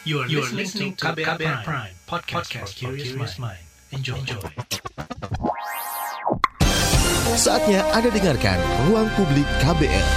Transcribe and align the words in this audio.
You 0.00 0.24
are, 0.24 0.28
you 0.32 0.40
are 0.40 0.48
listening 0.56 0.96
to 0.96 1.12
KBR, 1.12 1.36
KBR 1.36 1.60
Prime, 1.60 1.60
Prime 1.60 1.92
podcast, 2.08 2.48
podcast 2.48 2.72
for 2.80 2.96
curious 2.96 3.36
mind. 3.36 3.60
Enjoy. 3.92 4.16
Enjoy. 4.16 4.40
Saatnya 7.36 7.84
Anda 7.92 8.08
dengarkan 8.08 8.56
Ruang 8.88 9.12
Publik 9.12 9.44
KBR. 9.60 10.08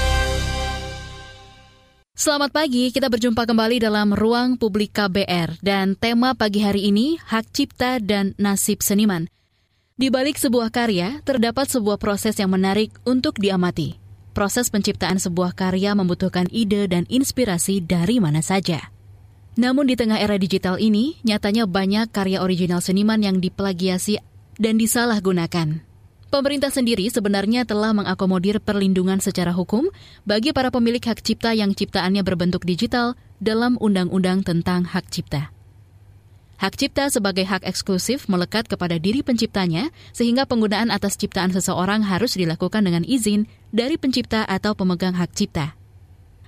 Selamat 2.16 2.56
pagi, 2.56 2.96
kita 2.96 3.12
berjumpa 3.12 3.44
kembali 3.44 3.84
dalam 3.84 4.16
Ruang 4.16 4.56
Publik 4.56 4.96
KBR 4.96 5.60
dan 5.60 6.00
tema 6.00 6.32
pagi 6.32 6.64
hari 6.64 6.88
ini 6.88 7.20
hak 7.20 7.52
cipta 7.52 8.00
dan 8.00 8.40
nasib 8.40 8.80
seniman. 8.80 9.28
Di 10.00 10.08
balik 10.08 10.40
sebuah 10.40 10.72
karya 10.72 11.20
terdapat 11.28 11.68
sebuah 11.68 12.00
proses 12.00 12.40
yang 12.40 12.56
menarik 12.56 12.96
untuk 13.04 13.36
diamati. 13.36 14.00
Proses 14.32 14.72
penciptaan 14.72 15.20
sebuah 15.20 15.52
karya 15.52 15.92
membutuhkan 15.92 16.48
ide 16.56 16.88
dan 16.88 17.04
inspirasi 17.12 17.84
dari 17.84 18.24
mana 18.24 18.40
saja. 18.40 18.93
Namun 19.54 19.86
di 19.86 19.94
tengah 19.94 20.18
era 20.18 20.34
digital 20.42 20.82
ini, 20.82 21.22
nyatanya 21.22 21.70
banyak 21.70 22.10
karya 22.10 22.42
original 22.42 22.82
seniman 22.82 23.22
yang 23.22 23.38
diplagiasi 23.38 24.18
dan 24.58 24.82
disalahgunakan. 24.82 25.86
Pemerintah 26.34 26.74
sendiri 26.74 27.06
sebenarnya 27.14 27.62
telah 27.62 27.94
mengakomodir 27.94 28.58
perlindungan 28.58 29.22
secara 29.22 29.54
hukum 29.54 29.94
bagi 30.26 30.50
para 30.50 30.74
pemilik 30.74 31.06
hak 31.06 31.22
cipta 31.22 31.54
yang 31.54 31.78
ciptaannya 31.78 32.26
berbentuk 32.26 32.66
digital 32.66 33.14
dalam 33.38 33.78
Undang-Undang 33.78 34.42
tentang 34.42 34.90
Hak 34.90 35.14
Cipta. 35.14 35.54
Hak 36.58 36.74
cipta 36.80 37.12
sebagai 37.14 37.46
hak 37.46 37.62
eksklusif 37.68 38.26
melekat 38.32 38.66
kepada 38.66 38.98
diri 38.98 39.22
penciptanya, 39.22 39.94
sehingga 40.16 40.50
penggunaan 40.50 40.90
atas 40.90 41.20
ciptaan 41.20 41.54
seseorang 41.54 42.02
harus 42.02 42.34
dilakukan 42.34 42.82
dengan 42.82 43.06
izin 43.06 43.46
dari 43.70 44.02
pencipta 44.02 44.42
atau 44.48 44.74
pemegang 44.74 45.14
hak 45.14 45.38
cipta. 45.38 45.78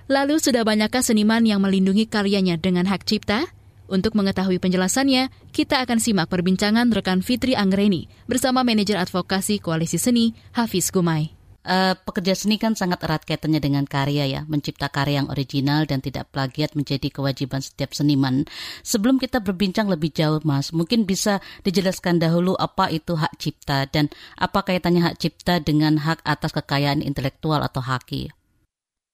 Lalu 0.06 0.38
sudah 0.38 0.62
banyakkah 0.62 1.02
seniman 1.02 1.42
yang 1.42 1.58
melindungi 1.58 2.06
karyanya 2.06 2.54
dengan 2.54 2.86
hak 2.86 3.02
cipta? 3.02 3.50
Untuk 3.90 4.14
mengetahui 4.14 4.62
penjelasannya, 4.62 5.34
kita 5.50 5.82
akan 5.82 5.98
simak 5.98 6.30
perbincangan 6.30 6.94
rekan 6.94 7.26
Fitri 7.26 7.58
Anggreni 7.58 8.06
bersama 8.30 8.62
manajer 8.62 9.02
advokasi 9.02 9.58
Koalisi 9.58 9.98
Seni, 9.98 10.30
Hafiz 10.54 10.94
Gumai. 10.94 11.34
Uh, 11.66 11.98
pekerja 12.06 12.38
seni 12.38 12.62
kan 12.62 12.78
sangat 12.78 13.02
erat 13.02 13.26
kaitannya 13.26 13.58
dengan 13.58 13.82
karya 13.82 14.30
ya, 14.30 14.40
mencipta 14.46 14.86
karya 14.86 15.26
yang 15.26 15.28
original 15.34 15.82
dan 15.82 15.98
tidak 15.98 16.30
plagiat 16.30 16.78
menjadi 16.78 17.10
kewajiban 17.10 17.58
setiap 17.58 17.90
seniman. 17.90 18.46
Sebelum 18.86 19.18
kita 19.18 19.42
berbincang 19.42 19.90
lebih 19.90 20.14
jauh, 20.14 20.38
Mas, 20.46 20.70
mungkin 20.70 21.02
bisa 21.02 21.42
dijelaskan 21.66 22.22
dahulu 22.22 22.54
apa 22.54 22.94
itu 22.94 23.18
hak 23.18 23.34
cipta 23.42 23.90
dan 23.90 24.06
apa 24.38 24.62
kaitannya 24.62 25.02
hak 25.02 25.18
cipta 25.18 25.58
dengan 25.58 25.98
hak 25.98 26.22
atas 26.22 26.54
kekayaan 26.54 27.02
intelektual 27.02 27.58
atau 27.58 27.82
haki? 27.82 28.30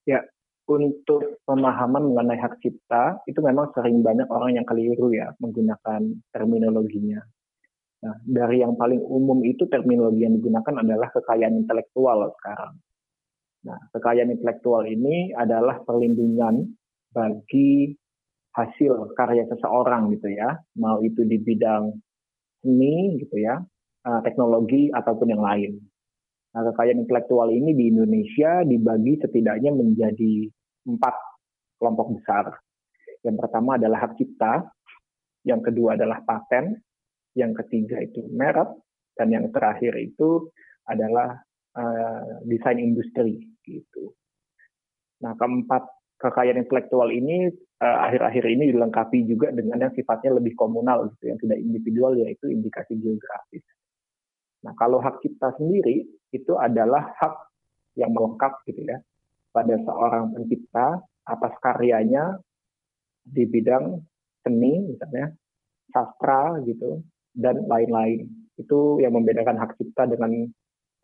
Ya, 0.04 0.20
untuk 0.78 1.42
pemahaman 1.44 2.12
mengenai 2.12 2.40
hak 2.40 2.62
cipta 2.64 3.20
itu 3.28 3.42
memang 3.44 3.68
sering 3.76 4.00
banyak 4.00 4.28
orang 4.32 4.56
yang 4.56 4.66
keliru 4.68 5.12
ya 5.12 5.34
menggunakan 5.42 6.00
terminologinya. 6.32 7.20
Nah, 8.02 8.16
dari 8.26 8.64
yang 8.64 8.74
paling 8.74 8.98
umum 8.98 9.46
itu 9.46 9.68
terminologi 9.70 10.26
yang 10.26 10.34
digunakan 10.34 10.82
adalah 10.82 11.08
kekayaan 11.14 11.54
intelektual 11.62 12.34
sekarang. 12.40 12.74
Nah, 13.62 13.78
kekayaan 13.94 14.34
intelektual 14.34 14.82
ini 14.90 15.30
adalah 15.38 15.78
perlindungan 15.86 16.66
bagi 17.14 17.94
hasil 18.58 19.14
karya 19.14 19.46
seseorang 19.46 20.10
gitu 20.18 20.34
ya, 20.34 20.58
mau 20.76 20.98
itu 21.00 21.22
di 21.22 21.38
bidang 21.38 21.94
seni 22.60 23.22
gitu 23.22 23.38
ya, 23.38 23.62
eh, 24.02 24.20
teknologi 24.26 24.90
ataupun 24.90 25.28
yang 25.30 25.42
lain. 25.42 25.78
Nah, 26.52 26.68
kekayaan 26.68 27.06
intelektual 27.06 27.48
ini 27.48 27.72
di 27.72 27.88
Indonesia 27.88 28.60
dibagi 28.66 29.16
setidaknya 29.22 29.72
menjadi 29.72 30.50
empat 30.86 31.14
kelompok 31.78 32.18
besar. 32.18 32.54
Yang 33.22 33.36
pertama 33.42 33.78
adalah 33.78 34.06
hak 34.06 34.18
cipta, 34.18 34.66
yang 35.46 35.62
kedua 35.62 35.98
adalah 35.98 36.22
paten, 36.22 36.78
yang 37.34 37.54
ketiga 37.54 37.98
itu 38.02 38.22
merek, 38.30 38.70
dan 39.18 39.30
yang 39.30 39.50
terakhir 39.50 39.94
itu 39.98 40.50
adalah 40.86 41.38
uh, 41.78 42.42
desain 42.46 42.78
industri 42.78 43.42
gitu. 43.62 44.14
Nah, 45.22 45.38
keempat 45.38 45.86
kekayaan 46.18 46.66
intelektual 46.66 47.10
ini 47.10 47.50
eh, 47.82 47.98
akhir-akhir 48.06 48.46
uh, 48.46 48.52
ini 48.54 48.74
dilengkapi 48.74 49.26
juga 49.26 49.50
dengan 49.50 49.86
yang 49.86 49.94
sifatnya 49.94 50.38
lebih 50.38 50.54
komunal 50.58 51.10
gitu, 51.14 51.30
yang 51.34 51.38
tidak 51.38 51.58
individual 51.62 52.14
yaitu 52.18 52.50
indikasi 52.50 52.98
geografis. 52.98 53.62
Nah, 54.66 54.74
kalau 54.78 54.98
hak 55.02 55.22
cipta 55.22 55.54
sendiri 55.58 56.06
itu 56.30 56.52
adalah 56.58 57.10
hak 57.18 57.34
yang 57.98 58.14
melengkap 58.14 58.54
gitu 58.66 58.82
ya 58.82 58.98
pada 59.52 59.76
seorang 59.84 60.32
pencipta 60.32 60.98
atas 61.28 61.54
karyanya 61.62 62.40
di 63.22 63.46
bidang 63.46 64.00
seni 64.42 64.90
misalnya 64.90 65.30
sastra 65.94 66.58
gitu 66.66 67.04
dan 67.36 67.62
lain-lain 67.68 68.26
itu 68.58 68.98
yang 68.98 69.14
membedakan 69.14 69.56
hak 69.60 69.78
cipta 69.78 70.10
dengan 70.10 70.50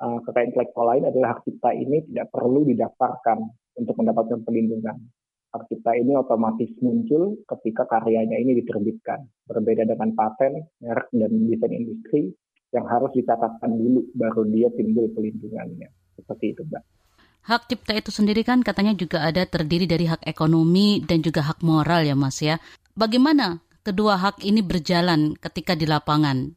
uh, 0.03 0.19
kekayaan 0.26 0.50
intelektual 0.50 0.86
lain 0.91 1.04
adalah 1.06 1.38
hak 1.38 1.47
cipta 1.47 1.70
ini 1.76 2.03
tidak 2.10 2.32
perlu 2.34 2.66
didaftarkan 2.66 3.38
untuk 3.78 3.94
mendapatkan 3.94 4.42
perlindungan 4.42 4.98
hak 5.54 5.62
cipta 5.70 5.94
ini 5.94 6.12
otomatis 6.19 6.69
muncul 6.82 7.38
ketika 7.47 7.86
karyanya 7.86 8.36
ini 8.36 8.59
diterbitkan 8.59 9.25
berbeda 9.47 9.86
dengan 9.86 10.12
paten 10.19 10.66
merek 10.82 11.09
dan 11.15 11.30
desain 11.47 11.72
industri 11.72 12.22
yang 12.72 12.84
harus 12.84 13.09
dicatatkan 13.16 13.72
dulu 13.72 14.04
baru 14.12 14.44
dia 14.53 14.69
timbul 14.76 15.09
pelindungannya. 15.16 15.88
Seperti 16.20 16.53
itu, 16.53 16.62
Mbak. 16.69 16.97
Hak 17.48 17.64
cipta 17.64 17.97
itu 17.97 18.12
sendiri 18.12 18.44
kan 18.44 18.60
katanya 18.60 18.92
juga 18.92 19.25
ada 19.25 19.41
terdiri 19.48 19.88
dari 19.88 20.04
hak 20.04 20.20
ekonomi 20.28 21.00
dan 21.00 21.25
juga 21.25 21.41
hak 21.41 21.64
moral 21.64 22.04
ya 22.04 22.12
Mas 22.12 22.44
ya. 22.44 22.60
Bagaimana 22.92 23.64
kedua 23.81 24.20
hak 24.20 24.44
ini 24.44 24.60
berjalan 24.60 25.32
ketika 25.41 25.72
di 25.72 25.88
lapangan? 25.88 26.53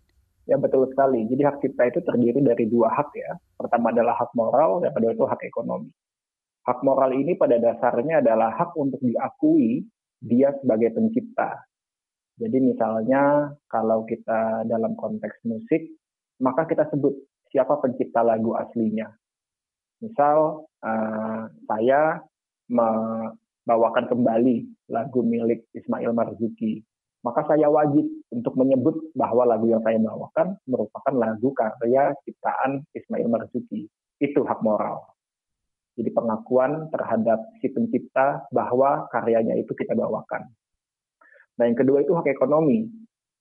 Ya 0.51 0.59
betul 0.59 0.91
sekali. 0.91 1.23
Jadi 1.31 1.47
hak 1.47 1.63
cipta 1.63 1.87
itu 1.87 2.03
terdiri 2.03 2.43
dari 2.43 2.67
dua 2.67 2.91
hak 2.91 3.07
ya. 3.15 3.39
Pertama 3.55 3.95
adalah 3.95 4.19
hak 4.19 4.35
moral, 4.35 4.83
yang 4.83 4.91
kedua 4.91 5.15
itu 5.15 5.23
hak 5.31 5.39
ekonomi. 5.47 5.87
Hak 6.67 6.83
moral 6.83 7.15
ini 7.15 7.39
pada 7.39 7.55
dasarnya 7.55 8.19
adalah 8.19 8.51
hak 8.51 8.75
untuk 8.75 8.99
diakui 8.99 9.87
dia 10.19 10.51
sebagai 10.59 10.91
pencipta. 10.91 11.55
Jadi 12.35 12.59
misalnya 12.59 13.47
kalau 13.71 14.03
kita 14.03 14.67
dalam 14.67 14.99
konteks 14.99 15.39
musik, 15.47 15.87
maka 16.43 16.67
kita 16.67 16.83
sebut 16.91 17.15
siapa 17.47 17.79
pencipta 17.79 18.27
lagu 18.27 18.59
aslinya. 18.59 19.20
Misal 20.01 20.65
uh, 20.81 21.43
saya 21.69 22.25
membawakan 22.65 24.09
kembali 24.09 24.89
lagu 24.89 25.21
milik 25.21 25.69
Ismail 25.77 26.09
Marzuki, 26.11 26.81
maka 27.21 27.45
saya 27.45 27.69
wajib 27.69 28.09
untuk 28.33 28.57
menyebut 28.57 29.13
bahwa 29.13 29.45
lagu 29.45 29.69
yang 29.69 29.85
saya 29.85 30.01
bawakan 30.01 30.57
merupakan 30.65 31.13
lagu 31.13 31.53
karya 31.53 32.17
ciptaan 32.25 32.81
Ismail 32.97 33.29
Marzuki. 33.29 33.85
Itu 34.17 34.41
hak 34.41 34.65
moral. 34.65 35.05
Jadi 35.93 36.09
pengakuan 36.17 36.89
terhadap 36.89 37.37
si 37.61 37.69
pencipta 37.69 38.49
bahwa 38.49 39.05
karyanya 39.13 39.53
itu 39.53 39.69
kita 39.77 39.93
bawakan. 39.93 40.49
Nah 41.61 41.63
yang 41.69 41.77
kedua 41.77 42.01
itu 42.01 42.17
hak 42.17 42.25
ekonomi. 42.25 42.89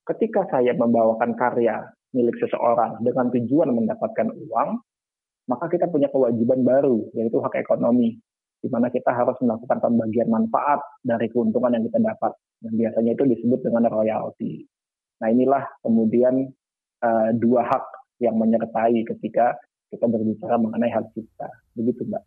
Ketika 0.05 0.45
saya 0.53 0.77
membawakan 0.77 1.39
karya 1.41 1.89
milik 2.13 2.37
seseorang 2.37 3.01
dengan 3.01 3.33
tujuan 3.33 3.71
mendapatkan 3.71 4.29
uang, 4.35 4.83
maka 5.51 5.67
kita 5.67 5.91
punya 5.91 6.07
kewajiban 6.07 6.63
baru, 6.63 7.11
yaitu 7.19 7.43
hak 7.43 7.59
ekonomi, 7.59 8.23
di 8.63 8.69
mana 8.71 8.87
kita 8.87 9.11
harus 9.11 9.35
melakukan 9.43 9.83
pembagian 9.83 10.31
manfaat 10.31 10.79
dari 11.03 11.27
keuntungan 11.27 11.75
yang 11.75 11.83
kita 11.91 11.99
dapat. 11.99 12.39
Dan 12.63 12.79
biasanya 12.79 13.19
itu 13.19 13.25
disebut 13.27 13.67
dengan 13.67 13.91
royalti. 13.91 14.63
Nah 15.19 15.29
inilah 15.35 15.67
kemudian 15.83 16.55
uh, 17.03 17.29
dua 17.35 17.67
hak 17.67 17.85
yang 18.23 18.39
menyertai 18.39 19.03
ketika 19.11 19.59
kita 19.91 20.07
berbicara 20.07 20.55
mengenai 20.55 20.93
hak 20.95 21.11
cipta. 21.19 21.51
Begitu, 21.75 22.07
Mbak. 22.07 22.23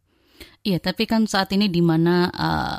Iya, 0.67 0.83
tapi 0.83 1.07
kan 1.07 1.23
saat 1.29 1.53
ini 1.55 1.71
di 1.71 1.79
mana 1.79 2.27
uh, 2.27 2.77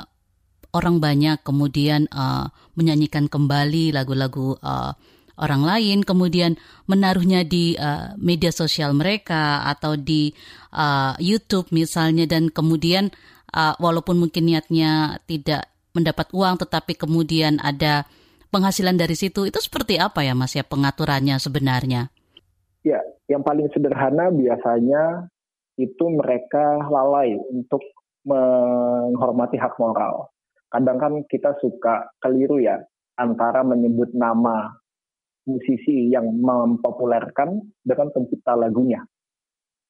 orang 0.75 1.01
banyak 1.01 1.41
kemudian 1.41 2.05
uh, 2.11 2.51
menyanyikan 2.75 3.31
kembali 3.31 3.95
lagu-lagu 3.95 4.59
uh, 4.61 4.93
orang 5.35 5.63
lain, 5.67 6.03
kemudian 6.03 6.55
menaruhnya 6.87 7.43
di 7.43 7.75
uh, 7.75 8.15
media 8.19 8.51
sosial 8.51 8.95
mereka 8.95 9.67
atau 9.67 9.99
di 9.99 10.31
uh, 10.71 11.15
YouTube 11.19 11.71
misalnya, 11.75 12.27
dan 12.27 12.51
kemudian 12.51 13.11
uh, 13.51 13.75
walaupun 13.79 14.19
mungkin 14.19 14.47
niatnya 14.47 15.19
tidak 15.27 15.71
mendapat 15.95 16.27
uang, 16.35 16.59
tetapi 16.59 16.95
kemudian 16.99 17.59
ada 17.63 18.03
penghasilan 18.51 18.95
dari 18.95 19.15
situ, 19.15 19.47
itu 19.47 19.59
seperti 19.59 19.99
apa 19.99 20.23
ya 20.23 20.35
Mas 20.35 20.55
ya 20.55 20.63
pengaturannya 20.63 21.39
sebenarnya? 21.39 22.11
Ya, 22.83 23.01
yang 23.27 23.41
paling 23.41 23.67
sederhana 23.73 24.29
biasanya 24.29 25.27
itu 25.75 26.05
mereka 26.07 26.79
lalai 26.87 27.35
untuk 27.51 27.83
menghormati 28.23 29.59
hak 29.59 29.75
moral. 29.75 30.31
Kadang 30.71 30.97
kan 30.99 31.13
kita 31.27 31.55
suka 31.59 32.09
keliru 32.19 32.59
ya 32.59 32.79
antara 33.15 33.63
menyebut 33.63 34.11
nama 34.11 34.75
musisi 35.45 36.09
yang 36.09 36.25
mempopulerkan 36.41 37.61
dengan 37.85 38.07
pencipta 38.11 38.57
lagunya. 38.57 39.01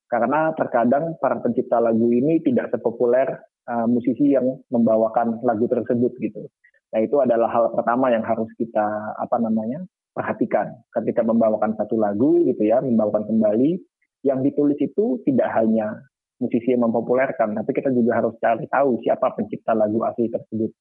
Karena 0.06 0.54
terkadang 0.54 1.18
para 1.18 1.42
pencipta 1.42 1.82
lagu 1.82 2.12
ini 2.14 2.38
tidak 2.46 2.70
sepopuler 2.70 3.42
uh, 3.66 3.88
musisi 3.90 4.38
yang 4.38 4.62
membawakan 4.70 5.42
lagu 5.42 5.66
tersebut 5.66 6.14
gitu. 6.22 6.46
Nah 6.94 7.00
itu 7.02 7.18
adalah 7.20 7.50
hal 7.50 7.74
pertama 7.74 8.14
yang 8.14 8.22
harus 8.22 8.48
kita 8.56 8.86
apa 9.18 9.42
namanya 9.42 9.82
perhatikan 10.16 10.72
ketika 10.94 11.26
membawakan 11.26 11.74
satu 11.76 11.98
lagu 11.98 12.46
gitu 12.46 12.64
ya, 12.64 12.80
membawakan 12.80 13.26
kembali 13.28 13.82
yang 14.24 14.46
ditulis 14.46 14.78
itu 14.80 15.20
tidak 15.26 15.50
hanya 15.58 15.92
musisi 16.40 16.76
yang 16.76 16.88
mempopulerkan, 16.88 17.56
tapi 17.56 17.72
kita 17.72 17.90
juga 17.96 18.20
harus 18.20 18.36
cari 18.44 18.68
tahu 18.68 19.00
siapa 19.02 19.32
pencipta 19.36 19.72
lagu 19.72 20.04
asli 20.04 20.28
tersebut. 20.28 20.72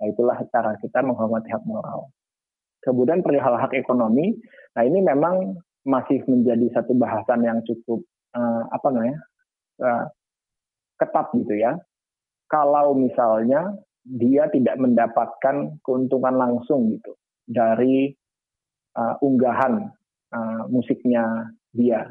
Nah 0.00 0.06
itulah 0.08 0.38
cara 0.48 0.74
kita 0.78 1.02
menghormati 1.02 1.48
hak 1.50 1.64
moral. 1.66 2.08
Kemudian 2.80 3.20
perihal 3.20 3.60
hak 3.60 3.76
ekonomi, 3.76 4.32
nah 4.72 4.82
ini 4.84 5.04
memang 5.04 5.56
masih 5.84 6.24
menjadi 6.28 6.80
satu 6.80 6.96
bahasan 6.96 7.44
yang 7.44 7.60
cukup 7.64 8.00
uh, 8.36 8.64
apa 8.72 8.88
namanya 8.88 9.18
uh, 9.84 10.04
ketat 10.96 11.28
gitu 11.36 11.60
ya. 11.60 11.76
Kalau 12.48 12.96
misalnya 12.96 13.76
dia 14.04 14.48
tidak 14.48 14.80
mendapatkan 14.80 15.76
keuntungan 15.84 16.34
langsung 16.34 16.96
gitu 16.96 17.14
dari 17.44 18.10
uh, 18.96 19.14
unggahan 19.20 19.92
uh, 20.32 20.62
musiknya 20.72 21.52
dia 21.76 22.10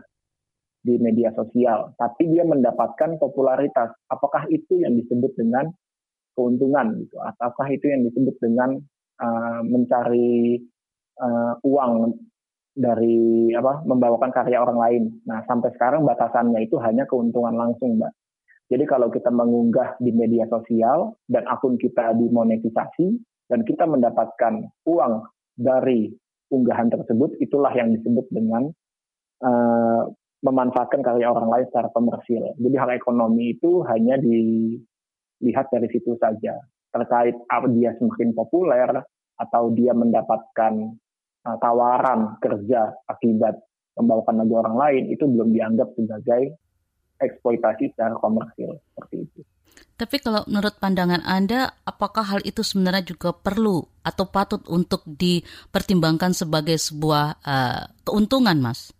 di 0.80 0.96
media 0.96 1.36
sosial, 1.36 1.92
tapi 2.00 2.32
dia 2.32 2.48
mendapatkan 2.48 3.20
popularitas. 3.20 3.92
Apakah 4.08 4.48
itu 4.48 4.80
yang 4.80 4.96
disebut 4.96 5.36
dengan 5.36 5.68
keuntungan 6.40 7.04
gitu, 7.04 7.20
ataukah 7.20 7.68
itu 7.68 7.92
yang 7.92 8.08
disebut 8.08 8.38
dengan 8.40 8.80
uh, 9.20 9.62
mencari 9.68 10.60
uh, 11.20 11.54
uang 11.64 12.16
dari 12.80 13.52
apa 13.52 13.84
membawakan 13.84 14.32
karya 14.32 14.64
orang 14.64 14.80
lain. 14.80 15.04
Nah 15.28 15.44
sampai 15.46 15.76
sekarang 15.76 16.08
batasannya 16.08 16.64
itu 16.64 16.80
hanya 16.80 17.04
keuntungan 17.04 17.56
langsung, 17.56 18.00
mbak. 18.00 18.16
Jadi 18.70 18.86
kalau 18.86 19.10
kita 19.10 19.34
mengunggah 19.34 19.98
di 19.98 20.14
media 20.14 20.46
sosial 20.46 21.18
dan 21.26 21.44
akun 21.50 21.76
kita 21.76 22.14
dimonetisasi 22.14 23.18
dan 23.50 23.66
kita 23.66 23.90
mendapatkan 23.90 24.70
uang 24.86 25.14
dari 25.58 26.14
unggahan 26.54 26.94
tersebut 26.94 27.34
itulah 27.42 27.74
yang 27.74 27.90
disebut 27.98 28.30
dengan 28.30 28.70
uh, 29.42 30.06
memanfaatkan 30.46 31.02
karya 31.04 31.34
orang 31.34 31.50
lain 31.50 31.66
secara 31.68 31.90
komersil. 31.92 32.56
Jadi 32.56 32.76
hal 32.78 32.94
ekonomi 32.96 33.58
itu 33.58 33.84
hanya 33.90 34.16
dilihat 34.22 35.68
dari 35.74 35.90
situ 35.92 36.16
saja. 36.22 36.56
Terkait 36.90 37.36
dia 37.78 37.92
semakin 38.02 38.30
populer 38.34 38.90
atau 39.40 39.72
dia 39.72 39.94
mendapatkan 39.94 40.74
uh, 41.46 41.58
tawaran 41.62 42.42
kerja 42.42 42.92
akibat 43.08 43.56
membawakan 44.00 44.42
lagu 44.44 44.54
orang 44.64 44.76
lain 44.80 45.04
itu 45.12 45.28
belum 45.28 45.52
dianggap 45.52 45.92
sebagai 45.96 46.56
eksploitasi 47.20 47.92
secara 47.92 48.16
komersil 48.16 48.80
seperti 48.96 49.28
itu. 49.28 49.42
Tapi 50.00 50.16
kalau 50.24 50.48
menurut 50.48 50.80
pandangan 50.80 51.20
Anda, 51.28 51.76
apakah 51.84 52.24
hal 52.24 52.42
itu 52.48 52.64
sebenarnya 52.64 53.04
juga 53.04 53.36
perlu 53.36 53.84
atau 54.00 54.26
patut 54.32 54.64
untuk 54.72 55.04
dipertimbangkan 55.04 56.32
sebagai 56.32 56.80
sebuah 56.80 57.44
uh, 57.44 57.84
keuntungan, 58.08 58.56
Mas? 58.64 58.96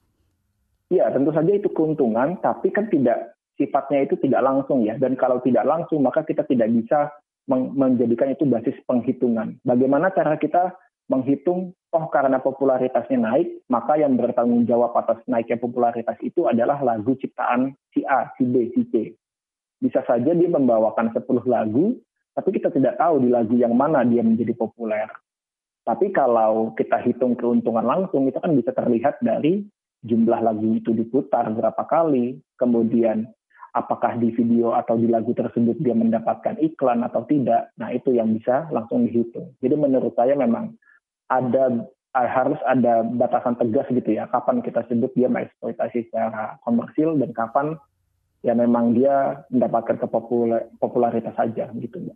Ya, 0.92 1.08
tentu 1.16 1.32
saja 1.32 1.52
itu 1.56 1.72
keuntungan, 1.72 2.36
tapi 2.44 2.76
kan 2.76 2.92
tidak 2.92 3.40
sifatnya 3.56 4.04
itu 4.04 4.20
tidak 4.20 4.44
langsung 4.44 4.84
ya. 4.84 5.00
Dan 5.00 5.16
kalau 5.16 5.40
tidak 5.40 5.64
langsung, 5.64 6.04
maka 6.04 6.28
kita 6.28 6.44
tidak 6.44 6.68
bisa 6.68 7.08
menjadikan 7.50 8.30
itu 8.30 8.46
basis 8.46 8.78
penghitungan. 8.86 9.58
Bagaimana 9.66 10.14
cara 10.14 10.38
kita 10.38 10.78
menghitung, 11.10 11.74
oh 11.90 12.06
karena 12.14 12.38
popularitasnya 12.38 13.18
naik, 13.18 13.66
maka 13.68 13.98
yang 13.98 14.14
bertanggung 14.14 14.70
jawab 14.70 14.94
atas 14.94 15.20
naiknya 15.26 15.58
popularitas 15.58 16.16
itu 16.22 16.46
adalah 16.46 16.78
lagu 16.86 17.18
ciptaan 17.18 17.74
si 17.90 18.06
A, 18.06 18.30
si 18.38 18.46
B, 18.46 18.70
si 18.78 18.86
C. 18.94 18.94
Bisa 19.82 20.06
saja 20.06 20.32
dia 20.38 20.50
membawakan 20.50 21.10
10 21.10 21.26
lagu, 21.50 21.98
tapi 22.38 22.50
kita 22.54 22.70
tidak 22.70 23.02
tahu 23.02 23.26
di 23.26 23.30
lagu 23.34 23.58
yang 23.58 23.74
mana 23.74 24.06
dia 24.06 24.22
menjadi 24.22 24.54
populer. 24.54 25.10
Tapi 25.82 26.14
kalau 26.14 26.78
kita 26.78 27.02
hitung 27.02 27.34
keuntungan 27.34 27.82
langsung, 27.82 28.30
itu 28.30 28.38
kan 28.38 28.54
bisa 28.54 28.70
terlihat 28.70 29.18
dari 29.26 29.66
jumlah 30.06 30.40
lagu 30.46 30.78
itu 30.78 30.94
diputar 30.94 31.50
berapa 31.50 31.84
kali, 31.90 32.38
kemudian 32.62 33.26
apakah 33.74 34.18
di 34.18 34.34
video 34.34 34.74
atau 34.74 34.98
di 34.98 35.06
lagu 35.06 35.34
tersebut 35.34 35.78
dia 35.82 35.94
mendapatkan 35.94 36.58
iklan 36.58 37.06
atau 37.06 37.26
tidak. 37.30 37.70
Nah, 37.78 37.94
itu 37.94 38.16
yang 38.16 38.34
bisa 38.34 38.66
langsung 38.74 39.06
dihitung. 39.06 39.54
Jadi 39.62 39.76
menurut 39.78 40.14
saya 40.18 40.34
memang 40.34 40.74
ada 41.30 41.86
uh, 42.18 42.30
harus 42.30 42.58
ada 42.66 43.06
batasan 43.06 43.58
tegas 43.58 43.86
gitu 43.94 44.18
ya 44.18 44.26
kapan 44.30 44.66
kita 44.66 44.82
sebut 44.90 45.14
dia 45.14 45.30
mengeksploitasi 45.30 46.10
secara 46.10 46.58
komersil 46.66 47.14
dan 47.22 47.32
kapan 47.38 47.78
ya 48.42 48.56
memang 48.56 48.96
dia 48.96 49.44
mendapatkan 49.54 50.00
kepopularitas 50.00 51.36
saja 51.36 51.70
gitu 51.76 51.98
ya. 52.02 52.16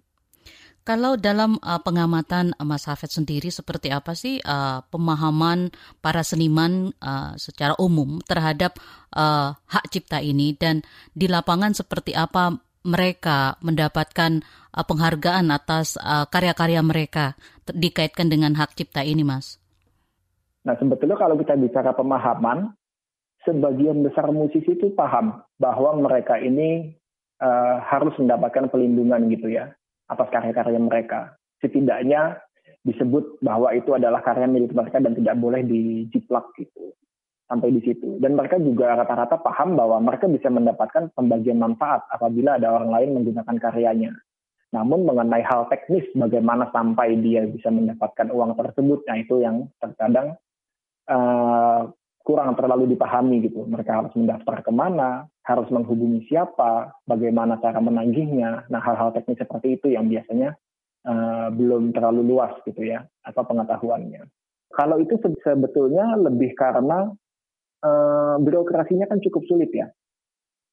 Kalau 0.84 1.16
dalam 1.16 1.56
uh, 1.64 1.80
pengamatan 1.80 2.52
uh, 2.60 2.68
Mas 2.68 2.84
Hafid 2.92 3.08
sendiri 3.08 3.48
seperti 3.48 3.88
apa 3.88 4.20
sih 4.20 4.44
uh, 4.44 4.84
pemahaman 4.92 5.72
para 6.04 6.28
seniman 6.28 6.92
uh, 7.00 7.40
secara 7.40 7.72
umum 7.80 8.20
terhadap 8.28 8.76
uh, 9.16 9.56
hak 9.64 9.86
cipta 9.88 10.20
ini 10.20 10.52
dan 10.60 10.84
di 11.16 11.32
lapangan 11.32 11.72
seperti 11.72 12.12
apa 12.20 12.60
mereka 12.84 13.56
mendapatkan 13.64 14.44
uh, 14.76 14.84
penghargaan 14.84 15.56
atas 15.56 15.96
uh, 16.04 16.28
karya-karya 16.28 16.84
mereka 16.84 17.40
dikaitkan 17.64 18.28
dengan 18.28 18.52
hak 18.60 18.76
cipta 18.76 19.08
ini, 19.08 19.24
Mas? 19.24 19.64
Nah, 20.68 20.76
sebetulnya 20.76 21.16
kalau 21.16 21.40
kita 21.40 21.56
bicara 21.56 21.96
pemahaman, 21.96 22.76
sebagian 23.48 24.04
besar 24.04 24.28
musisi 24.36 24.76
itu 24.76 24.92
paham 24.92 25.48
bahwa 25.56 25.96
mereka 25.96 26.36
ini 26.44 26.92
uh, 27.40 27.80
harus 27.88 28.12
mendapatkan 28.20 28.68
pelindungan 28.68 29.32
gitu 29.32 29.48
ya 29.48 29.72
atas 30.10 30.28
karya-karya 30.32 30.80
mereka. 30.80 31.36
Setidaknya 31.64 32.40
disebut 32.84 33.40
bahwa 33.40 33.72
itu 33.72 33.96
adalah 33.96 34.20
karya 34.20 34.48
milik 34.48 34.76
mereka 34.76 35.00
dan 35.00 35.16
tidak 35.16 35.40
boleh 35.40 35.64
dijiplak 35.64 36.52
gitu 36.60 36.92
sampai 37.48 37.70
di 37.72 37.82
situ. 37.84 38.20
Dan 38.20 38.36
mereka 38.36 38.60
juga 38.60 38.98
rata-rata 38.98 39.40
paham 39.40 39.80
bahwa 39.80 40.00
mereka 40.04 40.28
bisa 40.28 40.52
mendapatkan 40.52 41.12
pembagian 41.16 41.60
manfaat 41.60 42.04
apabila 42.12 42.60
ada 42.60 42.72
orang 42.74 42.92
lain 42.92 43.10
menggunakan 43.22 43.58
karyanya. 43.60 44.12
Namun 44.74 45.06
mengenai 45.06 45.46
hal 45.46 45.70
teknis 45.70 46.04
bagaimana 46.18 46.74
sampai 46.74 47.14
dia 47.22 47.46
bisa 47.46 47.70
mendapatkan 47.70 48.34
uang 48.34 48.58
tersebut, 48.58 49.06
nah 49.06 49.22
itu 49.22 49.38
yang 49.38 49.70
terkadang 49.78 50.34
uh, 51.14 51.94
kurang 52.24 52.56
terlalu 52.56 52.96
dipahami 52.96 53.44
gitu. 53.44 53.68
Mereka 53.68 53.92
harus 53.92 54.14
mendaftar 54.16 54.64
ke 54.64 54.72
mana, 54.72 55.28
harus 55.44 55.68
menghubungi 55.68 56.24
siapa, 56.32 56.96
bagaimana 57.04 57.60
cara 57.60 57.84
menagihnya. 57.84 58.72
Nah 58.72 58.82
hal-hal 58.82 59.12
teknis 59.12 59.44
seperti 59.44 59.76
itu 59.76 59.92
yang 59.92 60.08
biasanya 60.08 60.56
uh, 61.04 61.52
belum 61.52 61.92
terlalu 61.92 62.24
luas 62.24 62.56
gitu 62.64 62.80
ya, 62.80 63.04
atau 63.28 63.44
pengetahuannya. 63.44 64.24
Kalau 64.74 64.98
itu 64.98 65.20
sebetulnya 65.20 66.18
lebih 66.18 66.56
karena 66.58 67.12
uh, 67.86 68.36
birokrasinya 68.40 69.06
kan 69.06 69.20
cukup 69.20 69.44
sulit 69.46 69.70
ya. 69.70 69.92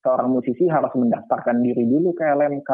Seorang 0.00 0.32
musisi 0.32 0.64
harus 0.64 0.94
mendaftarkan 0.96 1.60
diri 1.60 1.84
dulu 1.84 2.16
ke 2.16 2.24
LMK, 2.24 2.70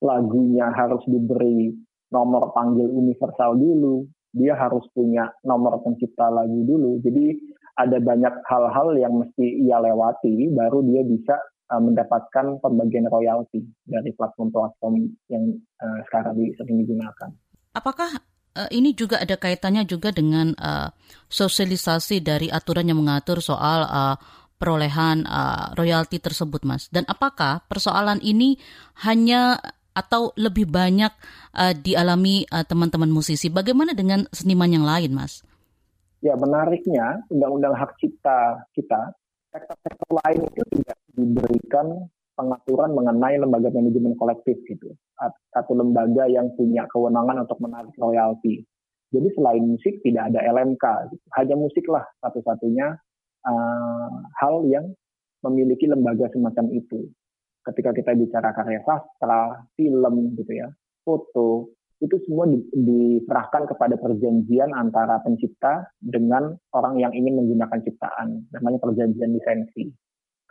lagunya 0.00 0.72
harus 0.72 1.04
diberi 1.04 1.76
nomor 2.08 2.56
panggil 2.56 2.88
universal 2.88 3.58
dulu, 3.58 4.06
dia 4.32 4.56
harus 4.56 4.82
punya 4.96 5.28
nomor 5.44 5.82
pencipta 5.84 6.32
lagu 6.32 6.64
dulu. 6.64 7.02
Jadi 7.04 7.36
ada 7.74 7.98
banyak 7.98 8.34
hal-hal 8.46 8.88
yang 8.94 9.14
mesti 9.18 9.66
ia 9.66 9.82
lewati 9.82 10.46
baru 10.54 10.78
dia 10.86 11.02
bisa 11.02 11.34
uh, 11.74 11.82
mendapatkan 11.82 12.62
pembagian 12.62 13.10
royalti 13.10 13.66
dari 13.82 14.14
platform-platform 14.14 14.94
yang 15.26 15.58
uh, 15.82 15.98
sekarang 16.06 16.38
sering 16.54 16.86
digunakan. 16.86 17.30
Apakah 17.74 18.14
uh, 18.54 18.70
ini 18.70 18.94
juga 18.94 19.18
ada 19.18 19.34
kaitannya 19.34 19.82
juga 19.86 20.14
dengan 20.14 20.54
sosialisasi 21.26 22.22
dari 22.22 22.46
aturan 22.46 22.86
yang 22.86 23.02
mengatur 23.02 23.42
soal 23.42 23.82
perolehan 24.54 25.26
royalti 25.74 26.22
tersebut, 26.22 26.62
Mas. 26.62 26.86
Dan 26.94 27.02
apakah 27.10 27.66
persoalan 27.66 28.22
ini 28.22 28.54
hanya 29.02 29.58
atau 29.94 30.30
lebih 30.38 30.70
banyak 30.70 31.10
dialami 31.82 32.46
teman-teman 32.46 33.10
musisi? 33.10 33.50
Bagaimana 33.50 33.98
dengan 33.98 34.30
seniman 34.30 34.70
yang 34.70 34.86
lain, 34.86 35.10
Mas? 35.10 35.42
Ya, 36.24 36.40
menariknya 36.40 37.20
undang-undang 37.28 37.76
hak 37.76 38.00
cipta 38.00 38.64
kita, 38.72 39.12
sektor-sektor 39.52 40.08
lain 40.24 40.40
itu 40.48 40.62
tidak 40.72 40.98
diberikan 41.12 41.86
pengaturan 42.32 42.96
mengenai 42.96 43.36
lembaga 43.36 43.68
manajemen 43.68 44.16
kolektif 44.16 44.56
gitu. 44.64 44.96
Satu 45.52 45.76
lembaga 45.76 46.24
yang 46.24 46.48
punya 46.56 46.88
kewenangan 46.88 47.44
untuk 47.44 47.60
menarik 47.60 47.92
royalti. 48.00 48.64
Jadi 49.12 49.28
selain 49.36 49.62
musik 49.62 50.00
tidak 50.02 50.32
ada 50.32 50.42
LMK, 50.48 50.84
gitu. 51.12 51.24
hanya 51.38 51.54
musik 51.54 51.84
lah 51.86 52.02
satu-satunya 52.18 52.98
uh, 53.46 54.16
hal 54.42 54.66
yang 54.66 54.90
memiliki 55.46 55.86
lembaga 55.86 56.26
semacam 56.34 56.72
itu. 56.74 57.06
Ketika 57.62 57.94
kita 57.94 58.16
bicara 58.16 58.50
karya 58.56 58.80
sastra, 58.82 59.60
film 59.78 60.34
gitu 60.34 60.52
ya, 60.56 60.72
foto, 61.06 61.70
itu 62.04 62.20
semua 62.28 62.44
di, 62.44 62.60
diserahkan 62.76 63.64
kepada 63.64 63.96
perjanjian 63.96 64.76
antara 64.76 65.24
pencipta 65.24 65.88
dengan 66.04 66.52
orang 66.76 67.00
yang 67.00 67.16
ingin 67.16 67.40
menggunakan 67.40 67.80
ciptaan, 67.80 68.44
namanya 68.52 68.78
perjanjian 68.84 69.32
lisensi 69.32 69.88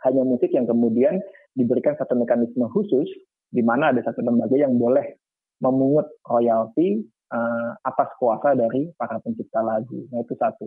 hanya 0.04 0.22
musik 0.22 0.52
yang 0.52 0.68
kemudian 0.68 1.18
diberikan 1.56 1.96
satu 1.96 2.12
mekanisme 2.14 2.68
khusus 2.76 3.08
di 3.48 3.64
mana 3.64 3.90
ada 3.90 4.04
satu 4.04 4.20
lembaga 4.20 4.54
yang 4.54 4.76
boleh 4.76 5.16
memungut 5.64 6.20
royalti 6.28 7.00
uh, 7.32 7.72
atas 7.80 8.12
kuasa 8.20 8.52
dari 8.52 8.92
para 9.00 9.16
pencipta 9.24 9.64
lagu. 9.64 10.04
Nah 10.12 10.20
itu 10.20 10.34
satu. 10.36 10.66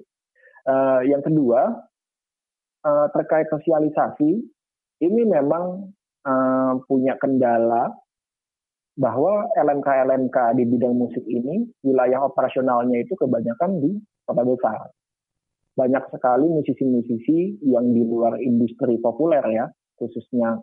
Uh, 0.67 0.99
yang 1.05 1.21
kedua 1.21 1.69
uh, 2.83 3.07
terkait 3.13 3.47
sosialisasi, 3.53 4.41
ini 5.05 5.21
memang 5.27 5.93
uh, 6.25 6.73
punya 6.89 7.13
kendala 7.21 7.93
bahwa 8.97 9.45
LMK-LMK 9.53 10.57
di 10.57 10.63
bidang 10.65 10.97
musik 10.97 11.21
ini 11.29 11.69
wilayah 11.85 12.25
operasionalnya 12.25 13.05
itu 13.05 13.13
kebanyakan 13.13 13.77
di 13.77 13.93
kota 14.25 14.41
besar. 14.41 14.89
Banyak 15.77 16.09
sekali 16.09 16.49
musisi-musisi 16.49 17.61
yang 17.69 17.93
di 17.93 18.01
luar 18.01 18.41
industri 18.41 18.97
populer 18.97 19.45
ya, 19.53 19.69
khususnya 20.01 20.57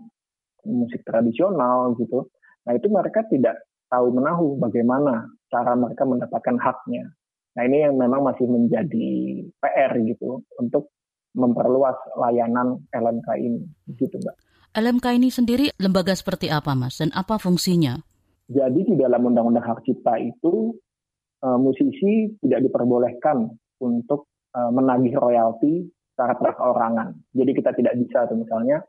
musik 0.67 1.07
tradisional 1.07 1.95
gitu. 1.95 2.27
Nah 2.67 2.75
itu 2.75 2.91
mereka 2.91 3.23
tidak 3.31 3.63
tahu 3.87 4.11
menahu 4.11 4.59
bagaimana 4.59 5.31
cara 5.47 5.79
mereka 5.79 6.03
mendapatkan 6.03 6.59
haknya. 6.59 7.15
Nah 7.55 7.63
ini 7.63 7.87
yang 7.87 7.95
memang 7.95 8.27
masih 8.27 8.51
menjadi 8.51 9.47
PR 9.63 9.95
gitu 10.03 10.43
untuk 10.59 10.91
memperluas 11.39 11.95
layanan 12.19 12.83
LMK 12.91 13.29
ini, 13.39 13.63
gitu 13.95 14.19
mbak. 14.19 14.35
LMK 14.75 15.07
ini 15.15 15.29
sendiri 15.31 15.67
lembaga 15.79 16.19
seperti 16.19 16.51
apa 16.51 16.75
mas 16.75 16.99
dan 16.99 17.15
apa 17.15 17.39
fungsinya? 17.39 18.14
Jadi 18.45 18.81
di 18.93 18.95
dalam 19.01 19.25
Undang-Undang 19.25 19.65
Hak 19.65 19.81
Cipta 19.89 20.21
itu 20.21 20.77
uh, 21.41 21.57
musisi 21.57 22.29
tidak 22.45 22.69
diperbolehkan 22.69 23.49
untuk 23.81 24.29
uh, 24.53 24.69
menagih 24.69 25.17
royalti 25.17 25.89
secara 26.13 26.37
perorangan. 26.37 27.17
Jadi 27.33 27.51
kita 27.57 27.73
tidak 27.73 27.97
bisa 27.97 28.29
tuh 28.29 28.37
misalnya 28.37 28.85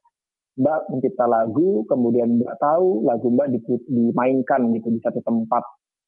Mbak 0.55 0.81
mencipta 0.87 1.27
lagu, 1.27 1.83
kemudian 1.87 2.39
Mbak 2.39 2.55
tahu 2.59 3.03
lagu 3.07 3.27
Mbak 3.27 3.47
dimainkan 3.91 4.71
gitu 4.75 4.87
di 4.91 4.99
satu 5.03 5.19
tempat 5.23 5.63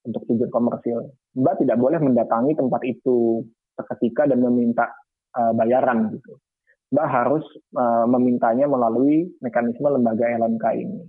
untuk 0.07 0.23
tujuan 0.27 0.51
komersil. 0.51 1.07
Mbak 1.35 1.63
tidak 1.63 1.77
boleh 1.79 1.99
mendatangi 1.99 2.55
tempat 2.55 2.81
itu 2.83 3.43
seketika 3.75 4.27
dan 4.27 4.43
meminta 4.43 4.91
uh, 5.35 5.51
bayaran 5.55 6.11
gitu. 6.15 6.35
Mbak 6.91 7.07
harus 7.11 7.43
uh, 7.75 8.07
memintanya 8.07 8.67
melalui 8.67 9.27
mekanisme 9.39 9.87
lembaga 9.87 10.27
LMK 10.31 10.65
ini 10.79 10.99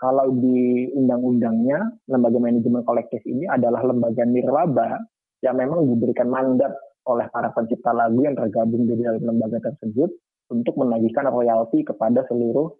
kalau 0.00 0.32
di 0.32 0.88
undang-undangnya 0.96 2.00
lembaga 2.08 2.40
manajemen 2.40 2.82
kolektif 2.88 3.20
ini 3.28 3.44
adalah 3.44 3.84
lembaga 3.84 4.24
nirlaba 4.24 4.96
yang 5.44 5.60
memang 5.60 5.84
diberikan 5.92 6.32
mandat 6.32 6.72
oleh 7.04 7.28
para 7.28 7.52
pencipta 7.52 7.92
lagu 7.92 8.16
yang 8.24 8.32
tergabung 8.32 8.88
di 8.88 8.96
dalam 8.96 9.20
lembaga 9.20 9.60
tersebut 9.60 10.08
untuk 10.48 10.74
menagihkan 10.80 11.28
royalti 11.28 11.84
kepada 11.84 12.24
seluruh 12.32 12.72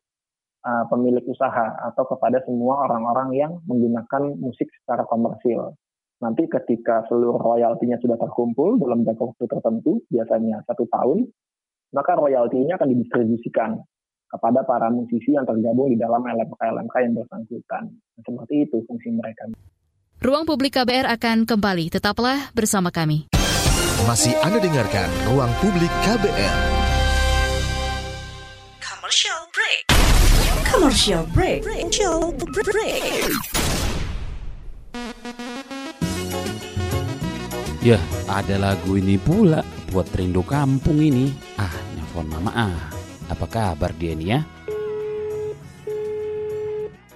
uh, 0.65 0.85
pemilik 0.89 1.23
usaha 1.29 1.77
atau 1.93 2.09
kepada 2.09 2.41
semua 2.49 2.89
orang-orang 2.89 3.29
yang 3.37 3.53
menggunakan 3.69 4.37
musik 4.41 4.69
secara 4.83 5.05
komersil. 5.05 5.77
Nanti 6.21 6.45
ketika 6.49 7.09
seluruh 7.09 7.41
royaltinya 7.41 7.97
sudah 7.97 8.21
terkumpul 8.21 8.77
dalam 8.77 9.09
jangka 9.09 9.25
waktu 9.25 9.45
tertentu, 9.49 10.05
biasanya 10.13 10.61
satu 10.69 10.85
tahun, 10.93 11.25
maka 11.97 12.13
royalti 12.17 12.61
ini 12.61 12.77
akan 12.77 12.89
didistribusikan 12.93 13.81
kepada 14.31 14.63
para 14.63 14.87
musisi 14.89 15.35
yang 15.35 15.43
tergabung 15.43 15.91
di 15.91 15.99
dalam 15.99 16.23
LMK-LMK 16.23 16.95
yang 17.03 17.15
bersangkutan. 17.19 17.83
Seperti 18.23 18.55
itu 18.63 18.79
fungsi 18.87 19.11
mereka. 19.11 19.51
Ruang 20.23 20.47
Publik 20.47 20.79
KBR 20.79 21.11
akan 21.19 21.49
kembali. 21.49 21.91
Tetaplah 21.91 22.55
bersama 22.55 22.95
kami. 22.95 23.27
Masih 24.07 24.33
Anda 24.47 24.63
dengarkan 24.63 25.09
Ruang 25.29 25.51
Publik 25.59 25.91
KBR. 26.07 26.59
Commercial 28.79 29.41
break. 29.51 29.83
Commercial 30.69 31.23
break. 31.35 31.61
Commercial 31.67 32.21
break. 32.63 33.33
Ya, 37.81 37.97
ada 38.29 38.61
lagu 38.61 39.01
ini 39.01 39.17
pula 39.17 39.65
buat 39.89 40.05
rindu 40.13 40.45
kampung 40.45 41.01
ini. 41.01 41.33
Ah, 41.57 41.73
nelfon 41.97 42.29
mama 42.29 42.53
ah. 42.53 43.00
Apa 43.31 43.47
kabar 43.47 43.95
dia 43.95 44.19
nih 44.19 44.29
ya? 44.35 44.41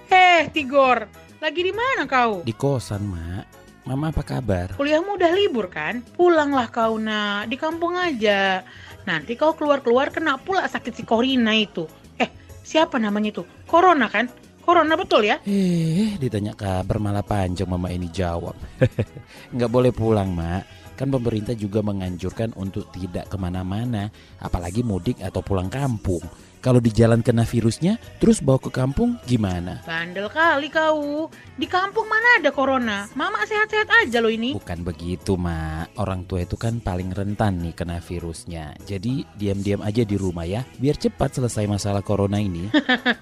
Eh, 0.07 0.47
Tigor, 0.55 1.11
lagi 1.43 1.59
di 1.59 1.75
mana 1.75 2.07
kau? 2.07 2.39
Di 2.47 2.55
kosan, 2.55 3.03
Mak. 3.03 3.43
Mama 3.85 4.09
apa 4.09 4.23
kabar? 4.23 4.73
Kuliahmu 4.79 5.19
udah 5.19 5.31
libur 5.35 5.67
kan? 5.67 6.01
Pulanglah 6.15 6.71
kau, 6.71 6.97
nak. 6.97 7.51
Di 7.51 7.59
kampung 7.59 7.99
aja. 7.99 8.63
Nanti 9.05 9.35
kau 9.35 9.53
keluar-keluar 9.53 10.09
kena 10.09 10.39
pula 10.39 10.65
sakit 10.65 10.95
si 10.95 11.03
Corina 11.03 11.53
itu. 11.53 11.85
Eh, 12.17 12.31
siapa 12.63 12.95
namanya 12.97 13.35
itu? 13.35 13.43
Corona 13.67 14.07
kan? 14.09 14.31
Corona 14.63 14.97
betul 14.97 15.27
ya? 15.29 15.37
Eh, 15.45 16.17
ditanya 16.17 16.57
kabar 16.57 16.97
malah 16.97 17.21
panjang 17.21 17.69
mama 17.69 17.91
ini 17.93 18.09
jawab. 18.09 18.57
Nggak 19.53 19.69
boleh 19.69 19.91
pulang, 19.93 20.31
Mak 20.33 20.84
Kan 20.95 21.11
pemerintah 21.11 21.51
juga 21.55 21.83
menganjurkan 21.83 22.55
untuk 22.55 22.87
tidak 22.95 23.27
ke 23.27 23.35
mana-mana, 23.35 24.07
apalagi 24.39 24.81
mudik 24.81 25.19
atau 25.19 25.43
pulang 25.43 25.67
kampung. 25.67 26.23
Kalau 26.65 26.81
di 26.81 26.89
jalan 26.89 27.21
kena 27.21 27.45
virusnya, 27.45 28.01
terus 28.17 28.41
bawa 28.41 28.57
ke 28.57 28.73
kampung 28.73 29.21
gimana? 29.29 29.85
Bandel 29.85 30.25
kali 30.33 30.73
kau. 30.73 31.29
Di 31.61 31.69
kampung 31.69 32.09
mana 32.09 32.41
ada 32.41 32.49
corona? 32.49 33.05
Mama 33.13 33.45
sehat-sehat 33.45 33.85
aja 33.85 34.17
loh 34.17 34.33
ini. 34.33 34.57
Bukan 34.57 34.81
begitu, 34.81 35.37
Mak. 35.37 35.93
Orang 36.01 36.25
tua 36.25 36.41
itu 36.41 36.57
kan 36.57 36.81
paling 36.81 37.13
rentan 37.13 37.61
nih 37.61 37.77
kena 37.77 38.01
virusnya. 38.01 38.73
Jadi 38.81 39.21
diam-diam 39.37 39.85
aja 39.85 40.01
di 40.01 40.17
rumah 40.17 40.49
ya, 40.49 40.65
biar 40.81 40.97
cepat 40.97 41.37
selesai 41.37 41.69
masalah 41.69 42.01
corona 42.01 42.41
ini. 42.41 42.65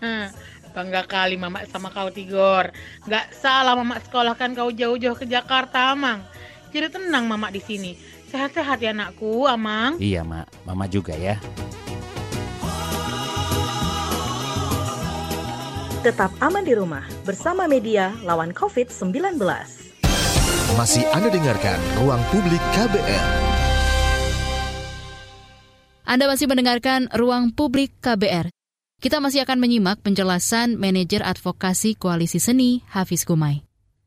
Bangga 0.73 1.03
kali 1.03 1.35
Mama 1.35 1.67
sama 1.67 1.91
kau 1.91 2.15
Tigor. 2.15 2.71
Gak 3.11 3.35
salah 3.35 3.75
Mama 3.75 3.99
sekolahkan 3.99 4.55
kau 4.55 4.71
jauh-jauh 4.71 5.19
ke 5.19 5.27
Jakarta, 5.27 5.91
Amang. 5.91 6.23
Jadi 6.73 6.89
tenang 6.89 7.29
Mama 7.29 7.53
di 7.53 7.61
sini. 7.61 7.93
Sehat-sehat 8.33 8.81
ya 8.81 8.97
anakku, 8.97 9.45
Amang. 9.45 10.01
Iya, 10.01 10.25
Mak. 10.25 10.65
Mama 10.65 10.89
juga 10.89 11.13
ya. 11.13 11.37
Tetap 16.01 16.33
aman 16.41 16.65
di 16.65 16.73
rumah 16.75 17.05
bersama 17.23 17.69
media 17.69 18.11
lawan 18.25 18.51
COVID-19. 18.51 19.39
Masih 20.73 21.05
Anda 21.13 21.29
dengarkan 21.29 21.79
Ruang 22.01 22.19
Publik 22.33 22.59
KBR. 22.73 23.27
Anda 26.03 26.25
masih 26.27 26.49
mendengarkan 26.49 27.07
Ruang 27.13 27.55
Publik 27.55 28.01
KBR. 28.01 28.51
Kita 28.99 29.21
masih 29.21 29.45
akan 29.45 29.61
menyimak 29.61 30.01
penjelasan 30.03 30.75
manajer 30.75 31.23
advokasi 31.23 31.95
Koalisi 31.95 32.41
Seni 32.41 32.83
Hafiz 32.89 33.23
Kumai. 33.23 33.63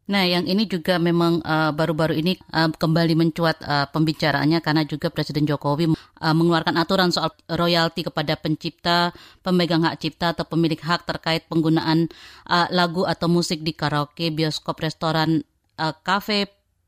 Nah, 0.06 0.22
yang 0.22 0.46
ini 0.46 0.70
juga 0.70 1.02
memang 1.02 1.42
uh, 1.42 1.74
baru-baru 1.74 2.14
uh, 2.14 2.20
ini 2.22 2.32
uh, 2.54 2.70
kembali 2.70 3.18
mencuat 3.18 3.58
uh, 3.66 3.90
pembicaraannya 3.90 4.62
karena 4.62 4.86
juga 4.86 5.10
Presiden 5.10 5.50
Jokowi 5.50 5.90
uh, 5.90 6.34
mengeluarkan 6.34 6.78
aturan 6.78 7.10
soal 7.10 7.34
royalti 7.50 8.06
kepada 8.06 8.38
pencipta, 8.38 9.10
pemegang 9.42 9.82
hak 9.82 9.98
cipta 9.98 10.30
atau 10.30 10.46
pemilik 10.46 10.78
hak 10.78 11.10
terkait 11.10 11.50
penggunaan 11.50 12.06
uh, 12.46 12.70
lagu 12.70 13.02
atau 13.02 13.26
musik 13.26 13.66
di 13.66 13.74
karaoke, 13.74 14.30
bioskop, 14.30 14.78
restoran, 14.78 15.42
uh, 15.82 15.94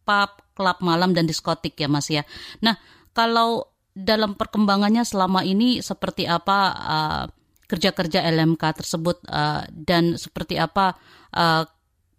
pub, 0.07 0.31
klub 0.55 0.79
malam 0.79 1.11
dan 1.11 1.27
diskotik 1.27 1.75
ya 1.75 1.91
Mas 1.91 2.07
ya. 2.07 2.23
Nah, 2.63 2.79
kalau 3.11 3.67
dalam 3.99 4.39
perkembangannya 4.39 5.03
selama 5.03 5.43
ini 5.43 5.83
seperti 5.83 6.31
apa 6.31 6.59
uh, 6.71 7.25
kerja-kerja 7.69 8.25
LMK 8.31 8.63
tersebut 8.79 9.21
uh, 9.27 9.67
dan 9.75 10.15
seperti 10.15 10.57
apa 10.57 10.95
uh, 11.35 11.67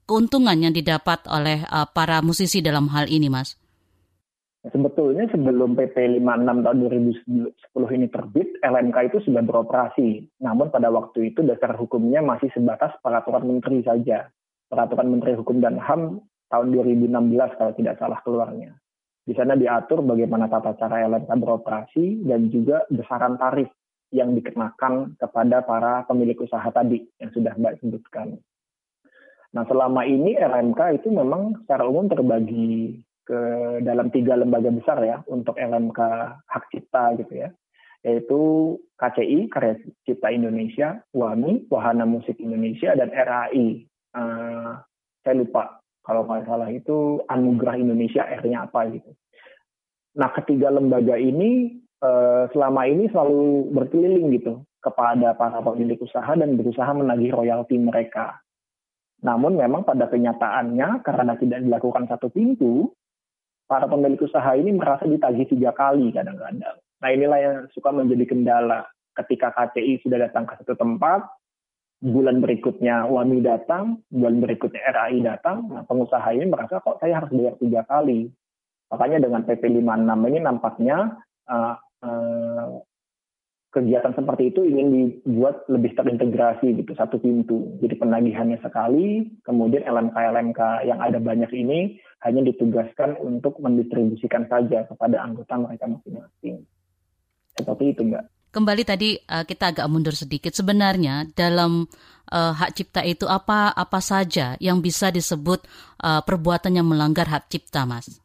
keuntungan 0.09 0.57
yang 0.57 0.73
didapat 0.73 1.29
oleh 1.29 1.61
uh, 1.69 1.85
para 1.85 2.25
musisi 2.25 2.65
dalam 2.65 2.89
hal 2.89 3.05
ini, 3.05 3.29
Mas? 3.29 3.53
Sebetulnya 4.59 5.23
sebelum 5.31 5.77
PP 5.77 6.19
56 6.19 6.65
tahun 6.65 6.77
2010 7.71 7.95
ini 7.95 8.07
terbit, 8.11 8.49
LMK 8.59 8.97
itu 9.07 9.17
sudah 9.29 9.39
beroperasi. 9.45 10.09
Namun 10.41 10.67
pada 10.73 10.89
waktu 10.91 11.31
itu 11.31 11.45
dasar 11.45 11.77
hukumnya 11.77 12.19
masih 12.19 12.51
sebatas 12.51 12.97
peraturan 12.99 13.45
menteri 13.47 13.85
saja. 13.85 14.27
Peraturan 14.67 15.15
Menteri 15.15 15.33
Hukum 15.33 15.63
dan 15.63 15.81
HAM 15.81 16.21
tahun 16.51 16.67
2016 16.75 17.57
kalau 17.57 17.73
tidak 17.73 17.95
salah 17.97 18.19
keluarnya. 18.21 18.75
Di 19.25 19.33
sana 19.33 19.57
diatur 19.57 20.01
bagaimana 20.05 20.45
tata 20.45 20.75
cara 20.77 21.07
LMK 21.07 21.29
beroperasi 21.39 22.25
dan 22.27 22.49
juga 22.51 22.85
besaran 22.91 23.39
tarif 23.39 23.69
yang 24.09 24.33
dikenakan 24.33 25.17
kepada 25.21 25.61
para 25.65 26.05
pemilik 26.09 26.37
usaha 26.37 26.65
tadi 26.73 27.05
yang 27.21 27.29
sudah 27.33 27.53
Mbak 27.57 27.77
sebutkan. 27.81 28.37
Nah 29.55 29.63
selama 29.65 30.05
ini 30.05 30.37
LMK 30.37 31.01
itu 31.01 31.09
memang 31.09 31.57
secara 31.63 31.85
umum 31.89 32.05
terbagi 32.05 33.01
ke 33.25 33.41
dalam 33.85 34.09
tiga 34.09 34.33
lembaga 34.33 34.73
besar 34.73 35.01
ya 35.05 35.21
untuk 35.29 35.57
LMK 35.57 35.99
hak 36.49 36.63
cipta 36.73 37.13
gitu 37.21 37.45
ya 37.45 37.49
yaitu 38.03 38.39
KCI 38.95 39.51
Karya 39.51 39.75
Cipta 40.07 40.31
Indonesia, 40.31 41.03
WAMI 41.11 41.67
Wahana 41.67 42.07
Musik 42.07 42.39
Indonesia 42.39 42.95
dan 42.95 43.11
RAI. 43.11 43.83
Uh, 44.15 44.19
eh, 44.19 44.71
saya 45.23 45.35
lupa 45.35 45.83
kalau 46.07 46.25
nggak 46.25 46.47
salah 46.47 46.69
itu 46.71 47.21
Anugerah 47.27 47.75
Indonesia 47.77 48.23
R-nya 48.23 48.65
apa 48.71 48.87
gitu. 48.89 49.11
Nah 50.15 50.31
ketiga 50.33 50.71
lembaga 50.71 51.19
ini 51.19 51.75
uh, 52.01 52.47
selama 52.55 52.87
ini 52.87 53.11
selalu 53.11 53.69
berkeliling 53.75 54.31
gitu 54.39 54.63
kepada 54.79 55.35
para 55.35 55.59
pemilik 55.59 55.99
usaha 55.99 56.31
dan 56.33 56.55
berusaha 56.55 56.89
menagih 56.95 57.35
royalti 57.35 57.75
mereka. 57.77 58.39
Namun 59.19 59.59
memang 59.59 59.83
pada 59.83 60.07
kenyataannya 60.07 61.03
karena 61.03 61.33
tidak 61.35 61.59
dilakukan 61.63 62.07
satu 62.07 62.31
pintu, 62.31 62.87
para 63.69 63.85
pemilik 63.85 64.17
usaha 64.17 64.55
ini 64.55 64.73
merasa 64.73 65.05
ditagih 65.05 65.45
tiga 65.45 65.75
kali 65.75 66.09
kadang-kadang. 66.09 66.79
Nah 66.99 67.09
inilah 67.11 67.39
yang 67.39 67.55
suka 67.71 67.93
menjadi 67.93 68.25
kendala 68.25 68.87
ketika 69.13 69.51
KTI 69.51 70.01
sudah 70.01 70.17
datang 70.17 70.47
ke 70.47 70.55
satu 70.63 70.73
tempat, 70.79 71.27
bulan 71.99 72.39
berikutnya 72.39 73.05
WAMI 73.11 73.43
datang, 73.43 73.99
bulan 74.07 74.39
berikutnya 74.39 74.79
RAI 74.95 75.19
datang, 75.19 75.67
nah 75.67 75.83
pengusaha 75.83 76.31
ini 76.31 76.47
merasa 76.47 76.79
kok 76.79 77.03
saya 77.03 77.19
harus 77.19 77.31
bayar 77.35 77.55
tiga 77.59 77.83
kali. 77.83 78.31
Makanya 78.89 79.21
dengan 79.21 79.45
PP 79.45 79.63
56 79.85 80.29
ini 80.33 80.39
nampaknya 80.41 80.97
uh, 81.45 81.75
uh, 82.01 82.67
kegiatan 83.69 84.17
seperti 84.17 84.49
itu 84.49 84.65
ingin 84.65 84.87
dibuat 84.89 85.69
lebih 85.69 85.93
terintegrasi 85.93 86.73
gitu 86.73 86.91
satu 86.97 87.21
pintu. 87.21 87.77
Jadi 87.85 88.01
penagihannya 88.01 88.57
sekali, 88.65 89.29
kemudian 89.45 89.85
LMK-LMK 89.85 90.89
yang 90.89 90.97
ada 90.97 91.21
banyak 91.21 91.49
ini 91.53 92.01
hanya 92.25 92.41
ditugaskan 92.49 93.21
untuk 93.21 93.61
mendistribusikan 93.61 94.49
saja 94.49 94.89
kepada 94.89 95.21
anggota 95.21 95.53
mereka 95.61 95.85
masing-masing. 95.85 96.65
Seperti 97.53 97.83
itu, 97.93 98.01
Mbak. 98.09 98.25
Kembali 98.49 98.81
tadi 98.81 99.13
uh, 99.13 99.45
kita 99.45 99.77
agak 99.77 99.85
mundur 99.85 100.17
sedikit. 100.17 100.49
Sebenarnya 100.49 101.29
dalam 101.37 101.85
uh, 102.33 102.53
hak 102.57 102.73
cipta 102.73 103.05
itu 103.05 103.29
apa 103.29 103.69
apa 103.69 104.01
saja 104.01 104.57
yang 104.57 104.81
bisa 104.81 105.13
disebut 105.13 105.61
uh, 106.01 106.25
perbuatan 106.25 106.73
yang 106.73 106.89
melanggar 106.89 107.29
hak 107.29 107.45
cipta, 107.45 107.85
Mas? 107.85 108.17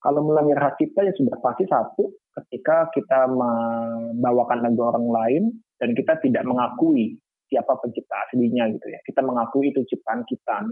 Kalau 0.00 0.24
melanggar 0.24 0.72
hak 0.72 0.80
cipta 0.80 1.04
ya 1.04 1.12
sudah 1.12 1.36
pasti 1.44 1.68
satu 1.68 2.08
ketika 2.38 2.90
kita 2.94 3.26
membawakan 3.26 4.62
lagu 4.62 4.82
orang 4.86 5.06
lain 5.10 5.42
dan 5.82 5.96
kita 5.96 6.18
tidak 6.22 6.46
mengakui 6.46 7.18
siapa 7.50 7.74
pencipta 7.82 8.14
aslinya 8.28 8.70
gitu 8.70 8.86
ya. 8.86 9.00
Kita 9.02 9.20
mengakui 9.26 9.74
itu 9.74 9.82
ciptaan 9.82 10.22
kita. 10.22 10.70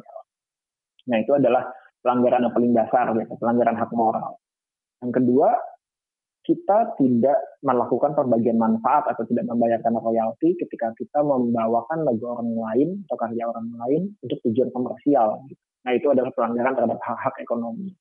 Nah 1.11 1.17
itu 1.19 1.33
adalah 1.35 1.67
pelanggaran 1.99 2.47
yang 2.47 2.55
paling 2.55 2.73
dasar 2.77 3.11
ya, 3.11 3.27
pelanggaran 3.27 3.75
hak 3.75 3.91
moral. 3.91 4.39
Yang 5.03 5.13
kedua, 5.23 5.51
kita 6.47 6.97
tidak 6.97 7.39
melakukan 7.61 8.17
pembagian 8.17 8.57
manfaat 8.57 9.05
atau 9.13 9.27
tidak 9.29 9.45
membayarkan 9.53 10.01
royalti 10.01 10.57
ketika 10.57 10.95
kita 10.97 11.21
membawakan 11.21 12.09
lagu 12.09 12.25
orang 12.25 12.51
lain 12.57 12.89
atau 13.05 13.17
karya 13.21 13.45
orang 13.45 13.69
lain 13.85 14.03
untuk 14.25 14.39
tujuan 14.49 14.73
komersial. 14.73 15.45
Nah 15.85 15.93
itu 15.93 16.09
adalah 16.09 16.33
pelanggaran 16.33 16.73
terhadap 16.73 17.01
hak-hak 17.05 17.37
ekonomi. 17.45 17.93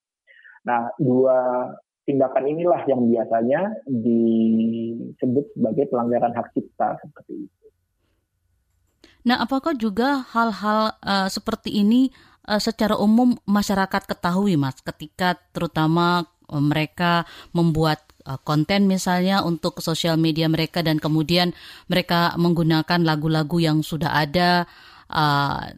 Nah, 0.67 0.91
dua 0.99 1.71
tindakan 2.07 2.47
inilah 2.47 2.87
yang 2.87 3.03
biasanya 3.03 3.83
disebut 3.83 5.45
sebagai 5.51 5.91
pelanggaran 5.91 6.31
hak 6.31 6.55
cipta 6.55 6.95
seperti 7.03 7.51
itu. 7.51 7.65
Nah, 9.27 9.43
apakah 9.43 9.75
juga 9.75 10.23
hal-hal 10.31 10.95
uh, 11.03 11.27
seperti 11.27 11.83
ini 11.83 12.15
uh, 12.47 12.63
secara 12.63 12.95
umum 12.95 13.35
masyarakat 13.43 14.07
ketahui, 14.07 14.55
Mas, 14.55 14.79
ketika 14.79 15.35
terutama 15.51 16.23
uh, 16.47 16.63
mereka 16.63 17.27
membuat 17.51 18.07
konten 18.43 18.91
misalnya 18.91 19.39
untuk 19.39 19.79
sosial 19.79 20.19
media 20.19 20.51
mereka 20.51 20.83
dan 20.83 20.99
kemudian 20.99 21.55
mereka 21.87 22.35
menggunakan 22.35 22.99
lagu-lagu 23.07 23.55
yang 23.55 23.79
sudah 23.79 24.19
ada 24.19 24.67
uh, 25.07 25.71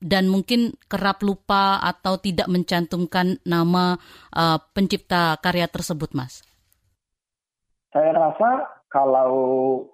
dan 0.00 0.32
mungkin 0.32 0.74
kerap 0.88 1.20
lupa 1.20 1.76
atau 1.78 2.16
tidak 2.16 2.48
mencantumkan 2.48 3.36
nama 3.44 4.00
uh, 4.32 4.58
pencipta 4.72 5.36
karya 5.38 5.68
tersebut, 5.68 6.16
Mas? 6.16 6.40
Saya 7.92 8.16
rasa 8.16 8.80
kalau 8.90 9.30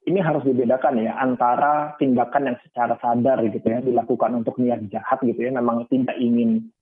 ini 0.09 0.23
harus 0.25 0.41
dibedakan 0.47 1.03
ya 1.05 1.19
antara 1.21 1.99
tindakan 2.01 2.49
yang 2.49 2.59
secara 2.65 2.97
sadar 2.97 3.45
gitu 3.45 3.61
ya 3.61 3.85
dilakukan 3.85 4.41
untuk 4.41 4.57
niat 4.57 4.89
jahat 4.89 5.21
gitu 5.21 5.37
ya 5.37 5.53
memang 5.53 5.85
tidak 5.93 6.17
ingin 6.17 6.73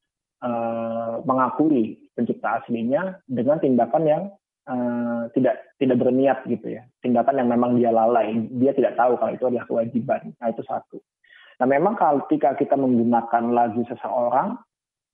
uh, 0.45 1.19
mengakui 1.26 1.99
pencipta 2.14 2.62
aslinya 2.62 3.19
dengan 3.26 3.59
tindakan 3.59 4.04
yang 4.07 4.23
uh, 4.71 5.26
tidak 5.35 5.75
tidak 5.81 5.97
berniat 5.99 6.38
gitu 6.47 6.79
ya. 6.79 6.87
Tindakan 7.03 7.42
yang 7.42 7.48
memang 7.51 7.75
dia 7.81 7.90
lalai 7.90 8.46
dia 8.53 8.70
tidak 8.77 8.94
tahu 8.94 9.18
kalau 9.18 9.33
itu 9.35 9.44
adalah 9.51 9.66
kewajiban. 9.66 10.22
Nah 10.38 10.48
itu 10.55 10.62
satu 10.62 11.03
Nah 11.61 11.67
memang 11.67 11.95
ketika 11.95 12.59
kita 12.59 12.75
menggunakan 12.75 13.45
lagu 13.55 13.83
seseorang, 13.87 14.59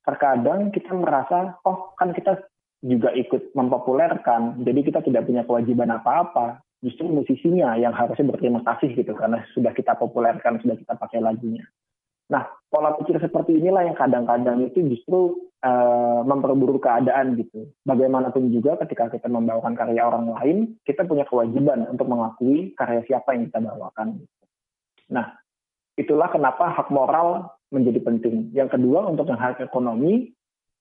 terkadang 0.05 0.72
kita 0.72 0.96
merasa, 0.96 1.61
oh 1.68 1.92
kan 2.00 2.16
kita 2.16 2.40
juga 2.81 3.12
ikut 3.12 3.53
mempopulerkan, 3.53 4.64
jadi 4.64 4.81
kita 4.81 5.00
tidak 5.05 5.29
punya 5.29 5.44
kewajiban 5.44 5.92
apa-apa. 5.92 6.64
Justru 6.81 7.12
musisinya 7.12 7.76
yang 7.76 7.92
harusnya 7.92 8.24
berterima 8.24 8.64
kasih 8.64 8.96
gitu, 8.96 9.12
karena 9.12 9.44
sudah 9.53 9.76
kita 9.76 10.00
populerkan, 10.00 10.64
sudah 10.64 10.81
kita 10.81 10.96
pakai 10.96 11.20
lagunya. 11.20 11.61
Nah, 12.33 12.46
pola 12.72 12.96
pikir 12.96 13.20
seperti 13.20 13.59
inilah 13.61 13.85
yang 13.85 13.98
kadang-kadang 13.98 14.64
itu 14.64 14.81
justru 14.87 15.50
uh, 15.61 16.22
memperburuk 16.24 16.81
keadaan 16.81 17.37
gitu. 17.37 17.68
Bagaimanapun 17.85 18.48
juga 18.55 18.81
ketika 18.87 19.12
kita 19.12 19.29
membawakan 19.29 19.76
karya 19.76 20.07
orang 20.09 20.33
lain, 20.33 20.81
kita 20.87 21.05
punya 21.05 21.26
kewajiban 21.29 21.85
untuk 21.90 22.07
mengakui 22.09 22.72
karya 22.79 23.05
siapa 23.05 23.37
yang 23.37 23.50
kita 23.50 23.61
bawakan. 23.61 24.24
Nah, 25.11 25.37
Itulah 26.00 26.32
kenapa 26.32 26.72
hak 26.72 26.88
moral 26.88 27.52
menjadi 27.68 28.00
penting. 28.00 28.48
Yang 28.56 28.80
kedua 28.80 29.04
untuk 29.12 29.28
yang 29.28 29.36
hak 29.36 29.60
ekonomi 29.60 30.32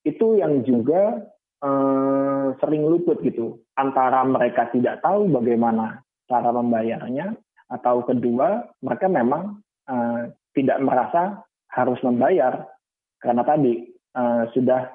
itu 0.08 0.40
yang 0.40 0.64
juga 0.64 1.28
eh, 1.60 2.48
sering 2.64 2.88
luput 2.88 3.20
gitu 3.20 3.60
antara 3.76 4.24
mereka 4.24 4.72
tidak 4.72 5.04
tahu 5.04 5.28
bagaimana 5.28 6.00
cara 6.32 6.56
membayarnya 6.56 7.36
atau 7.68 8.02
kedua 8.08 8.64
mereka 8.80 9.12
memang 9.12 9.60
eh, 9.92 10.32
tidak 10.56 10.80
merasa 10.80 11.44
harus 11.70 12.00
membayar 12.00 12.64
karena 13.20 13.44
tadi 13.44 13.92
eh, 13.92 14.44
sudah 14.56 14.88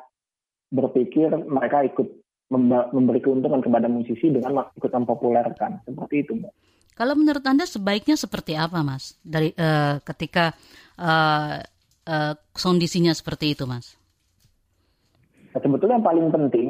berpikir 0.73 1.31
mereka 1.47 1.85
ikut 1.85 2.09
memberi 2.93 3.21
keuntungan 3.25 3.65
kepada 3.65 3.89
musisi 3.89 4.31
dengan 4.31 4.69
ikut 4.73 4.93
mempopulerkan 4.93 5.85
seperti 5.85 6.17
itu. 6.23 6.35
Kalau 6.95 7.19
menurut 7.19 7.43
Anda 7.43 7.67
sebaiknya 7.67 8.15
seperti 8.15 8.55
apa, 8.55 8.87
Mas? 8.87 9.19
Dari 9.27 9.51
uh, 9.59 9.99
ketika 10.07 10.55
uh, 10.95 11.59
uh, 12.07 12.35
kondisinya 12.55 13.11
seperti 13.11 13.59
itu, 13.59 13.67
Mas? 13.67 13.99
Nah, 15.51 15.59
sebetulnya 15.59 15.99
yang 15.99 16.07
paling 16.07 16.29
penting 16.31 16.69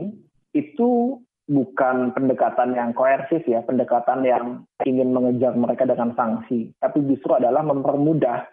itu 0.56 1.20
bukan 1.44 2.16
pendekatan 2.16 2.72
yang 2.72 2.96
koersif 2.96 3.44
ya, 3.44 3.60
pendekatan 3.68 4.24
yang 4.24 4.64
ingin 4.88 5.12
mengejar 5.12 5.52
mereka 5.52 5.84
dengan 5.84 6.16
sanksi, 6.16 6.72
tapi 6.80 7.04
justru 7.04 7.36
adalah 7.36 7.60
mempermudah 7.60 8.48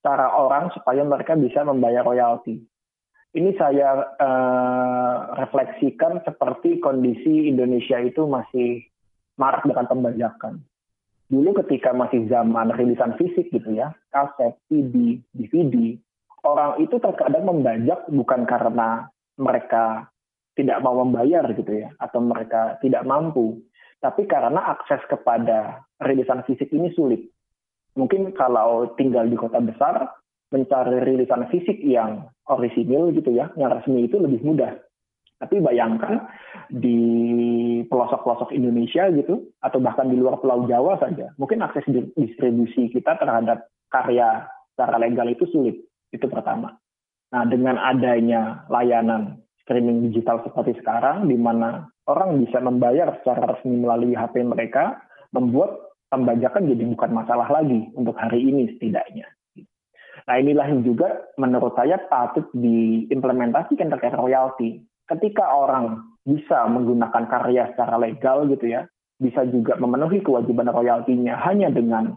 cara 0.00 0.32
orang 0.32 0.72
supaya 0.72 1.04
mereka 1.04 1.36
bisa 1.36 1.60
membayar 1.68 2.00
royalti. 2.00 2.64
Ini 3.36 3.60
saya 3.60 4.08
uh, 4.16 5.16
refleksikan 5.36 6.24
seperti 6.24 6.80
kondisi 6.80 7.52
Indonesia 7.52 8.00
itu 8.00 8.24
masih 8.24 8.88
marak 9.36 9.68
dengan 9.68 9.84
pembajakan 9.84 10.64
dulu 11.30 11.54
ketika 11.62 11.94
masih 11.94 12.26
zaman 12.26 12.74
rilisan 12.74 13.14
fisik 13.14 13.48
gitu 13.54 13.70
ya, 13.72 13.94
kaset, 14.10 14.58
CD, 14.66 15.22
DVD, 15.30 15.94
orang 16.42 16.82
itu 16.82 16.98
terkadang 16.98 17.46
membajak 17.46 18.04
bukan 18.10 18.42
karena 18.44 19.06
mereka 19.38 20.10
tidak 20.58 20.82
mau 20.82 21.06
membayar 21.06 21.46
gitu 21.54 21.86
ya, 21.86 21.94
atau 22.02 22.18
mereka 22.20 22.76
tidak 22.82 23.06
mampu, 23.06 23.62
tapi 24.02 24.26
karena 24.26 24.74
akses 24.76 25.00
kepada 25.06 25.86
rilisan 26.02 26.42
fisik 26.44 26.68
ini 26.74 26.90
sulit. 26.92 27.22
Mungkin 27.94 28.34
kalau 28.34 28.92
tinggal 28.98 29.30
di 29.30 29.38
kota 29.38 29.62
besar, 29.62 30.10
mencari 30.50 30.98
rilisan 31.06 31.46
fisik 31.48 31.78
yang 31.86 32.26
orisinil 32.50 33.14
gitu 33.14 33.30
ya, 33.30 33.54
yang 33.54 33.70
resmi 33.70 34.10
itu 34.10 34.18
lebih 34.18 34.42
mudah. 34.42 34.82
Tapi 35.40 35.56
bayangkan 35.64 36.28
di 36.68 37.00
pelosok-pelosok 37.88 38.52
Indonesia 38.52 39.08
gitu, 39.08 39.48
atau 39.64 39.80
bahkan 39.80 40.12
di 40.12 40.20
luar 40.20 40.36
Pulau 40.36 40.68
Jawa 40.68 41.00
saja, 41.00 41.32
mungkin 41.40 41.64
akses 41.64 41.88
distribusi 42.12 42.92
kita 42.92 43.16
terhadap 43.16 43.64
karya 43.88 44.44
secara 44.76 45.00
legal 45.00 45.24
itu 45.32 45.48
sulit. 45.48 45.80
Itu 46.12 46.28
pertama. 46.28 46.76
Nah, 47.32 47.48
dengan 47.48 47.80
adanya 47.80 48.68
layanan 48.68 49.40
streaming 49.64 50.12
digital 50.12 50.44
seperti 50.44 50.76
sekarang, 50.82 51.24
di 51.24 51.40
mana 51.40 51.88
orang 52.04 52.42
bisa 52.44 52.60
membayar 52.60 53.08
secara 53.22 53.56
resmi 53.56 53.80
melalui 53.80 54.12
HP 54.12 54.44
mereka, 54.44 55.00
membuat 55.32 55.78
pembajakan 56.10 56.66
jadi 56.66 56.84
bukan 56.90 57.10
masalah 57.14 57.48
lagi 57.48 57.88
untuk 57.94 58.18
hari 58.18 58.42
ini 58.42 58.76
setidaknya. 58.76 59.30
Nah 60.26 60.36
inilah 60.36 60.66
yang 60.68 60.82
juga 60.82 61.26
menurut 61.38 61.72
saya 61.78 61.96
patut 62.10 62.44
diimplementasikan 62.52 63.88
terkait 63.88 64.14
royalti 64.14 64.82
ketika 65.10 65.50
orang 65.50 66.14
bisa 66.22 66.68
menggunakan 66.70 67.26
karya 67.26 67.74
secara 67.74 67.98
legal 67.98 68.46
gitu 68.46 68.70
ya, 68.70 68.86
bisa 69.18 69.44
juga 69.50 69.76
memenuhi 69.76 70.22
kewajiban 70.22 70.70
royaltinya 70.70 71.36
hanya 71.44 71.68
dengan 71.68 72.16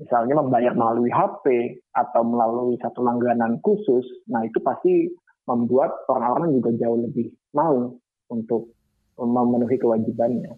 misalnya 0.00 0.40
membayar 0.40 0.72
melalui 0.74 1.10
HP 1.10 1.76
atau 1.94 2.22
melalui 2.26 2.78
satu 2.82 3.02
langganan 3.04 3.58
khusus, 3.62 4.06
nah 4.26 4.42
itu 4.42 4.58
pasti 4.62 5.10
membuat 5.44 5.92
orang-orang 6.08 6.56
juga 6.56 6.70
jauh 6.80 6.98
lebih 6.98 7.30
mau 7.52 7.94
untuk 8.32 8.74
memenuhi 9.18 9.76
kewajibannya. 9.78 10.56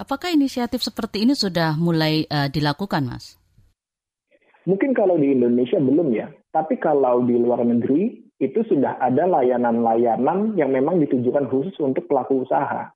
Apakah 0.00 0.32
inisiatif 0.32 0.80
seperti 0.80 1.28
ini 1.28 1.36
sudah 1.36 1.76
mulai 1.76 2.24
uh, 2.26 2.48
dilakukan, 2.48 3.04
Mas? 3.04 3.36
Mungkin 4.64 4.96
kalau 4.96 5.20
di 5.20 5.36
Indonesia 5.36 5.76
belum 5.76 6.08
ya, 6.16 6.32
tapi 6.50 6.80
kalau 6.80 7.22
di 7.24 7.36
luar 7.36 7.60
negeri 7.62 8.29
itu 8.40 8.64
sudah 8.64 8.96
ada 8.96 9.28
layanan-layanan 9.28 10.56
yang 10.56 10.72
memang 10.72 10.96
ditujukan 11.04 11.46
khusus 11.52 11.76
untuk 11.84 12.08
pelaku 12.08 12.48
usaha. 12.48 12.88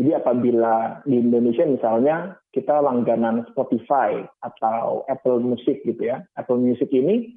Jadi 0.00 0.16
apabila 0.16 1.04
di 1.04 1.20
Indonesia 1.20 1.68
misalnya 1.68 2.40
kita 2.56 2.80
langganan 2.80 3.44
Spotify 3.52 4.24
atau 4.40 5.04
Apple 5.12 5.44
Music 5.44 5.84
gitu 5.84 6.08
ya, 6.08 6.24
Apple 6.40 6.56
Music 6.56 6.88
ini 6.88 7.36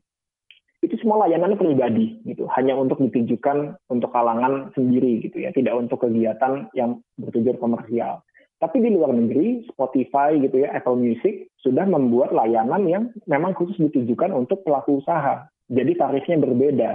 itu 0.79 0.95
semua 1.03 1.27
layanannya 1.27 1.59
pribadi 1.59 2.23
gitu, 2.23 2.47
hanya 2.55 2.79
untuk 2.79 3.03
ditujukan 3.03 3.75
untuk 3.91 4.09
kalangan 4.15 4.71
sendiri 4.71 5.19
gitu 5.27 5.43
ya, 5.43 5.51
tidak 5.51 5.75
untuk 5.75 6.07
kegiatan 6.07 6.71
yang 6.71 7.03
bertujuan 7.19 7.59
komersial. 7.59 8.23
Tapi 8.55 8.79
di 8.79 8.95
luar 8.95 9.11
negeri, 9.11 9.67
Spotify 9.67 10.39
gitu 10.39 10.63
ya, 10.63 10.71
Apple 10.71 10.95
Music 10.95 11.51
sudah 11.59 11.83
membuat 11.83 12.31
layanan 12.31 12.87
yang 12.87 13.03
memang 13.27 13.51
khusus 13.59 13.75
ditujukan 13.75 14.31
untuk 14.31 14.63
pelaku 14.63 15.03
usaha. 15.03 15.51
Jadi 15.67 15.97
tarifnya 15.99 16.39
berbeda. 16.39 16.91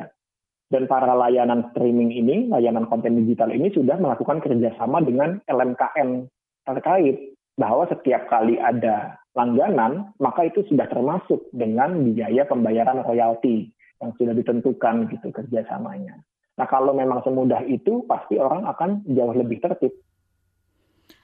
Dan 0.71 0.87
para 0.87 1.19
layanan 1.19 1.67
streaming 1.75 2.15
ini, 2.15 2.47
layanan 2.47 2.87
konten 2.87 3.19
digital 3.19 3.51
ini 3.51 3.75
sudah 3.75 3.99
melakukan 3.99 4.39
kerjasama 4.39 5.03
dengan 5.03 5.43
LMKN 5.51 6.31
terkait 6.63 7.35
bahwa 7.59 7.91
setiap 7.91 8.31
kali 8.31 8.55
ada 8.55 9.19
langganan, 9.35 10.15
maka 10.23 10.47
itu 10.47 10.63
sudah 10.71 10.87
termasuk 10.87 11.43
dengan 11.51 12.15
biaya 12.15 12.47
pembayaran 12.47 13.03
royalti 13.03 13.75
yang 13.99 14.15
sudah 14.15 14.31
ditentukan 14.31 15.11
gitu 15.11 15.29
kerjasamanya. 15.35 16.23
Nah 16.55 16.67
kalau 16.71 16.95
memang 16.95 17.19
semudah 17.27 17.67
itu, 17.67 18.07
pasti 18.07 18.39
orang 18.39 18.63
akan 18.71 19.03
jauh 19.11 19.35
lebih 19.35 19.59
tertib. 19.59 19.91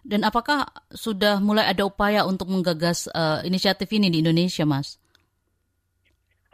Dan 0.02 0.22
apakah 0.26 0.66
sudah 0.90 1.38
mulai 1.38 1.70
ada 1.70 1.86
upaya 1.86 2.26
untuk 2.26 2.50
menggagas 2.50 3.10
uh, 3.10 3.42
inisiatif 3.46 3.90
ini 3.94 4.10
di 4.10 4.22
Indonesia, 4.22 4.66
Mas? 4.66 4.98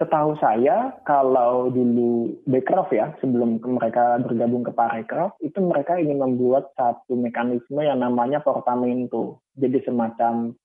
Setahu 0.02 0.34
saya, 0.42 0.98
kalau 1.06 1.70
dulu 1.70 2.34
Bekraf 2.42 2.90
ya, 2.90 3.14
sebelum 3.22 3.62
mereka 3.62 4.18
bergabung 4.18 4.66
ke 4.66 4.74
Parekraf, 4.74 5.38
itu 5.38 5.62
mereka 5.62 5.94
ingin 5.94 6.18
membuat 6.18 6.74
satu 6.74 7.14
mekanisme 7.14 7.78
yang 7.78 8.02
namanya 8.02 8.42
portamento. 8.42 9.46
Jadi 9.54 9.78
semacam 9.86 10.58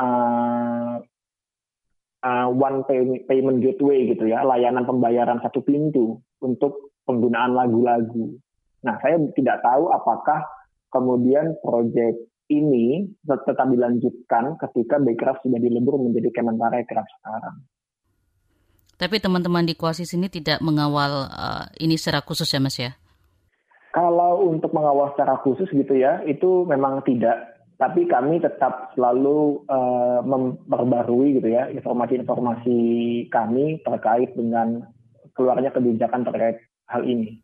uh, 0.00 0.96
uh, 2.24 2.48
one 2.48 2.88
pay, 2.88 3.04
payment 3.28 3.60
gateway 3.60 4.08
gitu 4.08 4.32
ya, 4.32 4.40
layanan 4.40 4.88
pembayaran 4.88 5.44
satu 5.44 5.60
pintu 5.60 6.24
untuk 6.40 6.96
penggunaan 7.04 7.52
lagu-lagu. 7.52 8.32
Nah, 8.80 8.96
saya 9.04 9.20
tidak 9.36 9.60
tahu 9.60 9.92
apakah 9.92 10.40
kemudian 10.88 11.52
proyek 11.60 12.16
ini 12.48 13.12
tetap 13.28 13.68
dilanjutkan 13.68 14.56
ketika 14.56 14.96
Bekraf 15.04 15.44
sudah 15.44 15.60
dilebur 15.60 16.00
menjadi 16.00 16.32
Kemenparekraf 16.32 17.04
sekarang. 17.20 17.60
Tapi 18.94 19.18
teman-teman 19.18 19.66
di 19.66 19.74
Koasis 19.74 20.14
ini 20.14 20.30
tidak 20.30 20.62
mengawal 20.62 21.26
uh, 21.28 21.64
ini 21.82 21.98
secara 21.98 22.22
khusus 22.22 22.46
ya 22.50 22.60
Mas 22.62 22.78
ya? 22.78 22.94
Kalau 23.94 24.50
untuk 24.50 24.74
mengawal 24.74 25.14
secara 25.14 25.38
khusus 25.42 25.70
gitu 25.70 25.94
ya, 25.94 26.22
itu 26.26 26.66
memang 26.66 27.02
tidak. 27.06 27.54
Tapi 27.78 28.06
kami 28.06 28.38
tetap 28.38 28.94
selalu 28.94 29.66
uh, 29.66 30.22
memperbarui 30.22 31.42
gitu 31.42 31.50
ya 31.50 31.66
informasi-informasi 31.74 32.78
kami 33.34 33.82
terkait 33.82 34.30
dengan 34.38 34.86
keluarnya 35.34 35.74
kebijakan 35.74 36.22
terkait 36.22 36.62
hal 36.86 37.02
ini. 37.02 37.42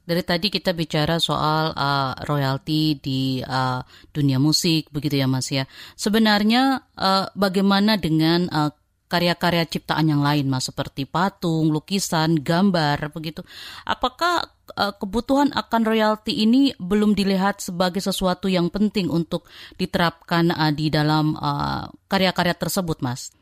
Dari 0.00 0.26
tadi 0.26 0.50
kita 0.50 0.74
bicara 0.74 1.22
soal 1.22 1.70
uh, 1.70 2.18
royalti 2.26 2.98
di 2.98 3.38
uh, 3.46 3.78
dunia 4.10 4.42
musik, 4.42 4.90
begitu 4.90 5.22
ya 5.22 5.30
Mas 5.30 5.46
ya. 5.54 5.70
Sebenarnya 5.94 6.82
uh, 6.98 7.30
bagaimana 7.38 7.94
dengan 7.94 8.50
uh, 8.50 8.74
karya-karya 9.10 9.66
ciptaan 9.66 10.06
yang 10.06 10.22
lain 10.22 10.46
mas 10.46 10.70
seperti 10.70 11.02
patung, 11.02 11.74
lukisan, 11.74 12.38
gambar 12.38 13.10
begitu. 13.10 13.42
Apakah 13.82 14.46
uh, 14.78 14.94
kebutuhan 14.94 15.50
akan 15.50 15.82
royalti 15.82 16.46
ini 16.46 16.70
belum 16.78 17.18
dilihat 17.18 17.58
sebagai 17.58 17.98
sesuatu 17.98 18.46
yang 18.46 18.70
penting 18.70 19.10
untuk 19.10 19.50
diterapkan 19.74 20.54
uh, 20.54 20.70
di 20.70 20.86
dalam 20.94 21.34
uh, 21.34 21.90
karya-karya 22.06 22.54
tersebut, 22.54 23.02
Mas? 23.02 23.34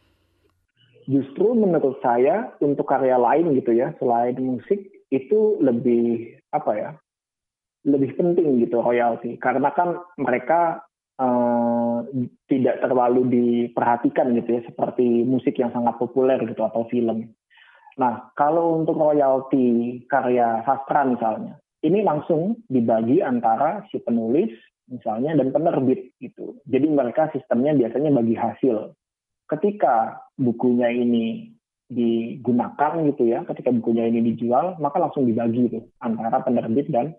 Justru 1.04 1.52
menurut 1.52 2.00
saya 2.00 2.56
untuk 2.64 2.88
karya 2.88 3.20
lain 3.20 3.52
gitu 3.52 3.76
ya 3.76 3.92
selain 4.00 4.36
musik 4.40 4.88
itu 5.12 5.60
lebih 5.60 6.40
apa 6.48 6.72
ya? 6.72 6.90
lebih 7.86 8.18
penting 8.18 8.58
gitu 8.60 8.82
royalti 8.82 9.38
karena 9.38 9.70
kan 9.72 10.02
mereka 10.18 10.82
uh, 11.16 11.67
tidak 12.50 12.82
terlalu 12.84 13.26
diperhatikan 13.28 14.34
gitu 14.36 14.58
ya 14.58 14.62
seperti 14.66 15.22
musik 15.24 15.56
yang 15.56 15.72
sangat 15.72 15.96
populer 15.96 16.38
gitu 16.44 16.62
atau 16.62 16.84
film. 16.90 17.32
Nah, 17.98 18.30
kalau 18.38 18.78
untuk 18.78 18.94
royalti 18.94 19.98
karya 20.06 20.62
sastra 20.62 21.02
misalnya, 21.02 21.58
ini 21.82 22.02
langsung 22.06 22.62
dibagi 22.70 23.22
antara 23.22 23.82
si 23.90 23.98
penulis 23.98 24.54
misalnya 24.88 25.34
dan 25.34 25.50
penerbit 25.50 26.14
gitu. 26.22 26.58
Jadi 26.64 26.86
mereka 26.88 27.28
sistemnya 27.34 27.74
biasanya 27.74 28.10
bagi 28.14 28.34
hasil. 28.38 28.94
Ketika 29.48 30.22
bukunya 30.38 30.92
ini 30.92 31.52
digunakan 31.88 32.92
gitu 33.08 33.32
ya, 33.32 33.42
ketika 33.48 33.72
bukunya 33.72 34.08
ini 34.08 34.20
dijual, 34.32 34.76
maka 34.78 35.00
langsung 35.00 35.24
dibagi 35.24 35.72
itu 35.72 35.80
antara 36.04 36.44
penerbit 36.44 36.92
dan 36.92 37.16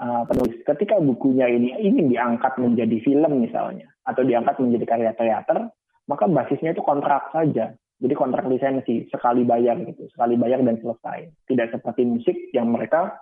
uh, 0.00 0.22
penulis. 0.28 0.60
Ketika 0.64 1.00
bukunya 1.00 1.48
ini 1.48 1.72
ingin 1.80 2.12
diangkat 2.12 2.56
menjadi 2.60 2.96
film 3.02 3.32
misalnya, 3.40 3.88
atau 4.06 4.22
diangkat 4.22 4.60
menjadi 4.62 4.84
karya 4.84 5.12
teater, 5.16 5.70
maka 6.06 6.24
basisnya 6.30 6.72
itu 6.72 6.82
kontrak 6.84 7.30
saja. 7.34 7.74
Jadi 7.96 8.12
kontrak 8.12 8.44
lisensi, 8.44 9.08
sekali 9.08 9.48
bayar 9.48 9.80
gitu, 9.80 10.04
sekali 10.12 10.36
bayar 10.36 10.60
dan 10.60 10.76
selesai. 10.78 11.32
Tidak 11.48 11.68
seperti 11.72 12.04
musik 12.04 12.36
yang 12.52 12.68
mereka 12.68 13.16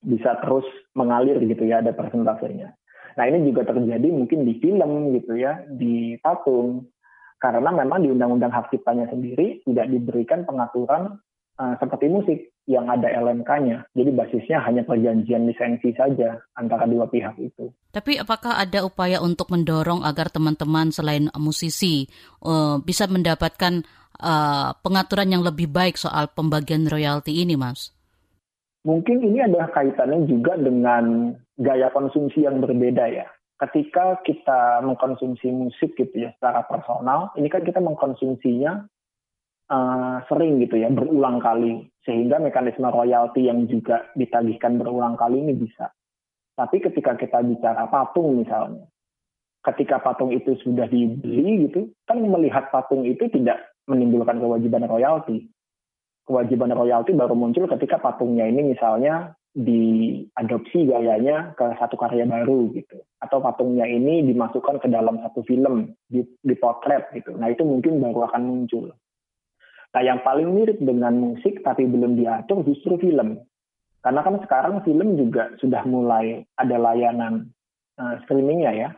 bisa 0.00 0.40
terus 0.40 0.64
mengalir 0.96 1.36
gitu 1.44 1.68
ya, 1.68 1.84
ada 1.84 1.92
persentasenya. 1.92 2.72
Nah 3.14 3.24
ini 3.28 3.52
juga 3.52 3.68
terjadi 3.68 4.08
mungkin 4.08 4.48
di 4.48 4.56
film 4.58 5.12
gitu 5.12 5.36
ya, 5.36 5.60
di 5.68 6.16
patung. 6.24 6.88
Karena 7.36 7.68
memang 7.68 8.00
di 8.00 8.08
Undang-Undang 8.08 8.48
Hak 8.48 8.72
Ciptanya 8.72 9.04
sendiri 9.12 9.60
tidak 9.68 9.92
diberikan 9.92 10.48
pengaturan 10.48 11.20
uh, 11.60 11.74
seperti 11.76 12.08
musik 12.08 12.53
yang 12.64 12.88
ada 12.88 13.12
LMK-nya. 13.12 13.92
Jadi 13.92 14.10
basisnya 14.16 14.64
hanya 14.64 14.82
perjanjian 14.88 15.44
lisensi 15.44 15.92
saja 15.92 16.40
antara 16.56 16.88
dua 16.88 17.04
pihak 17.08 17.36
itu. 17.36 17.68
Tapi 17.92 18.16
apakah 18.16 18.56
ada 18.56 18.82
upaya 18.82 19.20
untuk 19.20 19.52
mendorong 19.52 20.00
agar 20.00 20.32
teman-teman 20.32 20.88
selain 20.88 21.28
musisi 21.36 22.08
uh, 22.40 22.80
bisa 22.80 23.04
mendapatkan 23.04 23.84
uh, 24.20 24.72
pengaturan 24.80 25.28
yang 25.28 25.42
lebih 25.44 25.68
baik 25.68 26.00
soal 26.00 26.32
pembagian 26.32 26.88
royalti 26.88 27.44
ini, 27.44 27.54
Mas? 27.54 27.92
Mungkin 28.84 29.24
ini 29.24 29.40
adalah 29.44 29.72
kaitannya 29.72 30.28
juga 30.28 30.60
dengan 30.60 31.32
gaya 31.56 31.88
konsumsi 31.92 32.44
yang 32.44 32.60
berbeda 32.60 33.08
ya. 33.08 33.28
Ketika 33.54 34.20
kita 34.26 34.84
mengkonsumsi 34.84 35.48
musik 35.48 35.96
gitu 35.96 36.28
ya 36.28 36.34
secara 36.36 36.66
personal, 36.68 37.32
ini 37.38 37.48
kan 37.48 37.64
kita 37.64 37.80
mengkonsumsinya 37.80 38.84
uh, 39.74 40.16
sering 40.30 40.62
gitu 40.62 40.78
ya 40.78 40.88
berulang 40.94 41.42
kali 41.42 41.90
sehingga 42.06 42.38
mekanisme 42.38 42.86
royalti 42.86 43.50
yang 43.50 43.66
juga 43.66 44.06
ditagihkan 44.14 44.78
berulang 44.78 45.18
kali 45.18 45.42
ini 45.42 45.56
bisa. 45.58 45.90
Tapi 46.54 46.78
ketika 46.78 47.18
kita 47.18 47.42
bicara 47.42 47.90
patung 47.90 48.38
misalnya, 48.38 48.86
ketika 49.66 49.98
patung 49.98 50.30
itu 50.30 50.54
sudah 50.62 50.86
dibeli 50.86 51.66
gitu, 51.66 51.90
kan 52.06 52.22
melihat 52.22 52.70
patung 52.70 53.02
itu 53.02 53.26
tidak 53.32 53.74
menimbulkan 53.90 54.38
kewajiban 54.38 54.86
royalti. 54.86 55.50
Kewajiban 56.24 56.72
royalti 56.72 57.10
baru 57.12 57.34
muncul 57.34 57.66
ketika 57.68 57.98
patungnya 58.00 58.48
ini 58.48 58.72
misalnya 58.72 59.34
diadopsi 59.54 60.90
gayanya 60.90 61.54
ke 61.54 61.62
satu 61.78 61.94
karya 61.94 62.26
baru 62.26 62.74
gitu 62.74 63.06
atau 63.22 63.38
patungnya 63.38 63.86
ini 63.86 64.26
dimasukkan 64.26 64.82
ke 64.82 64.90
dalam 64.90 65.22
satu 65.22 65.46
film 65.46 65.94
di 66.10 66.54
potret 66.58 67.06
gitu 67.14 67.38
nah 67.38 67.46
itu 67.46 67.62
mungkin 67.62 68.02
baru 68.02 68.26
akan 68.26 68.42
muncul 68.42 68.90
Nah, 69.94 70.02
yang 70.02 70.26
paling 70.26 70.50
mirip 70.50 70.82
dengan 70.82 71.14
musik 71.14 71.62
tapi 71.62 71.86
belum 71.86 72.18
diatur 72.18 72.66
justru 72.66 72.98
film. 72.98 73.38
Karena 74.02 74.20
kan 74.20 74.36
sekarang 74.42 74.82
film 74.82 75.14
juga 75.14 75.54
sudah 75.62 75.86
mulai 75.86 76.42
ada 76.58 76.76
layanan 76.76 77.54
uh, 77.96 78.18
streamingnya 78.26 78.72
ya, 78.74 78.88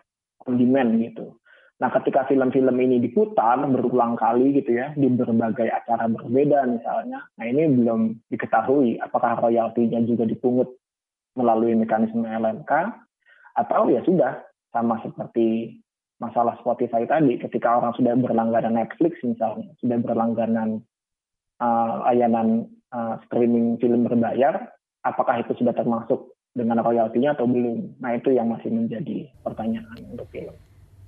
on 0.49 0.57
demand 0.57 0.97
gitu. 0.99 1.37
Nah, 1.77 1.93
ketika 1.93 2.25
film-film 2.25 2.73
ini 2.81 2.97
diputar 3.05 3.61
berulang 3.69 4.17
kali 4.17 4.57
gitu 4.57 4.81
ya, 4.81 4.97
di 4.97 5.13
berbagai 5.13 5.69
acara 5.69 6.09
berbeda 6.09 6.65
misalnya, 6.65 7.21
nah 7.37 7.45
ini 7.45 7.69
belum 7.69 8.17
diketahui 8.33 8.97
apakah 8.97 9.37
royaltinya 9.45 10.01
juga 10.09 10.25
dipungut 10.25 10.73
melalui 11.37 11.77
mekanisme 11.77 12.25
LMK, 12.25 12.73
atau 13.61 13.93
ya 13.93 14.01
sudah, 14.09 14.41
sama 14.73 14.97
seperti 15.05 15.77
masalah 16.17 16.57
Spotify 16.65 17.05
tadi 17.05 17.37
ketika 17.37 17.77
orang 17.77 17.93
sudah 17.97 18.17
berlangganan 18.17 18.81
Netflix 18.81 19.21
misalnya 19.21 19.69
sudah 19.85 19.99
berlangganan 20.01 20.81
uh, 21.61 22.09
layanan 22.09 22.73
uh, 22.93 23.21
streaming 23.29 23.77
film 23.77 24.09
berbayar 24.09 24.73
apakah 25.05 25.45
itu 25.45 25.53
sudah 25.61 25.77
termasuk 25.77 26.33
dengan 26.57 26.81
royaltinya 26.81 27.37
atau 27.37 27.45
belum 27.45 28.01
nah 28.01 28.17
itu 28.17 28.33
yang 28.33 28.49
masih 28.49 28.73
menjadi 28.73 29.29
pertanyaan 29.45 29.99
untuk 30.09 30.29
film 30.33 30.57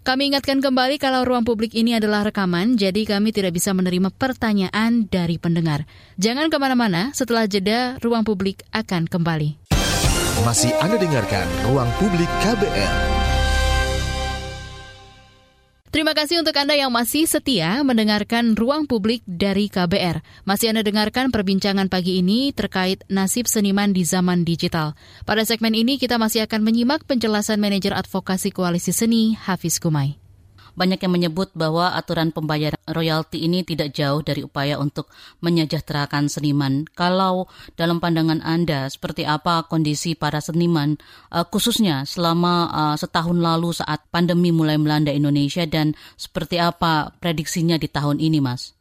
Kami 0.04 0.32
ingatkan 0.32 0.64
kembali 0.64 0.96
kalau 0.96 1.20
ruang 1.20 1.44
publik 1.44 1.76
ini 1.76 1.92
adalah 1.92 2.24
rekaman, 2.24 2.80
jadi 2.80 3.04
kami 3.04 3.28
tidak 3.28 3.52
bisa 3.52 3.76
menerima 3.76 4.08
pertanyaan 4.16 5.04
dari 5.04 5.36
pendengar. 5.36 5.84
Jangan 6.16 6.48
ke 6.48 6.56
mana-mana, 6.56 7.12
setelah 7.12 7.44
jeda, 7.44 8.00
ruang 8.00 8.24
publik 8.24 8.64
akan 8.72 9.04
kembali. 9.04 9.68
Masih 10.48 10.70
Anda 10.78 10.96
dengarkan 10.96 11.44
Ruang 11.66 11.90
Publik 11.98 12.30
KBR. 12.40 13.17
Terima 15.88 16.12
kasih 16.12 16.44
untuk 16.44 16.52
Anda 16.52 16.76
yang 16.76 16.92
masih 16.92 17.24
setia 17.24 17.80
mendengarkan 17.80 18.52
ruang 18.52 18.84
publik 18.84 19.24
dari 19.24 19.72
KBR. 19.72 20.20
Masih 20.44 20.68
Anda 20.76 20.84
dengarkan 20.84 21.32
perbincangan 21.32 21.88
pagi 21.88 22.20
ini 22.20 22.52
terkait 22.52 23.08
nasib 23.08 23.48
seniman 23.48 23.96
di 23.96 24.04
zaman 24.04 24.44
digital. 24.44 24.92
Pada 25.24 25.48
segmen 25.48 25.72
ini 25.72 25.96
kita 25.96 26.20
masih 26.20 26.44
akan 26.44 26.60
menyimak 26.60 27.08
penjelasan 27.08 27.56
manajer 27.56 27.96
advokasi 27.96 28.52
koalisi 28.52 28.92
seni 28.92 29.32
Hafiz 29.32 29.80
Kumai. 29.80 30.27
Banyak 30.78 31.02
yang 31.02 31.10
menyebut 31.18 31.50
bahwa 31.58 31.98
aturan 31.98 32.30
pembayaran 32.30 32.78
royalti 32.86 33.42
ini 33.42 33.66
tidak 33.66 33.90
jauh 33.98 34.22
dari 34.22 34.46
upaya 34.46 34.78
untuk 34.78 35.10
menyejahterakan 35.42 36.30
seniman. 36.30 36.86
Kalau 36.94 37.50
dalam 37.74 37.98
pandangan 37.98 38.38
Anda, 38.46 38.86
seperti 38.86 39.26
apa 39.26 39.66
kondisi 39.66 40.14
para 40.14 40.38
seniman, 40.38 40.94
uh, 41.34 41.42
khususnya 41.50 42.06
selama 42.06 42.70
uh, 42.70 42.94
setahun 42.94 43.42
lalu 43.42 43.74
saat 43.74 44.06
pandemi 44.14 44.54
mulai 44.54 44.78
melanda 44.78 45.10
Indonesia 45.10 45.66
dan 45.66 45.98
seperti 46.14 46.62
apa 46.62 47.10
prediksinya 47.18 47.74
di 47.74 47.90
tahun 47.90 48.22
ini, 48.22 48.38
Mas? 48.38 48.78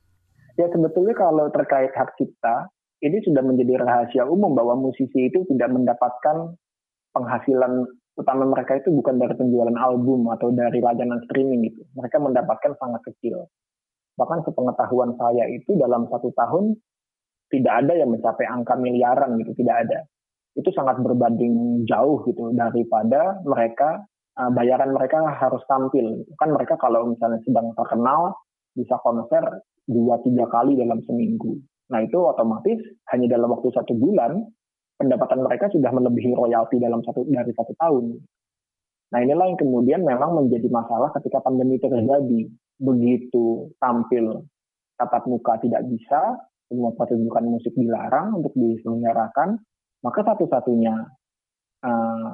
Ya 0.53 0.69
sebetulnya 0.69 1.17
kalau 1.17 1.49
terkait 1.49 1.97
hak 1.97 2.13
cipta, 2.21 2.69
ini 3.01 3.21
sudah 3.25 3.41
menjadi 3.41 3.77
rahasia 3.81 4.29
umum 4.29 4.53
bahwa 4.53 4.77
musisi 4.77 5.33
itu 5.33 5.45
tidak 5.49 5.73
mendapatkan 5.73 6.53
penghasilan 7.13 7.89
utama 8.17 8.49
mereka 8.49 8.81
itu 8.81 8.89
bukan 8.89 9.21
dari 9.21 9.37
penjualan 9.37 9.77
album 9.77 10.25
atau 10.33 10.49
dari 10.49 10.81
layanan 10.81 11.21
streaming 11.29 11.69
gitu. 11.69 11.85
Mereka 11.93 12.17
mendapatkan 12.17 12.73
sangat 12.81 13.05
kecil. 13.13 13.45
Bahkan 14.17 14.41
sepengetahuan 14.49 15.13
saya 15.21 15.45
itu 15.53 15.77
dalam 15.77 16.09
satu 16.09 16.33
tahun 16.33 16.73
tidak 17.53 17.73
ada 17.85 17.93
yang 17.93 18.09
mencapai 18.11 18.49
angka 18.49 18.73
miliaran 18.75 19.37
gitu, 19.39 19.53
tidak 19.61 19.87
ada. 19.87 19.99
Itu 20.57 20.73
sangat 20.73 20.97
berbanding 21.05 21.85
jauh 21.85 22.25
gitu 22.25 22.49
daripada 22.57 23.37
mereka 23.45 24.01
uh, 24.41 24.49
bayaran 24.49 24.97
mereka 24.97 25.21
harus 25.37 25.61
tampil. 25.69 26.25
Kan 26.41 26.49
mereka 26.57 26.75
kalau 26.81 27.13
misalnya 27.13 27.37
sedang 27.45 27.71
terkenal 27.77 28.33
bisa 28.73 28.97
konser 29.05 29.45
dua 29.85 30.17
tiga 30.25 30.49
kali 30.49 30.73
dalam 30.73 31.05
seminggu. 31.05 31.61
Nah 31.93 32.03
itu 32.03 32.17
otomatis 32.17 32.81
hanya 33.13 33.37
dalam 33.37 33.53
waktu 33.53 33.69
satu 33.71 33.93
bulan 33.95 34.41
pendapatan 34.97 35.45
mereka 35.45 35.69
sudah 35.69 35.93
melebihi 35.93 36.33
royalti 36.33 36.81
dalam 36.81 37.05
satu 37.05 37.23
dari 37.29 37.53
satu 37.53 37.73
tahun. 37.77 38.17
Nah 39.13 39.19
inilah 39.23 39.45
yang 39.47 39.59
kemudian 39.61 40.01
memang 40.03 40.35
menjadi 40.35 40.67
masalah 40.67 41.13
ketika 41.15 41.39
pandemi 41.39 41.79
terjadi. 41.79 42.49
Begitu 42.77 43.73
tampil 43.81 44.45
tatap 44.97 45.23
muka 45.29 45.61
tidak 45.61 45.85
bisa, 45.87 46.41
semua 46.67 46.91
pertunjukan 46.97 47.45
musik 47.47 47.73
dilarang 47.77 48.41
untuk 48.41 48.51
diselenggarakan, 48.57 49.61
maka 50.03 50.19
satu-satunya 50.25 50.93
uh, 51.85 52.33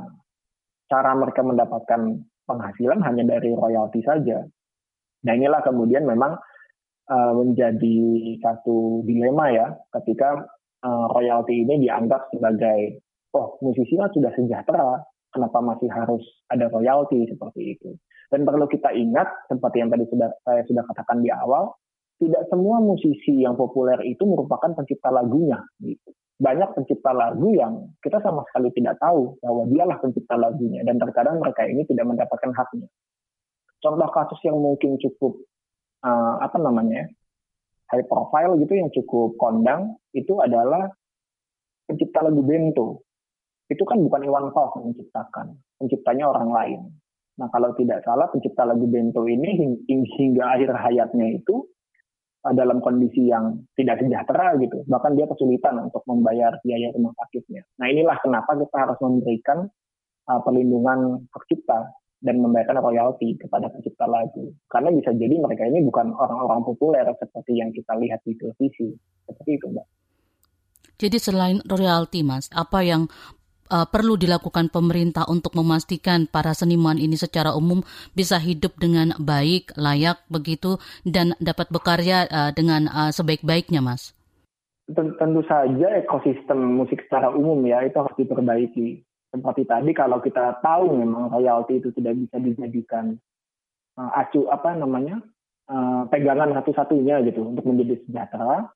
cara 0.88 1.12
mereka 1.16 1.42
mendapatkan 1.46 2.02
penghasilan 2.48 3.00
hanya 3.04 3.24
dari 3.38 3.52
royalti 3.54 4.04
saja. 4.04 4.44
Nah 5.24 5.34
inilah 5.36 5.64
kemudian 5.64 6.04
memang 6.04 6.36
uh, 7.08 7.34
menjadi 7.36 7.98
satu 8.44 9.04
dilema 9.08 9.52
ya 9.54 9.68
ketika 10.00 10.44
uh, 10.84 11.08
royalti 11.10 11.64
ini 11.64 11.88
dianggap 11.88 12.30
sebagai 12.36 13.02
oh 13.34 13.58
musisi 13.64 13.98
kan 13.98 14.12
sudah 14.14 14.32
sejahtera 14.36 15.02
kenapa 15.34 15.58
masih 15.64 15.90
harus 15.90 16.22
ada 16.54 16.70
royalti? 16.70 17.26
Seperti 17.26 17.74
itu. 17.74 17.90
Dan 18.30 18.46
perlu 18.46 18.70
kita 18.70 18.94
ingat 18.94 19.50
seperti 19.50 19.82
yang 19.82 19.90
tadi 19.90 20.06
sudah 20.10 20.30
saya 20.46 20.62
sudah 20.70 20.84
katakan 20.86 21.26
di 21.26 21.34
awal 21.34 21.74
tidak 22.22 22.46
semua 22.48 22.78
musisi 22.80 23.42
yang 23.42 23.58
populer 23.58 23.98
itu 24.06 24.24
merupakan 24.24 24.72
pencipta 24.78 25.10
lagunya 25.10 25.60
gitu. 25.82 26.14
banyak 26.34 26.76
pencipta 26.76 27.14
lagu 27.14 27.56
yang 27.56 27.94
kita 28.04 28.20
sama 28.20 28.44
sekali 28.50 28.74
tidak 28.76 28.98
tahu 29.00 29.38
bahwa 29.40 29.64
dialah 29.70 29.98
pencipta 30.02 30.36
lagunya 30.36 30.82
dan 30.84 30.98
terkadang 31.00 31.40
mereka 31.40 31.64
ini 31.64 31.86
tidak 31.88 32.04
mendapatkan 32.10 32.52
haknya. 32.52 32.90
Contoh 33.80 34.10
kasus 34.12 34.40
yang 34.44 34.58
mungkin 34.60 34.98
cukup 34.98 35.40
uh, 36.04 36.36
apa 36.42 36.58
namanya 36.60 37.08
high 37.94 38.06
profile 38.10 38.58
gitu 38.58 38.74
yang 38.74 38.90
cukup 38.90 39.38
kondang 39.38 40.02
itu 40.18 40.42
adalah 40.42 40.90
pencipta 41.86 42.26
lagu 42.26 42.42
Bento. 42.42 43.06
Itu 43.70 43.86
kan 43.86 44.02
bukan 44.02 44.26
Iwan 44.26 44.50
Fals 44.50 44.74
yang 44.82 44.92
menciptakan, 44.92 45.54
penciptanya 45.78 46.26
orang 46.34 46.50
lain. 46.50 46.82
Nah 47.38 47.48
kalau 47.54 47.74
tidak 47.78 48.02
salah 48.02 48.26
pencipta 48.34 48.66
lagu 48.66 48.90
Bento 48.90 49.30
ini 49.30 49.78
hingga 49.86 50.44
akhir 50.58 50.74
hayatnya 50.74 51.38
itu 51.38 51.70
uh, 52.46 52.54
dalam 52.54 52.82
kondisi 52.82 53.30
yang 53.30 53.62
tidak 53.78 54.02
sejahtera 54.02 54.58
gitu. 54.58 54.82
Bahkan 54.90 55.12
dia 55.14 55.30
kesulitan 55.30 55.78
untuk 55.82 56.02
membayar 56.10 56.58
biaya 56.66 56.90
rumah 56.94 57.14
sakitnya. 57.18 57.62
Nah 57.78 57.88
inilah 57.90 58.18
kenapa 58.22 58.58
kita 58.58 58.78
harus 58.78 58.98
memberikan 59.02 59.70
uh, 60.30 60.40
perlindungan 60.42 61.30
hak 61.30 61.44
cipta 61.50 61.94
dan 62.24 62.40
membayarkan 62.40 62.80
royalti 62.80 63.36
kepada 63.36 63.68
pencipta 63.68 64.08
lagu. 64.08 64.56
Karena 64.72 64.90
bisa 64.96 65.12
jadi 65.12 65.36
mereka 65.36 65.68
ini 65.68 65.84
bukan 65.84 66.16
orang-orang 66.16 66.64
populer 66.64 67.04
seperti 67.20 67.60
yang 67.60 67.70
kita 67.76 67.94
lihat 68.00 68.24
di 68.24 68.34
televisi. 68.40 68.96
Seperti 69.28 69.52
itu, 69.60 69.68
Mbak. 69.68 69.88
Jadi 71.04 71.18
selain 71.20 71.60
royalti, 71.68 72.24
Mas, 72.24 72.48
apa 72.56 72.80
yang 72.80 73.12
uh, 73.68 73.84
perlu 73.84 74.16
dilakukan 74.16 74.72
pemerintah 74.72 75.28
untuk 75.28 75.52
memastikan 75.60 76.32
para 76.32 76.56
seniman 76.56 76.96
ini 76.96 77.20
secara 77.20 77.52
umum 77.52 77.84
bisa 78.16 78.40
hidup 78.40 78.80
dengan 78.80 79.12
baik, 79.20 79.76
layak 79.76 80.24
begitu 80.32 80.80
dan 81.04 81.36
dapat 81.44 81.68
bekerja 81.76 82.18
uh, 82.32 82.52
dengan 82.56 82.88
uh, 82.88 83.12
sebaik-baiknya, 83.12 83.84
Mas? 83.84 84.16
Tentu 84.88 85.44
saja 85.48 85.96
ekosistem 86.00 86.60
musik 86.60 87.04
secara 87.08 87.32
umum 87.32 87.60
ya 87.64 87.84
itu 87.88 87.96
harus 88.00 88.16
diperbaiki 88.20 89.13
seperti 89.34 89.66
tadi 89.66 89.92
kalau 89.98 90.22
kita 90.22 90.62
tahu 90.62 90.94
memang 90.94 91.34
royalti 91.34 91.82
itu 91.82 91.90
tidak 91.98 92.14
bisa 92.22 92.38
dijadikan 92.38 93.18
uh, 93.98 94.12
acu 94.22 94.46
apa 94.54 94.78
namanya 94.78 95.18
uh, 95.74 96.06
pegangan 96.06 96.54
satu-satunya 96.54 97.26
gitu 97.26 97.42
untuk 97.42 97.66
menjadi 97.66 97.98
sejahtera 98.06 98.70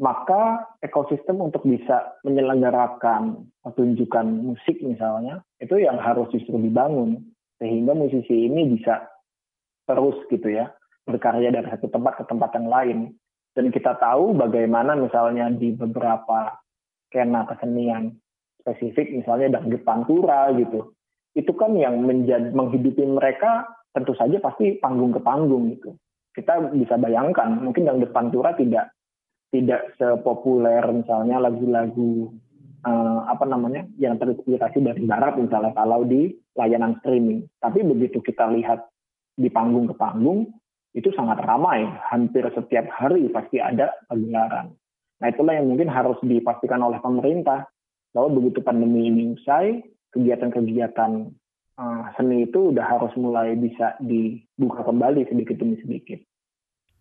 maka 0.00 0.64
ekosistem 0.80 1.44
untuk 1.44 1.60
bisa 1.68 2.16
menyelenggarakan 2.24 3.52
pertunjukan 3.60 4.26
musik 4.32 4.80
misalnya 4.80 5.44
itu 5.60 5.76
yang 5.76 6.00
harus 6.00 6.32
justru 6.32 6.56
dibangun. 6.56 7.20
Sehingga 7.60 7.92
musisi 7.92 8.48
ini 8.48 8.72
bisa 8.72 9.04
terus 9.84 10.16
gitu 10.32 10.48
ya 10.48 10.72
berkarya 11.04 11.52
dari 11.52 11.68
satu 11.68 11.92
tempat 11.92 12.16
ke 12.16 12.24
tempat 12.24 12.56
yang 12.56 12.68
lain. 12.72 12.98
Dan 13.52 13.68
kita 13.68 14.00
tahu 14.00 14.32
bagaimana 14.32 14.96
misalnya 14.96 15.52
di 15.52 15.76
beberapa 15.76 16.56
kena 17.12 17.44
kesenian 17.44 18.16
spesifik 18.60 19.12
misalnya 19.12 19.58
dangdut 19.58 19.82
pantura 19.82 20.52
gitu. 20.54 20.92
Itu 21.34 21.54
kan 21.54 21.74
yang 21.78 22.02
menjadi 22.04 22.52
menghidupi 22.52 23.06
mereka 23.06 23.66
tentu 23.90 24.14
saja 24.14 24.38
pasti 24.38 24.78
panggung 24.78 25.10
ke 25.10 25.20
panggung 25.22 25.74
gitu. 25.74 25.96
Kita 26.30 26.70
bisa 26.70 26.94
bayangkan 27.00 27.58
mungkin 27.58 27.86
dangdut 27.88 28.14
pantura 28.14 28.54
tidak 28.54 28.94
tidak 29.50 29.98
sepopuler 29.98 30.82
misalnya 30.94 31.42
lagu-lagu 31.42 32.30
uh, 32.86 33.26
apa 33.26 33.44
namanya 33.50 33.82
yang 33.98 34.14
terinspirasi 34.16 34.78
dari 34.78 35.02
barat 35.04 35.34
misalnya 35.36 35.74
kalau 35.74 36.06
di 36.06 36.30
layanan 36.54 36.96
streaming. 37.02 37.46
Tapi 37.58 37.82
begitu 37.82 38.22
kita 38.22 38.46
lihat 38.54 38.86
di 39.34 39.50
panggung 39.50 39.90
ke 39.90 39.94
panggung 39.98 40.46
itu 40.94 41.10
sangat 41.14 41.42
ramai. 41.42 41.86
Hampir 42.10 42.46
setiap 42.54 42.86
hari 42.94 43.26
pasti 43.30 43.58
ada 43.58 43.90
pagelaran. 44.06 44.74
Nah 45.20 45.26
itulah 45.28 45.54
yang 45.58 45.68
mungkin 45.68 45.90
harus 45.92 46.16
dipastikan 46.24 46.80
oleh 46.80 46.98
pemerintah 47.02 47.68
bahwa 48.10 48.42
begitu 48.42 48.62
pandemi 48.62 49.06
ini 49.06 49.34
usai, 49.38 49.82
kegiatan-kegiatan 50.10 51.10
uh, 51.78 52.02
seni 52.18 52.46
itu 52.46 52.74
udah 52.74 52.86
harus 52.86 53.12
mulai 53.14 53.54
bisa 53.54 53.94
dibuka 54.02 54.82
kembali 54.82 55.26
sedikit 55.30 55.56
demi 55.58 55.78
sedikit. 55.80 56.20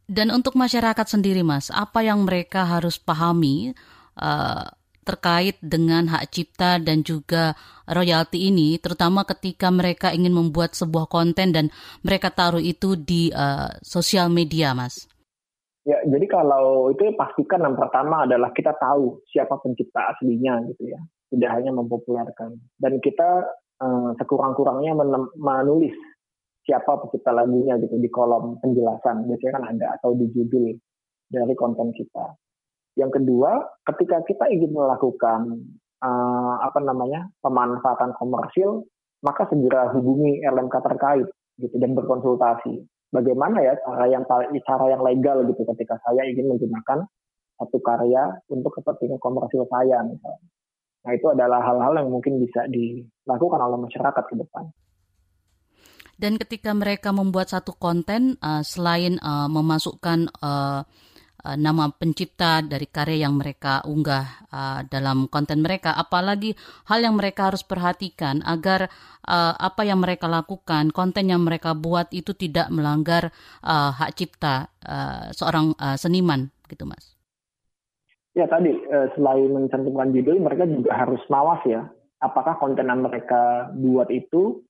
Dan 0.10 0.34
untuk 0.34 0.58
masyarakat 0.58 1.06
sendiri, 1.06 1.46
Mas, 1.46 1.70
apa 1.70 2.02
yang 2.02 2.26
mereka 2.26 2.66
harus 2.66 2.98
pahami 2.98 3.78
uh, 4.18 4.66
terkait 5.06 5.58
dengan 5.62 6.06
hak 6.10 6.34
cipta 6.34 6.82
dan 6.82 7.02
juga 7.06 7.54
royalti 7.86 8.50
ini, 8.50 8.78
terutama 8.82 9.26
ketika 9.26 9.70
mereka 9.70 10.14
ingin 10.14 10.34
membuat 10.34 10.74
sebuah 10.78 11.10
konten 11.10 11.54
dan 11.54 11.74
mereka 12.02 12.34
taruh 12.34 12.62
itu 12.62 12.98
di 12.98 13.30
uh, 13.34 13.70
sosial 13.82 14.30
media, 14.30 14.74
Mas? 14.74 15.10
Ya, 15.90 15.98
jadi 16.06 16.30
kalau 16.30 16.94
itu 16.94 17.02
pastikan 17.18 17.66
yang 17.66 17.74
pertama 17.74 18.30
adalah 18.30 18.54
kita 18.54 18.78
tahu 18.78 19.26
siapa 19.34 19.58
pencipta 19.58 20.14
aslinya 20.14 20.62
gitu 20.70 20.94
ya. 20.94 21.02
Tidak 21.34 21.50
hanya 21.50 21.74
mempopulerkan. 21.74 22.62
Dan 22.78 23.02
kita 23.02 23.50
uh, 23.82 24.14
sekurang-kurangnya 24.22 24.94
menulis 25.34 25.98
siapa 26.62 27.02
pencipta 27.02 27.34
lagunya 27.34 27.82
gitu 27.82 27.98
di 27.98 28.06
kolom 28.06 28.62
penjelasan. 28.62 29.26
Biasanya 29.26 29.54
kan 29.58 29.66
ada 29.66 29.86
atau 29.98 30.14
di 30.14 30.30
judul 30.30 30.78
dari 31.26 31.58
konten 31.58 31.90
kita. 31.90 32.38
Yang 32.94 33.22
kedua, 33.22 33.58
ketika 33.90 34.22
kita 34.30 34.46
ingin 34.54 34.78
melakukan 34.78 35.58
uh, 36.06 36.56
apa 36.70 36.86
namanya 36.86 37.34
pemanfaatan 37.42 38.14
komersil, 38.14 38.86
maka 39.26 39.50
segera 39.50 39.90
hubungi 39.98 40.46
LMK 40.46 40.76
terkait 40.86 41.26
gitu 41.58 41.76
dan 41.82 41.98
berkonsultasi. 41.98 42.86
Bagaimana 43.10 43.58
ya 43.66 43.74
cara 43.82 44.06
yang 44.06 44.22
cara 44.66 44.86
yang 44.86 45.02
legal 45.02 45.42
gitu 45.50 45.66
ketika 45.74 45.98
saya 46.06 46.30
ingin 46.30 46.46
menggunakan 46.54 47.10
satu 47.58 47.78
karya 47.82 48.38
untuk 48.54 48.72
kepentingan 48.78 49.18
komersil 49.18 49.66
saya 49.66 50.06
misalnya. 50.06 50.50
Nah 51.04 51.12
itu 51.16 51.28
adalah 51.32 51.60
hal-hal 51.64 52.06
yang 52.06 52.10
mungkin 52.12 52.38
bisa 52.38 52.70
dilakukan 52.70 53.60
oleh 53.60 53.80
masyarakat 53.82 54.24
ke 54.30 54.36
depan. 54.38 54.64
Dan 56.20 56.36
ketika 56.36 56.76
mereka 56.76 57.16
membuat 57.16 57.48
satu 57.48 57.72
konten, 57.80 58.36
uh, 58.44 58.60
selain 58.60 59.16
uh, 59.24 59.48
memasukkan 59.48 60.28
uh, 60.44 60.84
uh, 61.46 61.58
nama 61.60 61.92
pencipta 61.92 62.60
dari 62.64 62.88
karya 62.88 63.28
yang 63.28 63.40
mereka 63.40 63.84
unggah 63.88 64.48
uh, 64.52 64.80
dalam 64.88 65.32
konten 65.32 65.64
mereka, 65.64 65.96
apalagi 65.96 66.56
hal 66.88 67.04
yang 67.04 67.16
mereka 67.16 67.50
harus 67.52 67.64
perhatikan 67.64 68.44
agar 68.44 68.92
uh, 69.28 69.54
apa 69.56 69.88
yang 69.88 70.04
mereka 70.04 70.28
lakukan, 70.28 70.92
konten 70.92 71.32
yang 71.32 71.44
mereka 71.44 71.76
buat 71.76 72.12
itu 72.12 72.36
tidak 72.36 72.68
melanggar 72.70 73.32
hak 73.64 74.12
cipta 74.16 74.68
seorang 75.36 75.76
seniman, 75.96 76.52
gitu, 76.68 76.84
Mas. 76.84 77.16
Ya 78.38 78.46
tadi 78.48 78.72
selain 79.18 79.52
mencantumkan 79.52 80.14
judul, 80.16 80.40
mereka 80.40 80.64
juga 80.70 80.96
harus 80.96 81.20
mawas 81.28 81.60
ya, 81.68 81.88
apakah 82.24 82.60
konten 82.60 82.88
yang 82.88 83.04
mereka 83.04 83.72
buat 83.76 84.08
itu 84.12 84.64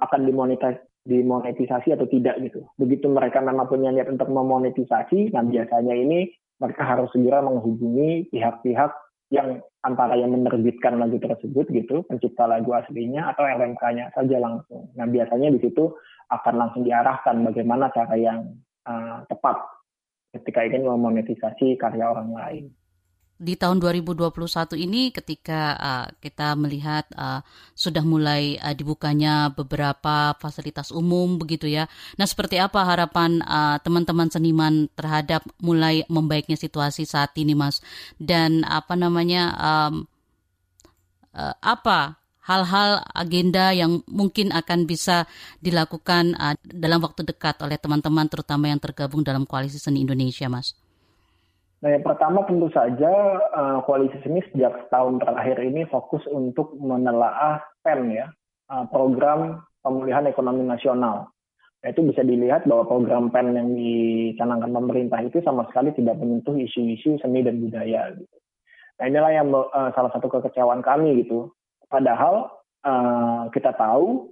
akan 0.00 0.20
dimonetisasi, 0.26 0.89
dimonetisasi 1.04 1.96
atau 1.96 2.06
tidak 2.08 2.36
gitu. 2.44 2.64
Begitu 2.76 3.08
mereka 3.08 3.40
memang 3.40 3.66
punya 3.66 3.88
niat 3.88 4.08
untuk 4.12 4.28
memonetisasi, 4.28 5.32
nah 5.32 5.44
biasanya 5.44 5.96
ini 5.96 6.28
mereka 6.60 6.84
harus 6.84 7.08
segera 7.12 7.40
menghubungi 7.40 8.28
pihak-pihak 8.28 8.92
yang 9.32 9.64
antara 9.80 10.18
yang 10.18 10.36
menerbitkan 10.36 11.00
lagu 11.00 11.16
tersebut 11.16 11.72
gitu, 11.72 12.04
pencipta 12.04 12.44
lagu 12.44 12.76
aslinya 12.76 13.32
atau 13.32 13.48
LMK-nya 13.48 14.12
saja 14.12 14.36
langsung. 14.36 14.92
Nah 14.98 15.08
biasanya 15.08 15.48
di 15.54 15.60
situ 15.62 15.88
akan 16.28 16.54
langsung 16.58 16.82
diarahkan 16.84 17.40
bagaimana 17.48 17.88
cara 17.90 18.14
yang 18.20 18.54
uh, 18.84 19.24
tepat 19.26 19.56
ketika 20.36 20.62
ingin 20.62 20.86
memonetisasi 20.86 21.74
karya 21.80 22.06
orang 22.06 22.30
lain 22.30 22.64
di 23.40 23.56
tahun 23.56 23.80
2021 23.80 24.28
ini 24.76 25.08
ketika 25.16 25.60
uh, 25.80 26.06
kita 26.20 26.52
melihat 26.60 27.08
uh, 27.16 27.40
sudah 27.72 28.04
mulai 28.04 28.60
uh, 28.60 28.76
dibukanya 28.76 29.48
beberapa 29.48 30.36
fasilitas 30.36 30.92
umum 30.92 31.40
begitu 31.40 31.64
ya. 31.64 31.88
Nah, 32.20 32.28
seperti 32.28 32.60
apa 32.60 32.84
harapan 32.84 33.40
uh, 33.40 33.80
teman-teman 33.80 34.28
seniman 34.28 34.92
terhadap 34.92 35.40
mulai 35.56 36.04
membaiknya 36.12 36.60
situasi 36.60 37.08
saat 37.08 37.32
ini, 37.40 37.56
Mas? 37.56 37.80
Dan 38.20 38.60
apa 38.68 38.92
namanya 38.92 39.56
um, 39.56 40.04
uh, 41.32 41.56
apa 41.64 42.20
hal-hal 42.44 43.00
agenda 43.16 43.72
yang 43.72 44.04
mungkin 44.04 44.52
akan 44.52 44.84
bisa 44.84 45.24
dilakukan 45.64 46.36
uh, 46.36 46.56
dalam 46.60 47.00
waktu 47.00 47.24
dekat 47.24 47.56
oleh 47.64 47.80
teman-teman 47.80 48.28
terutama 48.28 48.68
yang 48.68 48.80
tergabung 48.84 49.24
dalam 49.24 49.48
Koalisi 49.48 49.80
Seni 49.80 50.04
Indonesia, 50.04 50.44
Mas? 50.52 50.76
Nah, 51.80 51.96
yang 51.96 52.04
pertama 52.04 52.44
tentu 52.44 52.68
saja 52.76 53.12
uh, 53.56 53.78
koalisi 53.88 54.20
seni 54.20 54.44
sejak 54.52 54.84
setahun 54.84 55.16
terakhir 55.24 55.64
ini 55.64 55.88
fokus 55.88 56.20
untuk 56.28 56.76
menelaah 56.76 57.64
PEN 57.80 58.12
ya, 58.12 58.28
uh, 58.68 58.84
program 58.92 59.64
pemulihan 59.80 60.28
ekonomi 60.28 60.60
nasional. 60.60 61.32
Itu 61.80 62.04
bisa 62.04 62.20
dilihat 62.20 62.68
bahwa 62.68 62.84
program 62.84 63.32
PEN 63.32 63.56
yang 63.56 63.68
dicanangkan 63.72 64.76
pemerintah 64.76 65.24
itu 65.24 65.40
sama 65.40 65.64
sekali 65.72 65.96
tidak 65.96 66.20
menyentuh 66.20 66.52
isu-isu 66.52 67.16
seni 67.16 67.40
dan 67.40 67.64
budaya. 67.64 68.12
Gitu. 68.12 68.36
Nah, 69.00 69.04
inilah 69.08 69.32
yang 69.32 69.48
uh, 69.48 69.88
salah 69.96 70.12
satu 70.12 70.28
kekecewaan 70.28 70.84
kami 70.84 71.24
gitu. 71.24 71.48
Padahal 71.88 72.52
uh, 72.84 73.48
kita 73.56 73.72
tahu 73.72 74.28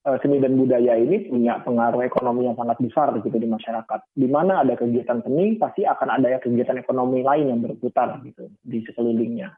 seni 0.00 0.40
dan 0.40 0.56
budaya 0.56 0.96
ini 0.96 1.28
punya 1.28 1.60
pengaruh 1.60 2.00
ekonomi 2.00 2.48
yang 2.48 2.56
sangat 2.56 2.80
besar 2.80 3.12
gitu 3.20 3.36
di 3.36 3.44
masyarakat. 3.44 4.00
Di 4.16 4.28
mana 4.32 4.64
ada 4.64 4.72
kegiatan 4.72 5.20
seni, 5.20 5.60
pasti 5.60 5.84
akan 5.84 6.08
ada 6.16 6.40
kegiatan 6.40 6.80
ekonomi 6.80 7.20
lain 7.20 7.52
yang 7.52 7.60
berputar 7.60 8.16
gitu 8.24 8.48
di 8.64 8.80
sekelilingnya. 8.88 9.52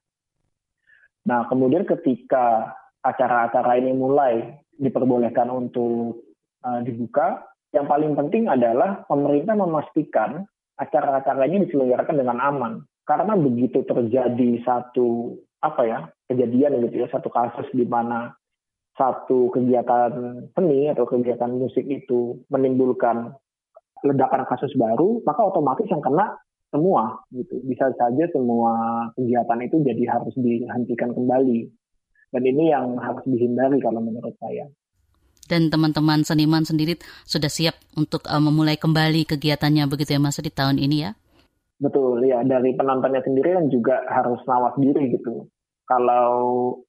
Nah, 1.30 1.46
kemudian 1.46 1.86
ketika 1.86 2.74
acara-acara 3.06 3.78
ini 3.78 3.94
mulai 3.94 4.58
diperbolehkan 4.74 5.46
untuk 5.46 6.26
uh, 6.66 6.82
dibuka, 6.82 7.46
yang 7.70 7.86
paling 7.86 8.18
penting 8.18 8.50
adalah 8.50 9.06
pemerintah 9.06 9.54
memastikan 9.54 10.42
acara-acara 10.74 11.46
ini 11.46 11.70
diselenggarakan 11.70 12.18
dengan 12.18 12.38
aman. 12.42 12.72
Karena 13.06 13.38
begitu 13.38 13.86
terjadi 13.86 14.62
satu 14.66 15.38
apa 15.62 15.82
ya 15.86 15.98
kejadian 16.26 16.82
gitu 16.90 17.06
ya, 17.06 17.08
satu 17.14 17.30
kasus 17.30 17.70
di 17.70 17.86
mana 17.86 18.34
satu 18.96 19.48
kegiatan 19.52 20.12
seni 20.52 20.92
atau 20.92 21.08
kegiatan 21.08 21.48
musik 21.48 21.84
itu 21.88 22.44
menimbulkan 22.52 23.32
ledakan 24.04 24.44
kasus 24.50 24.74
baru, 24.76 25.22
maka 25.24 25.40
otomatis 25.46 25.86
yang 25.88 26.02
kena 26.02 26.36
semua 26.68 27.22
gitu. 27.32 27.60
Bisa 27.64 27.88
saja 27.94 28.24
semua 28.32 29.06
kegiatan 29.16 29.58
itu 29.64 29.76
jadi 29.80 30.04
harus 30.10 30.34
dihentikan 30.36 31.14
kembali. 31.14 31.68
Dan 32.32 32.42
ini 32.48 32.72
yang 32.72 32.96
harus 32.96 33.22
dihindari 33.28 33.76
kalau 33.80 34.00
menurut 34.00 34.32
saya. 34.40 34.64
Dan 35.44 35.68
teman-teman 35.68 36.24
seniman 36.24 36.64
sendiri 36.64 36.96
sudah 37.28 37.52
siap 37.52 37.76
untuk 37.92 38.24
uh, 38.24 38.40
memulai 38.40 38.80
kembali 38.80 39.28
kegiatannya 39.28 39.84
begitu 39.84 40.16
ya 40.16 40.20
Mas 40.22 40.40
di 40.40 40.48
tahun 40.48 40.80
ini 40.80 40.96
ya? 41.04 41.12
Betul 41.82 42.24
ya 42.24 42.40
dari 42.46 42.72
penontonnya 42.78 43.20
sendiri 43.26 43.58
kan 43.58 43.66
juga 43.68 44.06
harus 44.06 44.38
nawas 44.46 44.72
diri 44.78 45.12
gitu 45.12 45.50
kalau 45.82 46.30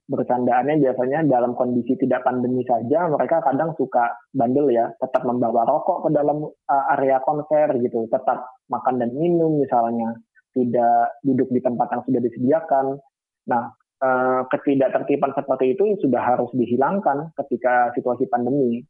bercandaannya 0.05 0.77
biasanya 0.77 1.25
dalam 1.25 1.57
kondisi 1.57 1.97
tidak 1.97 2.21
pandemi 2.21 2.61
saja 2.63 3.09
mereka 3.09 3.41
kadang 3.41 3.73
suka 3.73 4.13
bandel 4.29 4.69
ya 4.69 4.93
tetap 5.01 5.25
membawa 5.25 5.65
rokok 5.65 6.07
ke 6.07 6.09
dalam 6.13 6.45
uh, 6.45 6.85
area 6.93 7.17
konser 7.25 7.73
gitu 7.81 8.05
tetap 8.07 8.45
makan 8.69 9.01
dan 9.01 9.09
minum 9.17 9.57
misalnya 9.57 10.13
tidak 10.53 11.17
duduk 11.25 11.49
di 11.49 11.59
tempat 11.65 11.89
yang 11.89 12.03
sudah 12.05 12.21
disediakan 12.21 12.85
nah 13.49 13.73
uh, 13.99 14.41
ketidaktertiban 14.53 15.33
seperti 15.33 15.73
itu 15.73 15.97
sudah 16.05 16.21
harus 16.21 16.53
dihilangkan 16.53 17.33
ketika 17.33 17.89
situasi 17.97 18.29
pandemi 18.29 18.85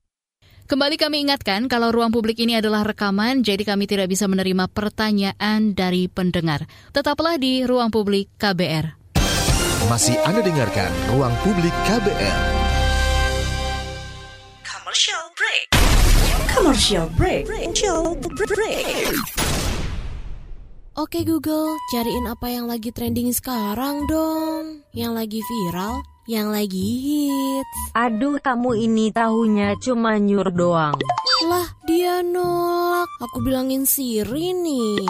Kembali 0.63 0.95
kami 0.95 1.27
ingatkan 1.27 1.67
kalau 1.67 1.91
ruang 1.91 2.11
publik 2.11 2.39
ini 2.39 2.55
adalah 2.55 2.87
rekaman, 2.87 3.43
jadi 3.43 3.67
kami 3.67 3.83
tidak 3.83 4.07
bisa 4.07 4.31
menerima 4.31 4.71
pertanyaan 4.71 5.75
dari 5.75 6.07
pendengar. 6.07 6.63
Tetaplah 6.95 7.35
di 7.35 7.67
ruang 7.67 7.91
publik 7.91 8.31
KBR. 8.39 9.02
Masih 9.91 10.15
Anda 10.23 10.39
dengarkan 10.39 10.87
Ruang 11.11 11.35
Publik 11.43 11.75
KBR. 11.83 12.39
Commercial 14.63 15.25
break. 15.35 15.65
Commercial 16.47 17.07
break. 17.19 17.43
Commercial 17.43 18.15
break. 18.47 19.11
Oke 20.95 21.27
Google, 21.27 21.75
cariin 21.91 22.31
apa 22.31 22.47
yang 22.47 22.71
lagi 22.71 22.95
trending 22.95 23.35
sekarang 23.35 24.07
dong. 24.07 24.87
Yang 24.95 25.11
lagi 25.19 25.39
viral, 25.43 25.99
yang 26.29 26.55
lagi 26.55 26.85
hits. 27.03 27.79
Aduh, 27.91 28.39
kamu 28.39 28.79
ini 28.79 29.11
tahunya 29.11 29.75
cuma 29.83 30.15
nyur 30.15 30.47
doang. 30.55 30.95
Lah, 31.43 31.67
dia 31.83 32.23
nolak. 32.23 33.09
Aku 33.19 33.43
bilangin 33.43 33.83
Siri 33.83 34.55
nih. 34.55 35.03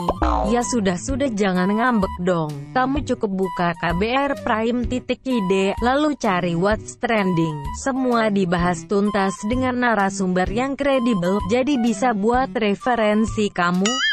Ya 0.49 0.65
sudah-sudah 0.65 1.29
jangan 1.37 1.69
ngambek 1.69 2.13
dong. 2.25 2.49
Kamu 2.73 3.05
cukup 3.05 3.31
buka 3.45 3.77
KBR 3.77 4.41
Prime 4.41 4.89
titik 4.89 5.21
ide, 5.23 5.77
lalu 5.85 6.17
cari 6.17 6.57
what's 6.57 6.97
trending. 6.97 7.61
Semua 7.85 8.33
dibahas 8.33 8.89
tuntas 8.89 9.37
dengan 9.45 9.77
narasumber 9.85 10.49
yang 10.49 10.73
kredibel, 10.73 11.37
jadi 11.53 11.77
bisa 11.77 12.17
buat 12.17 12.49
referensi 12.57 13.53
kamu. 13.53 14.12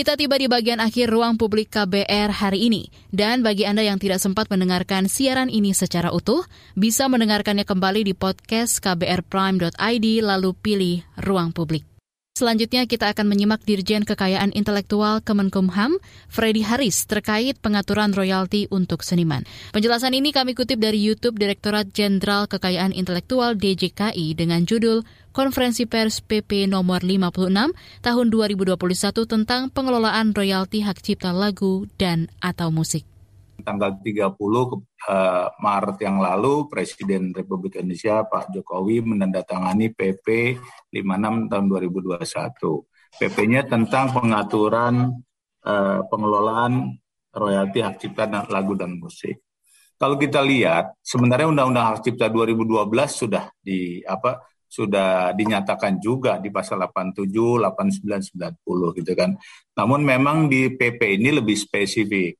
Kita 0.00 0.16
tiba 0.16 0.40
di 0.40 0.48
bagian 0.48 0.80
akhir 0.80 1.12
ruang 1.12 1.36
publik 1.36 1.76
KBR 1.76 2.32
hari 2.32 2.72
ini. 2.72 2.88
Dan 3.12 3.44
bagi 3.44 3.68
Anda 3.68 3.84
yang 3.84 4.00
tidak 4.00 4.16
sempat 4.16 4.48
mendengarkan 4.48 5.12
siaran 5.12 5.52
ini 5.52 5.76
secara 5.76 6.08
utuh, 6.08 6.40
bisa 6.72 7.04
mendengarkannya 7.04 7.68
kembali 7.68 8.08
di 8.08 8.16
podcast 8.16 8.80
kbrprime.id 8.80 10.06
lalu 10.24 10.56
pilih 10.56 11.04
ruang 11.20 11.52
publik. 11.52 11.84
Selanjutnya 12.40 12.88
kita 12.88 13.12
akan 13.12 13.28
menyimak 13.28 13.60
Dirjen 13.68 14.08
Kekayaan 14.08 14.56
Intelektual 14.56 15.20
Kemenkumham, 15.20 16.00
Freddy 16.32 16.64
Haris, 16.64 17.04
terkait 17.04 17.60
pengaturan 17.60 18.16
royalti 18.16 18.64
untuk 18.72 19.04
seniman. 19.04 19.44
Penjelasan 19.76 20.16
ini 20.16 20.32
kami 20.32 20.56
kutip 20.56 20.80
dari 20.80 20.96
YouTube 20.96 21.36
Direktorat 21.36 21.92
Jenderal 21.92 22.48
Kekayaan 22.48 22.96
Intelektual 22.96 23.60
DJKI 23.60 24.32
dengan 24.32 24.64
judul 24.64 25.04
Konferensi 25.30 25.86
Pers 25.86 26.18
PP 26.20 26.66
nomor 26.66 27.06
56 27.06 28.02
tahun 28.02 28.26
2021 28.28 28.76
tentang 29.30 29.70
pengelolaan 29.70 30.34
royalti 30.34 30.82
hak 30.82 30.98
cipta 30.98 31.30
lagu 31.30 31.86
dan 31.94 32.26
atau 32.42 32.74
musik 32.74 33.06
tanggal 33.62 34.00
30 34.00 34.34
uh, 34.40 35.46
Maret 35.60 35.98
yang 36.00 36.18
lalu 36.18 36.66
Presiden 36.66 37.30
Republik 37.36 37.78
Indonesia 37.78 38.24
Pak 38.24 38.50
Jokowi 38.50 39.04
menandatangani 39.04 39.92
PP 39.92 40.56
56 40.90 41.52
tahun 41.52 41.64
2021. 41.68 43.20
PP-nya 43.20 43.62
tentang 43.68 44.16
pengaturan 44.16 45.12
uh, 45.66 46.00
pengelolaan 46.08 46.98
royalti 47.30 47.78
hak 47.84 48.00
cipta 48.00 48.26
dan 48.26 48.48
lagu 48.48 48.74
dan 48.74 48.96
musik. 48.98 49.38
Kalau 50.00 50.16
kita 50.16 50.40
lihat 50.40 50.96
sebenarnya 51.04 51.52
Undang-Undang 51.52 51.86
Hak 51.92 52.00
Cipta 52.00 52.32
2012 52.32 52.88
sudah 53.12 53.52
di 53.60 54.00
apa 54.00 54.40
sudah 54.70 55.34
dinyatakan 55.34 55.98
juga 55.98 56.38
di 56.38 56.54
pasal 56.54 56.78
87, 56.86 57.26
89, 57.26 58.38
90 58.38 58.98
gitu 59.02 59.12
kan. 59.18 59.34
Namun 59.74 60.06
memang 60.06 60.46
di 60.46 60.70
PP 60.70 61.18
ini 61.18 61.42
lebih 61.42 61.58
spesifik 61.58 62.38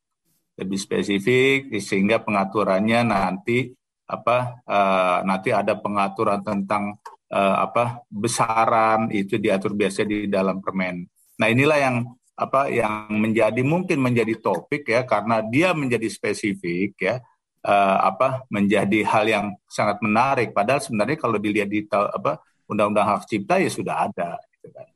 lebih 0.60 0.76
spesifik 0.76 1.72
sehingga 1.80 2.20
pengaturannya 2.20 3.00
nanti 3.08 3.72
apa 4.04 4.60
uh, 4.68 5.18
nanti 5.24 5.48
ada 5.54 5.78
pengaturan 5.80 6.44
tentang 6.44 7.00
uh, 7.32 7.56
apa 7.64 8.04
besaran 8.12 9.08
itu 9.08 9.40
diatur 9.40 9.72
biasa 9.72 10.04
di 10.04 10.28
dalam 10.28 10.60
permen. 10.60 11.08
Nah 11.40 11.48
inilah 11.48 11.78
yang 11.80 11.96
apa 12.36 12.68
yang 12.68 13.08
menjadi 13.16 13.60
mungkin 13.64 14.00
menjadi 14.00 14.36
topik 14.40 14.84
ya 14.88 15.04
karena 15.08 15.40
dia 15.44 15.72
menjadi 15.72 16.08
spesifik 16.08 16.96
ya 17.00 17.16
uh, 17.64 17.98
apa 18.04 18.44
menjadi 18.48 19.04
hal 19.04 19.24
yang 19.28 19.46
sangat 19.68 20.00
menarik. 20.00 20.56
Padahal 20.56 20.80
sebenarnya 20.80 21.16
kalau 21.20 21.36
dilihat 21.36 21.68
di 21.68 21.84
apa 21.90 22.40
undang-undang 22.70 23.06
hak 23.16 23.28
cipta 23.28 23.60
ya 23.60 23.70
sudah 23.70 24.08
ada. 24.08 24.40
Gitu 24.54 24.68
kan. 24.72 24.86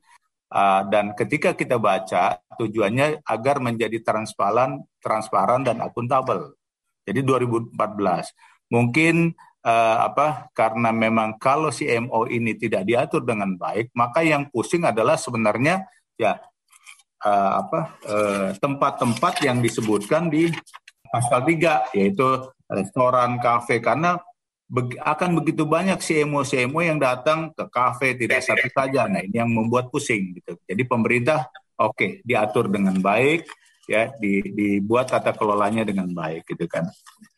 Uh, 0.55 0.81
dan 0.87 1.05
ketika 1.19 1.51
kita 1.57 1.83
baca 1.83 2.39
tujuannya 2.55 3.27
agar 3.27 3.59
menjadi 3.59 3.99
transparan, 4.01 4.87
transparan 5.03 5.67
dan 5.67 5.83
akuntabel. 5.83 6.55
Jadi 7.05 7.21
2014 7.21 7.75
mungkin 8.73 9.37
uh, 9.61 9.97
apa 10.09 10.49
karena 10.57 10.89
memang 10.89 11.37
kalau 11.37 11.69
CMO 11.69 12.31
ini 12.33 12.57
tidak 12.57 12.89
diatur 12.89 13.27
dengan 13.27 13.59
baik, 13.59 13.93
maka 13.93 14.25
yang 14.25 14.49
pusing 14.49 14.87
adalah 14.89 15.19
sebenarnya 15.19 15.85
ya 16.15 16.39
apa 17.25 17.97
tempat-tempat 18.61 19.41
uh, 19.41 19.45
yang 19.49 19.65
disebutkan 19.65 20.29
di 20.29 20.53
pasal 21.15 21.47
3 21.47 21.95
yaitu 21.95 22.27
restoran, 22.67 23.39
kafe 23.39 23.79
karena 23.79 24.19
akan 24.99 25.39
begitu 25.39 25.63
banyak 25.69 26.03
CMO-CMO 26.03 26.81
yang 26.83 26.99
datang 26.99 27.55
ke 27.55 27.65
kafe 27.71 28.19
tidak 28.19 28.43
satu 28.43 28.67
saja. 28.75 29.07
Nah 29.07 29.23
ini 29.23 29.39
yang 29.39 29.53
membuat 29.53 29.93
pusing 29.95 30.35
gitu. 30.35 30.59
Jadi 30.67 30.83
pemerintah 30.83 31.47
oke 31.79 31.95
okay, 31.95 32.11
diatur 32.27 32.67
dengan 32.67 32.99
baik 32.99 33.47
ya 33.85 34.09
di, 34.17 34.41
dibuat 34.41 35.13
tata 35.13 35.37
kelolanya 35.37 35.85
dengan 35.87 36.11
baik 36.11 36.49
gitu 36.49 36.67
kan. 36.67 36.89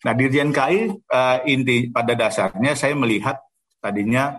Nah 0.07 0.13
Dirjen 0.15 0.55
KI 0.55 0.89
uh, 0.89 1.39
inti 1.45 1.91
pada 1.91 2.15
dasarnya 2.15 2.79
saya 2.79 2.95
melihat 2.95 3.43
tadinya 3.83 4.39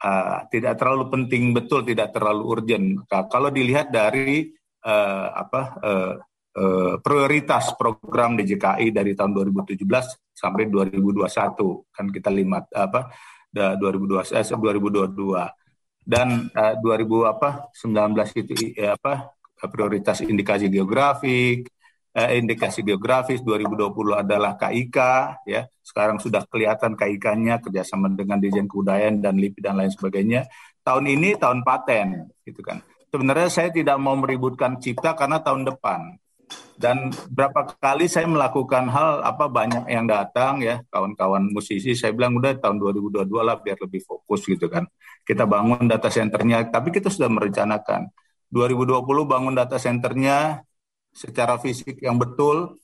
uh, 0.00 0.46
tidak 0.48 0.78
terlalu 0.78 1.10
penting 1.10 1.50
betul 1.52 1.82
tidak 1.82 2.14
terlalu 2.14 2.42
urgent. 2.46 2.86
Nah, 3.10 3.26
kalau 3.26 3.50
dilihat 3.50 3.90
dari 3.90 4.46
uh, 4.86 5.28
apa 5.34 5.60
uh, 5.82 6.12
uh, 6.56 6.94
prioritas 6.98 7.76
program 7.76 8.34
DJKI 8.40 8.90
dari 8.90 9.12
tahun 9.12 9.32
2017 9.36 9.84
sampai 10.32 10.68
2021 10.68 11.22
kan 11.92 12.06
kita 12.12 12.28
limat 12.32 12.68
apa 12.72 13.12
2021 13.52 14.36
eh, 14.36 14.44
2022 14.44 16.04
dan 16.04 16.48
uh, 16.52 16.74
2000 16.80 17.32
apa 17.32 17.48
19 17.72 18.40
itu 18.44 18.52
eh, 18.76 18.92
apa 18.92 19.32
prioritas 19.68 20.20
indikasi 20.20 20.68
geografik 20.68 21.72
eh, 22.16 22.40
indikasi 22.40 22.80
geografis 22.80 23.44
2020 23.44 24.24
adalah 24.24 24.56
KIK 24.56 24.98
ya. 25.44 25.68
Sekarang 25.84 26.16
sudah 26.16 26.42
kelihatan 26.48 26.96
KIK-nya 26.96 27.60
kerjasama 27.60 28.08
dengan 28.10 28.40
Dirjen 28.40 28.66
Kebudayaan 28.66 29.20
dan 29.20 29.36
LIPI 29.36 29.60
dan 29.60 29.74
lain 29.78 29.92
sebagainya. 29.92 30.48
Tahun 30.80 31.04
ini 31.04 31.36
tahun 31.36 31.60
paten 31.62 32.32
gitu 32.48 32.64
kan. 32.64 32.80
Sebenarnya 33.12 33.48
saya 33.52 33.68
tidak 33.70 34.00
mau 34.00 34.16
meributkan 34.18 34.80
cipta 34.82 35.14
karena 35.14 35.38
tahun 35.38 35.68
depan 35.68 36.18
dan 36.76 37.08
berapa 37.32 37.72
kali 37.80 38.04
saya 38.04 38.28
melakukan 38.28 38.92
hal 38.92 39.24
apa 39.24 39.48
banyak 39.48 39.88
yang 39.88 40.04
datang 40.04 40.60
ya 40.60 40.84
kawan-kawan 40.92 41.48
musisi 41.48 41.96
saya 41.96 42.12
bilang 42.12 42.36
udah 42.36 42.52
tahun 42.60 42.76
2022 42.76 43.24
lah 43.40 43.56
biar 43.64 43.80
lebih 43.80 44.04
fokus 44.04 44.44
gitu 44.44 44.68
kan. 44.68 44.84
Kita 45.24 45.48
bangun 45.48 45.88
data 45.88 46.12
centernya 46.12 46.68
tapi 46.68 46.92
kita 46.92 47.08
sudah 47.08 47.32
merencanakan. 47.32 48.12
2020 48.52 49.02
bangun 49.26 49.54
data 49.56 49.80
centernya 49.80 50.62
secara 51.10 51.56
fisik 51.56 51.98
yang 52.04 52.20
betul 52.20 52.76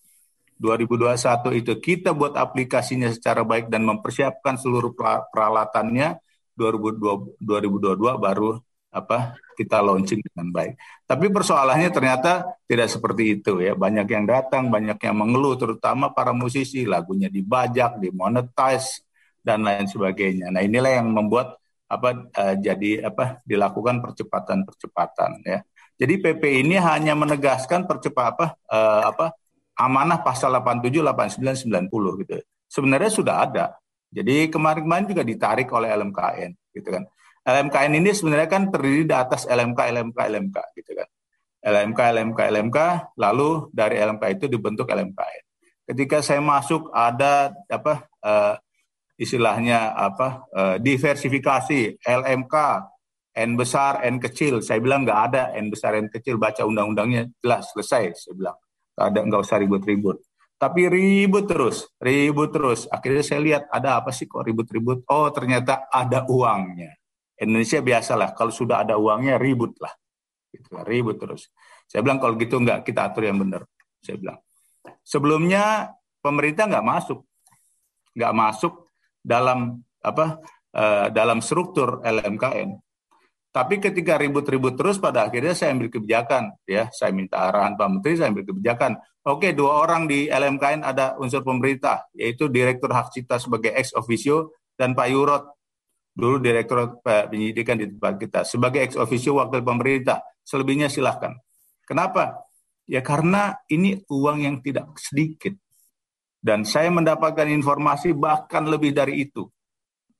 2021 0.56 1.60
itu 1.60 1.72
kita 1.78 2.16
buat 2.16 2.32
aplikasinya 2.38 3.12
secara 3.12 3.44
baik 3.44 3.68
dan 3.68 3.84
mempersiapkan 3.84 4.56
seluruh 4.56 4.96
peralatannya 5.30 6.16
2022 6.56 7.44
baru 7.98 8.56
apa 8.92 9.40
kita 9.56 9.80
launching 9.80 10.20
dengan 10.20 10.52
baik. 10.52 10.76
Tapi 11.08 11.26
persoalannya 11.32 11.88
ternyata 11.88 12.44
tidak 12.68 12.92
seperti 12.92 13.40
itu 13.40 13.58
ya. 13.64 13.72
Banyak 13.72 14.04
yang 14.04 14.28
datang, 14.28 14.68
banyak 14.68 15.00
yang 15.00 15.16
mengeluh, 15.16 15.56
terutama 15.56 16.12
para 16.12 16.36
musisi 16.36 16.84
lagunya 16.84 17.32
dibajak, 17.32 17.96
dimonetize 17.96 19.00
dan 19.40 19.64
lain 19.64 19.88
sebagainya. 19.88 20.52
Nah 20.52 20.60
inilah 20.60 21.00
yang 21.00 21.08
membuat 21.08 21.56
apa 21.88 22.28
uh, 22.32 22.54
jadi 22.56 23.08
apa 23.08 23.40
dilakukan 23.48 24.00
percepatan-percepatan 24.04 25.30
ya. 25.44 25.58
Jadi 25.96 26.14
PP 26.20 26.64
ini 26.64 26.76
hanya 26.80 27.12
menegaskan 27.12 27.84
percepat 27.84 28.36
apa 28.36 28.46
uh, 28.68 29.02
apa 29.12 29.26
amanah 29.76 30.20
pasal 30.20 30.52
87, 30.56 31.00
89, 31.00 31.68
90 31.68 32.20
gitu. 32.24 32.32
Sebenarnya 32.68 33.10
sudah 33.12 33.36
ada. 33.44 33.64
Jadi 34.12 34.48
kemarin-kemarin 34.52 35.08
juga 35.08 35.24
ditarik 35.24 35.68
oleh 35.72 35.88
LMKN 35.92 36.52
gitu 36.76 36.88
kan. 36.92 37.04
LMKN 37.42 37.98
ini 37.98 38.10
sebenarnya 38.14 38.46
kan 38.46 38.70
terdiri 38.70 39.02
di 39.02 39.14
atas 39.14 39.50
LMK, 39.50 39.74
LMK, 39.74 40.18
LMK 40.30 40.56
gitu 40.78 40.90
kan. 40.94 41.08
LMK, 41.62 42.00
LMK, 42.14 42.40
LMK, 42.54 42.78
lalu 43.18 43.70
dari 43.74 43.98
LMK 43.98 44.24
itu 44.38 44.44
dibentuk 44.46 44.86
LMKN. 44.86 45.44
Ketika 45.82 46.22
saya 46.22 46.38
masuk 46.38 46.94
ada 46.94 47.50
apa 47.66 48.06
uh, 48.22 48.54
istilahnya 49.18 49.90
apa 49.90 50.46
uh, 50.54 50.76
diversifikasi 50.78 51.98
LMK 52.02 52.54
N 53.32 53.58
besar 53.58 54.06
N 54.06 54.22
kecil. 54.22 54.62
Saya 54.62 54.78
bilang 54.78 55.02
nggak 55.02 55.20
ada 55.32 55.42
N 55.58 55.66
besar 55.66 55.98
N 55.98 56.06
kecil. 56.06 56.38
Baca 56.38 56.62
undang-undangnya 56.62 57.26
jelas 57.42 57.74
selesai. 57.74 58.14
Saya 58.14 58.34
bilang 58.38 58.56
nggak 58.94 59.06
ada 59.10 59.20
nggak 59.26 59.42
usah 59.42 59.58
ribut-ribut. 59.58 60.22
Tapi 60.62 60.86
ribut 60.86 61.50
terus, 61.50 61.90
ribut 61.98 62.54
terus. 62.54 62.86
Akhirnya 62.86 63.26
saya 63.26 63.42
lihat 63.42 63.62
ada 63.66 63.98
apa 63.98 64.14
sih 64.14 64.30
kok 64.30 64.46
ribut-ribut? 64.46 65.02
Oh 65.10 65.26
ternyata 65.34 65.90
ada 65.90 66.22
uangnya 66.30 67.01
Indonesia 67.42 67.82
biasalah 67.82 68.38
kalau 68.38 68.54
sudah 68.54 68.86
ada 68.86 68.94
uangnya 68.94 69.36
ribut 69.36 69.74
lah, 69.82 69.90
gitu, 70.54 70.78
ribut 70.86 71.18
terus. 71.18 71.50
Saya 71.90 72.00
bilang 72.06 72.22
kalau 72.22 72.38
gitu 72.38 72.62
enggak 72.62 72.86
kita 72.86 73.10
atur 73.10 73.26
yang 73.26 73.42
benar. 73.42 73.66
Saya 73.98 74.16
bilang 74.16 74.38
sebelumnya 75.02 75.90
pemerintah 76.22 76.70
nggak 76.70 76.86
masuk, 76.86 77.20
nggak 78.14 78.32
masuk 78.32 78.74
dalam 79.22 79.82
apa 80.02 80.38
uh, 80.74 81.06
dalam 81.10 81.42
struktur 81.42 81.98
LMKN. 82.02 82.78
Tapi 83.52 83.84
ketika 83.84 84.16
ribut-ribut 84.16 84.80
terus 84.80 84.96
pada 84.96 85.28
akhirnya 85.28 85.52
saya 85.52 85.76
ambil 85.76 85.92
kebijakan 85.92 86.56
ya, 86.64 86.88
saya 86.88 87.12
minta 87.12 87.36
arahan 87.52 87.76
Pak 87.76 87.88
Menteri, 87.92 88.16
saya 88.16 88.32
ambil 88.32 88.48
kebijakan. 88.48 88.96
Oke, 89.28 89.52
dua 89.52 89.84
orang 89.84 90.08
di 90.08 90.26
LMKN 90.32 90.80
ada 90.80 91.20
unsur 91.20 91.44
pemerintah, 91.44 92.08
yaitu 92.16 92.48
Direktur 92.48 92.90
Hak 92.96 93.12
Cipta 93.12 93.36
sebagai 93.36 93.76
ex 93.76 93.92
officio 93.92 94.56
dan 94.72 94.96
Pak 94.96 95.06
Yurot 95.12 95.44
dulu 96.12 96.36
direktur 96.38 97.00
penyidikan 97.00 97.80
di 97.80 97.88
tempat 97.88 98.20
kita 98.20 98.40
sebagai 98.44 98.84
ex 98.84 99.00
officio 99.00 99.40
wakil 99.40 99.64
pemerintah 99.64 100.20
selebihnya 100.44 100.92
silahkan. 100.92 101.32
Kenapa? 101.88 102.44
Ya 102.84 103.00
karena 103.00 103.56
ini 103.72 104.04
uang 104.06 104.44
yang 104.44 104.56
tidak 104.60 104.92
sedikit. 105.00 105.56
Dan 106.42 106.66
saya 106.66 106.90
mendapatkan 106.90 107.46
informasi 107.46 108.12
bahkan 108.18 108.66
lebih 108.66 108.90
dari 108.90 109.24
itu. 109.24 109.46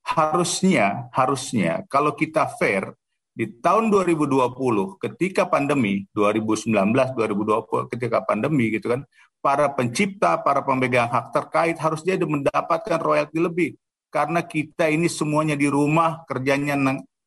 Harusnya 0.03 1.11
harusnya 1.15 1.83
kalau 1.91 2.15
kita 2.15 2.47
fair 2.59 2.95
di 3.33 3.49
tahun 3.49 3.89
2020 3.89 5.01
ketika 5.01 5.49
pandemi 5.49 6.05
2019 6.13 6.69
2020 7.17 7.93
ketika 7.97 8.21
pandemi 8.29 8.69
gitu 8.69 8.93
kan 8.93 9.09
para 9.41 9.73
pencipta 9.73 10.37
para 10.45 10.61
pemegang 10.61 11.09
hak 11.09 11.33
terkait 11.33 11.81
harusnya 11.81 12.21
mendapatkan 12.21 13.01
royalti 13.01 13.41
lebih 13.41 13.71
karena 14.13 14.45
kita 14.45 14.93
ini 14.93 15.09
semuanya 15.09 15.57
di 15.57 15.73
rumah 15.73 16.21
kerjanya 16.29 16.77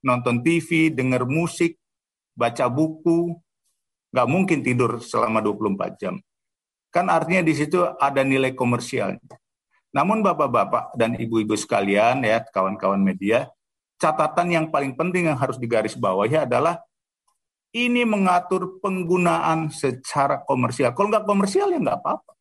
nonton 0.06 0.46
TV, 0.46 0.94
dengar 0.94 1.26
musik, 1.26 1.82
baca 2.38 2.70
buku, 2.70 3.34
nggak 4.14 4.28
mungkin 4.30 4.62
tidur 4.62 5.02
selama 5.02 5.42
24 5.42 5.98
jam. 5.98 6.22
Kan 6.94 7.10
artinya 7.10 7.42
di 7.42 7.58
situ 7.58 7.82
ada 7.82 8.22
nilai 8.22 8.54
komersial. 8.54 9.18
Namun 9.92 10.22
bapak-bapak 10.22 10.94
dan 10.94 11.18
ibu-ibu 11.18 11.58
sekalian 11.58 12.22
ya, 12.22 12.46
kawan-kawan 12.54 13.02
media, 13.02 13.50
catatan 13.98 14.54
yang 14.54 14.66
paling 14.70 14.94
penting 14.94 15.28
yang 15.34 15.40
harus 15.42 15.58
digarisbawahi 15.58 16.46
adalah 16.46 16.86
ini 17.76 18.08
mengatur 18.08 18.78
penggunaan 18.80 19.74
secara 19.74 20.46
komersial. 20.46 20.94
Kalau 20.94 21.12
nggak 21.12 21.28
komersial 21.28 21.74
ya 21.74 21.80
nggak 21.82 22.00
apa-apa. 22.00 22.32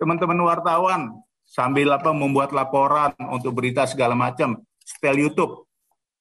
Teman-teman 0.00 0.40
wartawan 0.42 1.14
sambil 1.44 1.92
apa 1.94 2.10
membuat 2.10 2.50
laporan 2.50 3.14
untuk 3.30 3.54
berita 3.54 3.86
segala 3.86 4.16
macam, 4.18 4.58
setel 4.82 5.28
YouTube. 5.28 5.68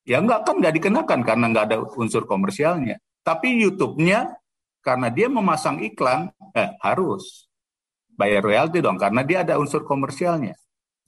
Ya 0.04 0.20
nggak 0.20 0.44
kan 0.44 0.56
nggak 0.60 0.74
dikenakan 0.78 1.20
karena 1.24 1.46
nggak 1.50 1.66
ada 1.72 1.78
unsur 1.96 2.28
komersialnya. 2.28 3.00
Tapi 3.24 3.56
YouTube-nya 3.64 4.36
karena 4.84 5.08
dia 5.08 5.32
memasang 5.32 5.80
iklan, 5.80 6.28
eh, 6.54 6.76
harus 6.84 7.48
bayar 8.20 8.44
royalti 8.44 8.84
dong 8.84 9.00
karena 9.00 9.24
dia 9.24 9.42
ada 9.48 9.56
unsur 9.58 9.88
komersialnya. 9.88 10.54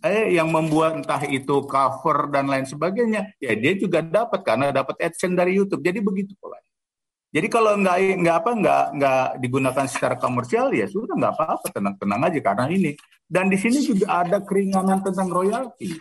Eh, 0.03 0.37
yang 0.37 0.51
membuat 0.51 1.01
entah 1.01 1.23
itu 1.27 1.65
cover 1.65 2.29
dan 2.29 2.45
lain 2.51 2.67
sebagainya, 2.67 3.35
ya 3.41 3.51
dia 3.55 3.73
juga 3.79 4.03
dapat 4.03 4.43
karena 4.43 4.69
dapat 4.69 4.95
adsense 5.01 5.33
dari 5.33 5.55
YouTube. 5.55 5.81
Jadi 5.81 5.99
begitu 6.03 6.35
pola. 6.37 6.59
Jadi 7.35 7.51
kalau 7.51 7.75
nggak 7.75 8.23
nggak 8.23 8.35
apa 8.39 8.51
nggak 8.55 8.83
nggak 8.95 9.25
digunakan 9.43 9.85
secara 9.91 10.15
komersial 10.15 10.71
ya 10.71 10.87
sudah 10.87 11.19
nggak 11.19 11.33
apa-apa 11.35 11.67
tenang-tenang 11.67 12.21
aja 12.31 12.39
karena 12.39 12.65
ini. 12.71 12.95
Dan 13.27 13.51
di 13.51 13.59
sini 13.59 13.83
juga 13.83 14.23
ada 14.23 14.39
keringanan 14.39 15.03
tentang 15.03 15.27
royalti. 15.27 15.91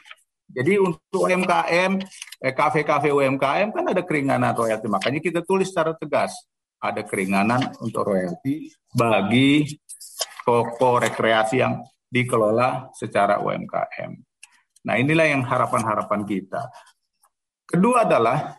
Jadi 0.47 0.79
untuk 0.79 1.27
UMKM, 1.27 1.99
eh, 2.39 2.55
kafe-kafe 2.55 3.11
UMKM 3.11 3.75
kan 3.75 3.85
ada 3.91 4.07
keringanan 4.07 4.55
royalti. 4.55 4.87
Makanya 4.87 5.19
kita 5.19 5.43
tulis 5.43 5.75
secara 5.75 5.99
tegas 5.99 6.39
ada 6.79 7.03
keringanan 7.03 7.75
untuk 7.83 8.15
royalti 8.15 8.71
bagi 8.95 9.75
toko 10.47 11.03
rekreasi 11.03 11.59
yang 11.59 11.83
dikelola 12.07 12.95
secara 12.95 13.43
UMKM. 13.43 14.13
Nah 14.87 14.95
inilah 15.03 15.27
yang 15.27 15.43
harapan-harapan 15.43 16.23
kita. 16.23 16.63
Kedua 17.67 18.07
adalah 18.07 18.55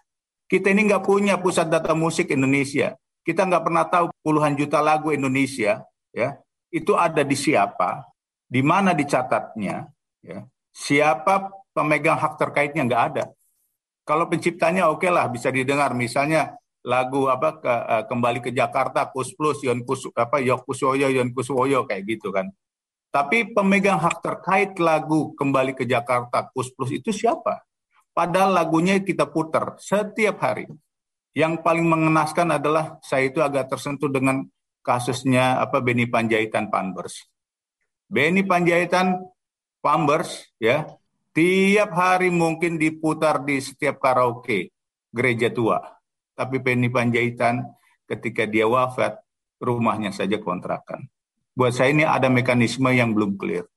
kita 0.55 0.71
ini 0.71 0.87
nggak 0.87 1.03
punya 1.03 1.35
pusat 1.35 1.67
data 1.67 1.91
musik 1.91 2.31
Indonesia. 2.31 2.95
Kita 3.27 3.43
nggak 3.43 3.63
pernah 3.67 3.83
tahu 3.91 4.07
puluhan 4.23 4.55
juta 4.55 4.79
lagu 4.79 5.11
Indonesia, 5.11 5.83
ya 6.15 6.39
itu 6.71 6.95
ada 6.95 7.27
di 7.27 7.35
siapa, 7.35 8.07
di 8.47 8.63
mana 8.63 8.95
dicatatnya, 8.95 9.83
ya 10.23 10.47
siapa 10.71 11.51
pemegang 11.75 12.15
hak 12.15 12.39
terkaitnya 12.39 12.87
nggak 12.87 13.03
ada. 13.11 13.23
Kalau 14.07 14.31
penciptanya 14.31 14.87
oke 14.87 15.03
okay 15.03 15.11
lah 15.11 15.27
bisa 15.27 15.51
didengar, 15.51 15.91
misalnya 15.91 16.55
lagu 16.85 17.27
apa 17.27 17.59
ke, 17.59 17.67
uh, 17.67 18.03
kembali 18.05 18.39
ke 18.45 18.53
Jakarta 18.53 19.09
Kus 19.09 19.33
Plus 19.33 19.59
Yon 19.65 19.81
Kus 19.83 20.07
apa 20.13 20.39
Yok 20.39 20.69
Kusoyo 20.69 21.09
Yon 21.09 21.33
Kuswoyo 21.35 21.83
kayak 21.83 22.05
gitu 22.05 22.31
kan. 22.31 22.47
Tapi 23.09 23.51
pemegang 23.51 23.97
hak 23.97 24.21
terkait 24.21 24.71
lagu 24.77 25.33
kembali 25.35 25.73
ke 25.73 25.83
Jakarta 25.83 26.45
Kus 26.53 26.69
Plus 26.71 26.93
itu 26.93 27.09
siapa? 27.09 27.64
Padahal 28.15 28.55
lagunya 28.55 28.95
kita 29.03 29.27
putar 29.27 29.75
setiap 29.75 30.39
hari. 30.39 30.71
Yang 31.35 31.59
paling 31.67 31.83
mengenaskan 31.83 32.47
adalah 32.55 32.95
saya 33.03 33.27
itu 33.27 33.43
agak 33.43 33.67
tersentuh 33.67 34.07
dengan 34.07 34.47
kasusnya 34.79 35.59
apa 35.59 35.83
Beni 35.83 36.07
Panjaitan 36.07 36.71
Panbers. 36.71 37.27
Beni 38.07 38.47
Panjaitan 38.47 39.19
Panbers 39.83 40.47
ya 40.63 40.87
tiap 41.35 41.91
hari 41.91 42.31
mungkin 42.31 42.79
diputar 42.79 43.43
di 43.43 43.59
setiap 43.59 43.99
karaoke 43.99 44.71
gereja 45.11 45.51
tua. 45.51 45.83
Tapi 46.39 46.63
Beni 46.63 46.87
Panjaitan 46.87 47.67
ketika 48.07 48.47
dia 48.47 48.63
wafat 48.63 49.19
rumahnya 49.59 50.15
saja 50.15 50.39
kontrakan. 50.39 51.03
Buat 51.51 51.75
saya 51.75 51.91
ini 51.91 52.07
ada 52.07 52.31
mekanisme 52.31 52.95
yang 52.95 53.11
belum 53.11 53.35
clear. 53.35 53.67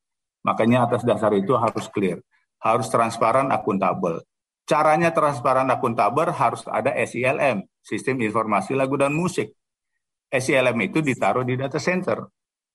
Makanya 0.47 0.87
atas 0.87 1.03
dasar 1.03 1.35
itu 1.35 1.59
harus 1.59 1.91
clear 1.91 2.23
harus 2.63 2.87
transparan 2.91 3.51
akuntabel. 3.55 4.23
Caranya 4.69 5.15
transparan 5.15 5.65
akuntabel 5.73 6.29
harus 6.35 6.61
ada 6.69 6.93
SILM, 6.93 7.65
Sistem 7.81 8.21
Informasi 8.21 8.77
Lagu 8.77 9.01
dan 9.01 9.17
Musik. 9.17 9.55
SILM 10.29 10.77
itu 10.85 11.01
ditaruh 11.01 11.47
di 11.47 11.57
data 11.57 11.81
center. 11.81 12.21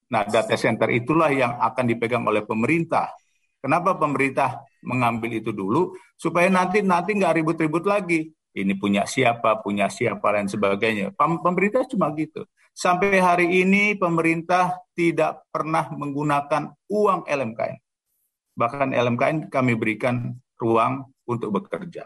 Nah, 0.09 0.25
data 0.25 0.57
center 0.57 0.89
itulah 0.89 1.29
yang 1.29 1.53
akan 1.61 1.85
dipegang 1.85 2.25
oleh 2.25 2.41
pemerintah. 2.41 3.13
Kenapa 3.61 3.93
pemerintah 3.95 4.65
mengambil 4.81 5.37
itu 5.37 5.53
dulu? 5.53 5.93
Supaya 6.17 6.49
nanti 6.49 6.81
nanti 6.81 7.13
nggak 7.13 7.33
ribut-ribut 7.39 7.85
lagi. 7.85 8.27
Ini 8.53 8.73
punya 8.77 9.05
siapa, 9.09 9.61
punya 9.65 9.89
siapa, 9.89 10.33
dan 10.33 10.45
sebagainya. 10.45 11.13
Pemerintah 11.17 11.85
cuma 11.89 12.13
gitu. 12.13 12.45
Sampai 12.73 13.21
hari 13.21 13.61
ini 13.61 13.93
pemerintah 13.97 14.77
tidak 14.97 15.45
pernah 15.49 15.89
menggunakan 15.93 16.73
uang 16.89 17.25
LMKN. 17.25 17.82
Bahkan 18.53 18.93
LMKN 18.93 19.49
kami 19.49 19.73
berikan 19.73 20.37
ruang 20.61 21.09
untuk 21.25 21.49
bekerja. 21.53 22.05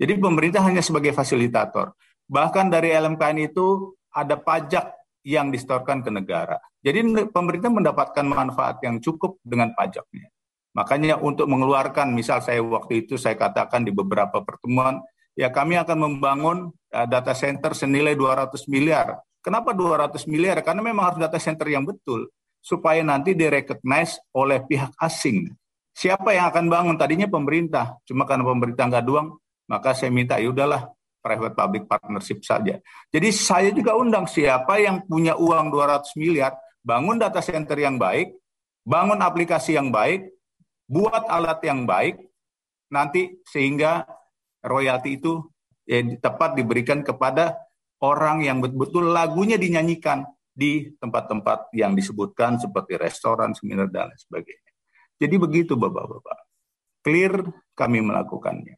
Jadi 0.00 0.16
pemerintah 0.16 0.64
hanya 0.64 0.80
sebagai 0.80 1.12
fasilitator. 1.12 1.92
Bahkan 2.24 2.72
dari 2.72 2.96
LMKN 2.96 3.52
itu 3.52 3.92
ada 4.14 4.40
pajak 4.40 4.96
yang 5.20 5.52
distorkan 5.52 6.00
ke 6.00 6.08
negara. 6.08 6.56
Jadi 6.80 7.28
pemerintah 7.28 7.68
mendapatkan 7.68 8.24
manfaat 8.24 8.80
yang 8.80 8.96
cukup 9.04 9.36
dengan 9.44 9.76
pajaknya. 9.76 10.32
Makanya 10.72 11.20
untuk 11.20 11.50
mengeluarkan, 11.50 12.14
misal 12.14 12.40
saya 12.40 12.64
waktu 12.64 13.04
itu 13.04 13.20
saya 13.20 13.36
katakan 13.36 13.84
di 13.84 13.92
beberapa 13.92 14.40
pertemuan, 14.40 15.02
ya 15.36 15.52
kami 15.52 15.76
akan 15.76 15.98
membangun 15.98 16.72
uh, 16.94 17.06
data 17.10 17.36
center 17.36 17.76
senilai 17.76 18.16
200 18.16 18.56
miliar. 18.70 19.20
Kenapa 19.44 19.76
200 19.76 20.24
miliar? 20.30 20.62
Karena 20.64 20.80
memang 20.80 21.12
harus 21.12 21.20
data 21.20 21.36
center 21.36 21.68
yang 21.68 21.84
betul 21.84 22.30
supaya 22.60 23.00
nanti 23.00 23.32
direcognize 23.32 24.20
oleh 24.36 24.60
pihak 24.64 24.92
asing. 25.00 25.48
Siapa 25.96 26.32
yang 26.36 26.52
akan 26.52 26.66
bangun? 26.70 26.96
Tadinya 26.96 27.26
pemerintah, 27.26 27.98
cuma 28.06 28.28
karena 28.28 28.46
pemerintah 28.46 28.84
nggak 28.86 29.04
doang, 29.04 29.36
maka 29.66 29.96
saya 29.96 30.12
minta 30.12 30.38
ya 30.38 30.52
udahlah 30.52 30.92
private 31.20 31.56
public 31.56 31.84
partnership 31.88 32.40
saja. 32.40 32.80
Jadi 33.12 33.28
saya 33.32 33.68
juga 33.72 33.96
undang 33.96 34.24
siapa 34.24 34.80
yang 34.80 35.04
punya 35.04 35.36
uang 35.36 35.68
200 35.68 36.16
miliar, 36.16 36.56
bangun 36.80 37.20
data 37.20 37.44
center 37.44 37.76
yang 37.76 38.00
baik, 38.00 38.32
bangun 38.84 39.20
aplikasi 39.20 39.76
yang 39.76 39.92
baik, 39.92 40.32
buat 40.88 41.28
alat 41.28 41.60
yang 41.64 41.84
baik, 41.84 42.16
nanti 42.90 43.38
sehingga 43.44 44.04
royalti 44.64 45.20
itu 45.20 45.38
ya, 45.84 46.02
tepat 46.18 46.56
diberikan 46.56 47.04
kepada 47.04 47.56
orang 48.00 48.40
yang 48.42 48.64
betul-betul 48.64 49.12
lagunya 49.12 49.60
dinyanyikan 49.60 50.24
di 50.60 50.92
tempat-tempat 51.00 51.72
yang 51.72 51.96
disebutkan 51.96 52.60
seperti 52.60 53.00
restoran, 53.00 53.56
seminar, 53.56 53.88
dan 53.88 54.12
lain 54.12 54.20
sebagainya. 54.20 54.70
Jadi 55.16 55.34
begitu 55.40 55.72
Bapak-Bapak. 55.80 56.38
Clear 57.00 57.32
kami 57.72 58.04
melakukannya. 58.04 58.76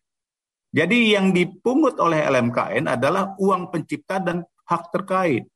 Jadi 0.70 1.18
yang 1.18 1.35
dipungut 1.35 1.99
oleh 1.99 2.22
LMKN 2.22 2.87
adalah 2.87 3.35
uang 3.35 3.74
pencipta 3.74 4.22
dan 4.22 4.47
hak 4.70 4.95
terkait. 4.95 5.51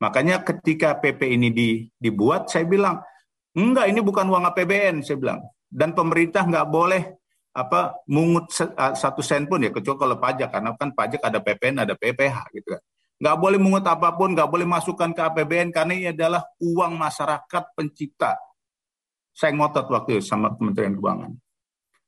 Makanya 0.00 0.40
ketika 0.42 0.96
PP 0.96 1.36
ini 1.36 1.48
dibuat, 1.94 2.48
saya 2.48 2.64
bilang, 2.64 3.04
enggak 3.54 3.86
ini 3.92 4.00
bukan 4.00 4.26
uang 4.26 4.48
APBN, 4.48 5.04
saya 5.04 5.20
bilang. 5.20 5.44
Dan 5.68 5.92
pemerintah 5.92 6.42
nggak 6.42 6.68
boleh 6.72 7.02
apa 7.52 8.00
mungut 8.08 8.48
satu 8.96 9.20
sen 9.20 9.44
pun 9.44 9.60
ya 9.60 9.68
kecuali 9.68 10.00
kalau 10.00 10.16
pajak 10.16 10.48
karena 10.48 10.72
kan 10.72 10.88
pajak 10.96 11.20
ada 11.20 11.36
PPN 11.36 11.84
ada 11.84 11.92
PPH 11.92 12.48
gitu 12.56 12.68
kan 12.72 12.82
nggak 13.22 13.36
boleh 13.38 13.58
mungut 13.62 13.86
apa 13.86 14.10
pun 14.18 14.34
nggak 14.34 14.50
boleh 14.50 14.66
masukkan 14.66 15.14
ke 15.14 15.22
APBN 15.22 15.70
karena 15.70 15.92
ini 15.94 16.06
adalah 16.10 16.42
uang 16.58 16.98
masyarakat 16.98 17.64
pencipta. 17.78 18.34
Saya 19.30 19.54
ngotot 19.54 19.86
waktu 19.86 20.18
itu 20.18 20.26
sama 20.26 20.50
Kementerian 20.58 20.98
Keuangan. 20.98 21.30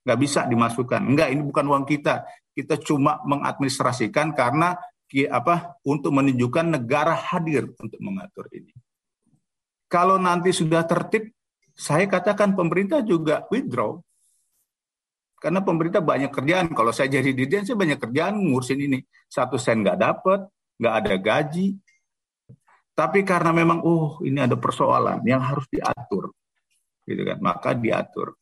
Nggak 0.03 0.19
bisa 0.19 0.43
dimasukkan. 0.51 1.01
Enggak 1.07 1.31
ini 1.31 1.47
bukan 1.47 1.65
uang 1.71 1.87
kita. 1.87 2.27
Kita 2.51 2.83
cuma 2.83 3.23
mengadministrasikan 3.23 4.35
karena 4.35 4.75
apa 5.31 5.79
untuk 5.87 6.11
menunjukkan 6.11 6.75
negara 6.75 7.15
hadir 7.15 7.71
untuk 7.79 8.03
mengatur 8.03 8.51
ini. 8.51 8.75
Kalau 9.87 10.19
nanti 10.19 10.51
sudah 10.51 10.83
tertib 10.83 11.31
saya 11.75 12.07
katakan 12.11 12.59
pemerintah 12.59 13.03
juga 13.07 13.47
withdraw. 13.51 13.99
Karena 15.39 15.61
pemerintah 15.61 16.01
banyak 16.01 16.33
kerjaan. 16.33 16.73
Kalau 16.73 16.91
saya 16.95 17.21
jadi 17.21 17.31
dirjen, 17.37 17.69
saya 17.69 17.77
banyak 17.77 18.01
kerjaan 18.01 18.41
ngurusin 18.41 18.81
ini. 18.81 18.99
Satu 19.29 19.61
sen 19.61 19.85
nggak 19.85 19.99
dapat, 20.01 20.41
nggak 20.79 20.95
ada 21.05 21.15
gaji. 21.19 21.79
Tapi 22.95 23.27
karena 23.27 23.51
memang, 23.51 23.83
oh 23.83 24.23
ini 24.23 24.39
ada 24.39 24.55
persoalan 24.55 25.19
yang 25.27 25.43
harus 25.43 25.67
diatur, 25.67 26.31
gitu 27.03 27.23
kan? 27.27 27.39
Maka 27.43 27.75
diatur. 27.75 28.39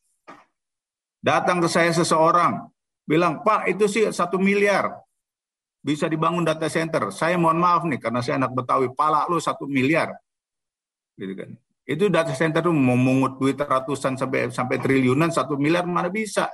Datang 1.24 1.64
ke 1.64 1.68
saya 1.72 1.88
seseorang, 1.88 2.68
bilang, 3.08 3.40
Pak 3.40 3.72
itu 3.72 3.88
sih 3.88 4.04
satu 4.12 4.36
miliar, 4.36 4.92
bisa 5.80 6.04
dibangun 6.04 6.44
data 6.44 6.68
center. 6.68 7.08
Saya 7.16 7.40
mohon 7.40 7.56
maaf 7.56 7.88
nih, 7.88 7.96
karena 7.96 8.20
saya 8.20 8.36
anak 8.44 8.52
Betawi, 8.52 8.92
pala 8.92 9.24
lu 9.24 9.40
satu 9.40 9.64
miliar, 9.64 10.12
gitu 11.16 11.32
kan? 11.32 11.56
Itu 11.88 12.12
data 12.12 12.36
center 12.36 12.60
tuh 12.60 12.76
memungut 12.76 13.40
duit 13.40 13.56
ratusan 13.56 14.20
sampai 14.20 14.52
sampai 14.52 14.76
triliunan, 14.76 15.32
satu 15.32 15.56
miliar 15.56 15.88
mana 15.88 16.12
bisa? 16.12 16.52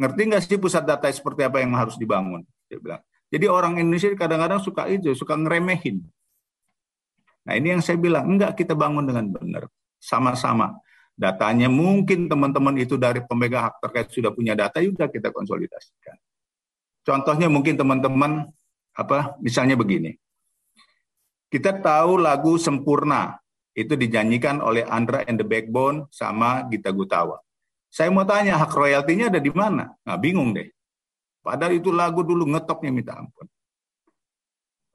ngerti 0.00 0.20
nggak 0.32 0.42
sih 0.44 0.56
pusat 0.56 0.84
data 0.88 1.12
seperti 1.12 1.44
apa 1.44 1.60
yang 1.60 1.76
harus 1.76 2.00
dibangun? 2.00 2.40
Dia 2.72 2.80
bilang. 2.80 3.02
Jadi 3.30 3.46
orang 3.46 3.78
Indonesia 3.78 4.10
kadang-kadang 4.18 4.58
suka 4.58 4.90
itu, 4.90 5.14
suka 5.14 5.38
ngeremehin. 5.38 6.02
Nah 7.46 7.54
ini 7.54 7.78
yang 7.78 7.82
saya 7.82 7.96
bilang, 7.96 8.26
enggak 8.26 8.58
kita 8.58 8.74
bangun 8.74 9.06
dengan 9.06 9.30
benar. 9.30 9.64
Sama-sama. 10.02 10.74
Datanya 11.14 11.70
mungkin 11.70 12.26
teman-teman 12.26 12.74
itu 12.80 12.98
dari 12.98 13.22
pemegang 13.22 13.70
hak 13.70 13.84
terkait 13.86 14.08
sudah 14.10 14.34
punya 14.34 14.58
data, 14.58 14.82
sudah 14.82 15.06
kita 15.06 15.30
konsolidasikan. 15.30 16.16
Contohnya 17.06 17.46
mungkin 17.46 17.78
teman-teman, 17.78 18.50
apa 18.96 19.38
misalnya 19.38 19.78
begini. 19.78 20.16
Kita 21.50 21.76
tahu 21.78 22.18
lagu 22.18 22.58
Sempurna, 22.58 23.38
itu 23.74 23.94
dinyanyikan 23.94 24.58
oleh 24.62 24.82
Andra 24.86 25.22
and 25.26 25.38
the 25.38 25.46
Backbone 25.46 26.10
sama 26.10 26.66
Gita 26.66 26.90
Gutawa. 26.90 27.38
Saya 27.90 28.10
mau 28.14 28.22
tanya, 28.22 28.54
hak 28.54 28.70
royaltinya 28.70 29.30
ada 29.30 29.42
di 29.42 29.50
mana? 29.50 29.90
Nah, 30.06 30.16
bingung 30.18 30.54
deh. 30.54 30.70
Padahal 31.50 31.74
itu 31.74 31.90
lagu 31.90 32.22
dulu 32.22 32.46
ngetopnya 32.46 32.94
minta 32.94 33.18
ampun. 33.18 33.42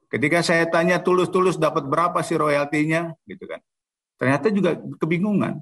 Ketika 0.08 0.40
saya 0.40 0.64
tanya 0.64 0.96
tulus-tulus 1.04 1.60
dapat 1.60 1.84
berapa 1.84 2.16
sih 2.24 2.40
royaltinya, 2.40 3.12
gitu 3.28 3.44
kan. 3.44 3.60
Ternyata 4.16 4.48
juga 4.48 4.80
kebingungan. 4.96 5.60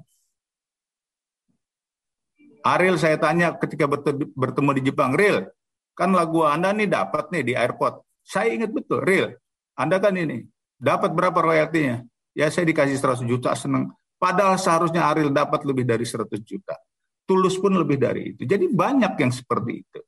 Ariel 2.63 2.95
saya 2.95 3.19
tanya 3.19 3.51
ketika 3.59 3.91
bertemu 4.39 4.71
di 4.79 4.81
Jepang, 4.87 5.11
Real, 5.19 5.51
kan 5.99 6.15
lagu 6.15 6.47
Anda 6.47 6.71
nih 6.71 6.87
dapat 6.87 7.27
nih 7.27 7.43
di 7.43 7.53
airport. 7.59 7.99
Saya 8.23 8.55
ingat 8.55 8.71
betul, 8.71 9.03
Real, 9.03 9.35
Anda 9.75 9.99
kan 9.99 10.15
ini, 10.15 10.47
dapat 10.79 11.11
berapa 11.11 11.35
royaltinya? 11.43 12.07
Ya 12.31 12.47
saya 12.47 12.63
dikasih 12.71 12.95
100 12.95 13.27
juta, 13.27 13.51
seneng. 13.59 13.91
Padahal 14.15 14.55
seharusnya 14.55 15.03
Ariel 15.11 15.35
dapat 15.35 15.67
lebih 15.67 15.83
dari 15.83 16.07
100 16.07 16.39
juta. 16.47 16.79
Tulus 17.27 17.59
pun 17.59 17.75
lebih 17.75 17.99
dari 17.99 18.31
itu. 18.31 18.47
Jadi 18.47 18.71
banyak 18.71 19.19
yang 19.19 19.35
seperti 19.35 19.83
itu. 19.83 19.99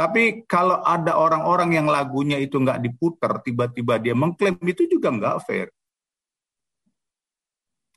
Tapi 0.00 0.48
kalau 0.48 0.80
ada 0.80 1.20
orang-orang 1.20 1.76
yang 1.76 1.84
lagunya 1.84 2.40
itu 2.40 2.56
nggak 2.56 2.80
diputar, 2.80 3.44
tiba-tiba 3.44 4.00
dia 4.00 4.16
mengklaim 4.16 4.56
itu 4.64 4.88
juga 4.88 5.12
nggak 5.12 5.36
fair. 5.44 5.68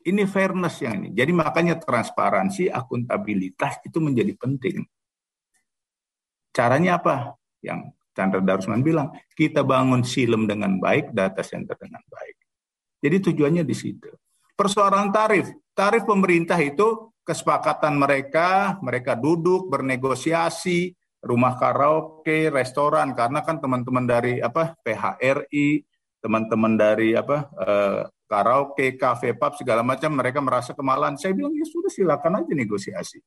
Ini 0.03 0.27
fairness 0.27 0.83
yang 0.83 0.99
ini. 0.99 1.09
Jadi 1.15 1.31
makanya 1.31 1.79
transparansi, 1.79 2.67
akuntabilitas 2.67 3.79
itu 3.87 4.03
menjadi 4.03 4.35
penting. 4.35 4.83
Caranya 6.51 6.99
apa? 6.99 7.39
Yang 7.63 7.95
Chandra 8.11 8.43
Darusman 8.43 8.83
bilang, 8.83 9.15
kita 9.31 9.63
bangun 9.63 10.03
silem 10.03 10.43
dengan 10.43 10.75
baik, 10.83 11.15
data 11.15 11.39
center 11.39 11.79
dengan 11.79 12.03
baik. 12.03 12.35
Jadi 12.99 13.31
tujuannya 13.31 13.63
di 13.63 13.75
situ. 13.79 14.11
Persoalan 14.59 15.07
tarif. 15.15 15.47
Tarif 15.71 16.03
pemerintah 16.03 16.59
itu 16.59 17.15
kesepakatan 17.23 17.95
mereka, 17.95 18.75
mereka 18.83 19.15
duduk 19.15 19.71
bernegosiasi, 19.71 20.91
rumah 21.23 21.55
karaoke, 21.55 22.51
restoran 22.51 23.15
karena 23.15 23.39
kan 23.41 23.63
teman-teman 23.63 24.03
dari 24.03 24.43
apa 24.43 24.75
PHRI, 24.83 25.81
teman-teman 26.19 26.75
dari 26.75 27.15
apa 27.15 27.47
eh, 27.63 28.01
karaoke, 28.27 28.99
kafe, 28.99 29.31
pub 29.33 29.55
segala 29.55 29.81
macam 29.81 30.11
mereka 30.13 30.43
merasa 30.43 30.75
kemalan. 30.75 31.15
Saya 31.15 31.31
bilang 31.31 31.55
ya 31.55 31.63
sudah 31.63 31.91
silakan 31.91 32.43
aja 32.43 32.51
negosiasi. 32.51 33.23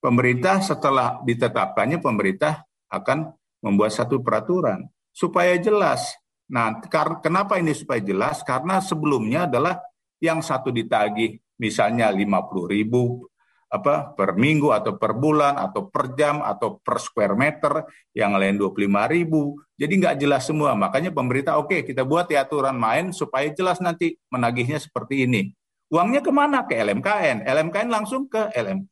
Pemerintah 0.00 0.64
setelah 0.64 1.20
ditetapkannya 1.22 2.00
pemerintah 2.00 2.64
akan 2.88 3.36
membuat 3.60 3.92
satu 3.92 4.24
peraturan 4.24 4.88
supaya 5.12 5.54
jelas. 5.60 6.16
Nah, 6.50 6.82
kenapa 7.22 7.60
ini 7.62 7.76
supaya 7.76 8.02
jelas? 8.02 8.42
Karena 8.42 8.82
sebelumnya 8.82 9.46
adalah 9.46 9.78
yang 10.18 10.42
satu 10.42 10.74
ditagih 10.74 11.38
misalnya 11.60 12.08
50 12.10 12.26
ribu 12.66 13.29
apa 13.70 14.12
per 14.18 14.34
minggu 14.34 14.74
atau 14.74 14.98
per 14.98 15.14
bulan 15.14 15.54
atau 15.54 15.86
per 15.86 16.18
jam 16.18 16.42
atau 16.42 16.82
per 16.82 16.98
square 16.98 17.38
meter 17.38 17.86
yang 18.10 18.34
lain 18.34 18.58
25 18.58 19.14
ribu. 19.14 19.62
Jadi 19.78 19.92
nggak 20.02 20.16
jelas 20.18 20.42
semua. 20.44 20.74
Makanya 20.74 21.14
pemerintah 21.14 21.56
oke 21.56 21.70
okay, 21.70 21.80
kita 21.86 22.02
buat 22.02 22.26
ya 22.26 22.42
aturan 22.42 22.74
main 22.74 23.14
supaya 23.14 23.46
jelas 23.54 23.78
nanti 23.78 24.18
menagihnya 24.28 24.82
seperti 24.82 25.24
ini. 25.24 25.54
Uangnya 25.90 26.22
ke 26.22 26.34
mana? 26.34 26.66
Ke 26.66 26.78
LMKN 26.82 27.46
LMKN 27.46 27.88
langsung 27.90 28.26
ke 28.26 28.50
LMK 28.54 28.90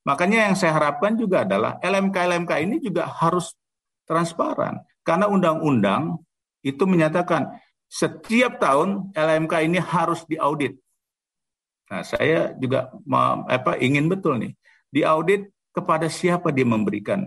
makanya 0.00 0.48
yang 0.48 0.56
saya 0.56 0.74
harapkan 0.74 1.12
juga 1.14 1.44
adalah 1.44 1.76
LMK 1.84 2.16
LMK 2.16 2.52
ini 2.64 2.76
juga 2.80 3.06
harus 3.06 3.52
transparan. 4.08 4.80
Karena 5.06 5.30
undang-undang 5.30 6.18
itu 6.66 6.84
menyatakan 6.84 7.46
setiap 7.86 8.58
tahun 8.58 9.14
LMK 9.14 9.54
ini 9.66 9.78
harus 9.78 10.26
diaudit 10.26 10.78
Nah, 11.90 12.06
saya 12.06 12.54
juga 12.54 12.94
apa 13.50 13.74
ingin 13.82 14.06
betul 14.06 14.38
nih 14.38 14.54
diaudit 14.94 15.50
kepada 15.74 16.06
siapa 16.06 16.54
dia 16.54 16.66
memberikan 16.66 17.26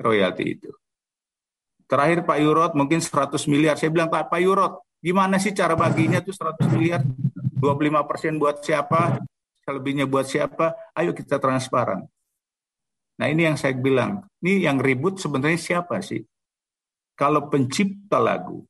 royalti 0.00 0.56
itu. 0.56 0.70
Terakhir 1.88 2.24
Pak 2.28 2.38
Yurot 2.44 2.72
mungkin 2.76 3.00
100 3.00 3.48
miliar. 3.48 3.80
Saya 3.80 3.88
bilang 3.88 4.12
Pak, 4.12 4.28
Pak 4.28 4.40
Yurot, 4.44 4.84
gimana 5.00 5.40
sih 5.40 5.56
cara 5.56 5.72
baginya 5.72 6.20
tuh 6.20 6.36
100 6.36 6.68
miliar? 6.76 7.00
25 7.56 8.04
persen 8.04 8.36
buat 8.36 8.60
siapa? 8.60 9.24
Selebihnya 9.64 10.04
buat 10.04 10.28
siapa? 10.28 10.76
Ayo 10.92 11.16
kita 11.16 11.40
transparan. 11.40 12.04
Nah 13.18 13.26
ini 13.32 13.48
yang 13.48 13.56
saya 13.56 13.72
bilang, 13.72 14.20
ini 14.44 14.68
yang 14.68 14.76
ribut 14.76 15.16
sebenarnya 15.16 15.56
siapa 15.56 16.04
sih? 16.04 16.20
Kalau 17.16 17.48
pencipta 17.48 18.20
lagu, 18.20 18.67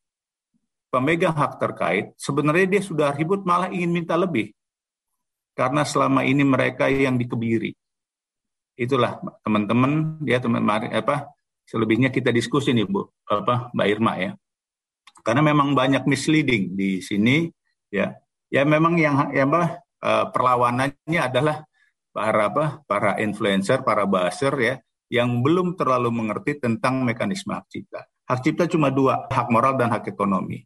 pemegang 0.89 1.36
hak 1.36 1.61
terkait, 1.61 2.12
sebenarnya 2.16 2.78
dia 2.78 2.82
sudah 2.82 3.12
ribut 3.12 3.45
malah 3.45 3.68
ingin 3.68 3.93
minta 3.93 4.16
lebih. 4.16 4.53
Karena 5.53 5.82
selama 5.82 6.22
ini 6.22 6.47
mereka 6.47 6.86
yang 6.86 7.18
dikebiri. 7.18 7.74
Itulah 8.78 9.18
teman-teman, 9.43 10.22
ya 10.22 10.39
teman 10.39 10.62
apa 10.70 11.34
selebihnya 11.66 12.14
kita 12.14 12.30
diskusi 12.30 12.70
nih 12.70 12.86
Bu, 12.86 13.05
apa 13.26 13.74
Mbak 13.74 13.89
Irma 13.91 14.12
ya. 14.16 14.32
Karena 15.26 15.43
memang 15.43 15.74
banyak 15.74 16.07
misleading 16.07 16.78
di 16.78 17.03
sini 17.03 17.51
ya. 17.91 18.14
Ya 18.49 18.64
memang 18.64 18.97
yang 18.97 19.28
ya 19.34 19.45
apa 19.45 19.84
eh, 20.01 20.26
perlawanannya 20.32 21.20
adalah 21.20 21.68
para 22.14 22.49
apa 22.49 22.64
para 22.89 23.20
influencer, 23.20 23.84
para 23.84 24.09
buzzer 24.09 24.55
ya 24.57 24.74
yang 25.12 25.41
belum 25.45 25.76
terlalu 25.76 26.09
mengerti 26.12 26.57
tentang 26.61 27.05
mekanisme 27.05 27.53
hak 27.53 27.66
cipta. 27.68 28.07
Hak 28.28 28.41
cipta 28.45 28.64
cuma 28.68 28.93
dua, 28.93 29.24
hak 29.28 29.49
moral 29.49 29.76
dan 29.76 29.93
hak 29.93 30.09
ekonomi. 30.09 30.64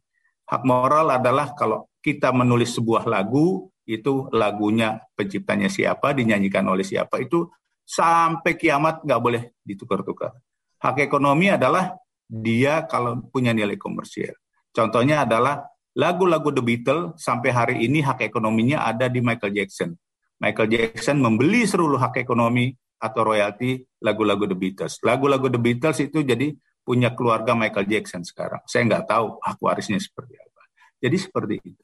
Hak 0.53 0.61
moral 0.69 1.09
adalah 1.09 1.57
kalau 1.57 1.89
kita 1.97 2.29
menulis 2.29 2.77
sebuah 2.77 3.09
lagu, 3.09 3.73
itu 3.89 4.29
lagunya 4.29 5.01
penciptanya 5.17 5.65
siapa, 5.65 6.13
dinyanyikan 6.13 6.61
oleh 6.69 6.85
siapa, 6.85 7.17
itu 7.17 7.49
sampai 7.81 8.53
kiamat 8.53 9.01
nggak 9.01 9.17
boleh 9.17 9.57
ditukar-tukar. 9.65 10.37
Hak 10.77 11.01
ekonomi 11.01 11.49
adalah 11.49 11.97
dia 12.29 12.85
kalau 12.85 13.17
punya 13.33 13.49
nilai 13.49 13.81
komersial. 13.81 14.37
Contohnya 14.69 15.25
adalah 15.25 15.65
lagu-lagu 15.97 16.53
The 16.53 16.61
Beatles 16.61 17.17
sampai 17.17 17.49
hari 17.49 17.75
ini 17.89 18.05
hak 18.05 18.21
ekonominya 18.21 18.85
ada 18.85 19.09
di 19.09 19.25
Michael 19.25 19.57
Jackson. 19.57 19.97
Michael 20.37 20.69
Jackson 20.69 21.17
membeli 21.17 21.65
seluruh 21.65 21.97
hak 21.97 22.21
ekonomi 22.21 22.69
atau 23.01 23.25
royalti 23.25 23.81
lagu-lagu 24.05 24.45
The 24.45 24.57
Beatles. 24.57 25.01
Lagu-lagu 25.01 25.49
The 25.49 25.57
Beatles 25.57 25.97
itu 25.97 26.21
jadi 26.21 26.53
punya 26.83 27.15
keluarga 27.15 27.55
Michael 27.55 27.87
Jackson 27.87 28.21
sekarang. 28.21 28.61
Saya 28.67 28.85
nggak 28.85 29.07
tahu 29.07 29.39
hak 29.39 29.57
warisnya 29.63 29.97
seperti 29.97 30.35
apa. 30.37 30.61
Jadi 30.99 31.17
seperti 31.17 31.55
itu. 31.63 31.83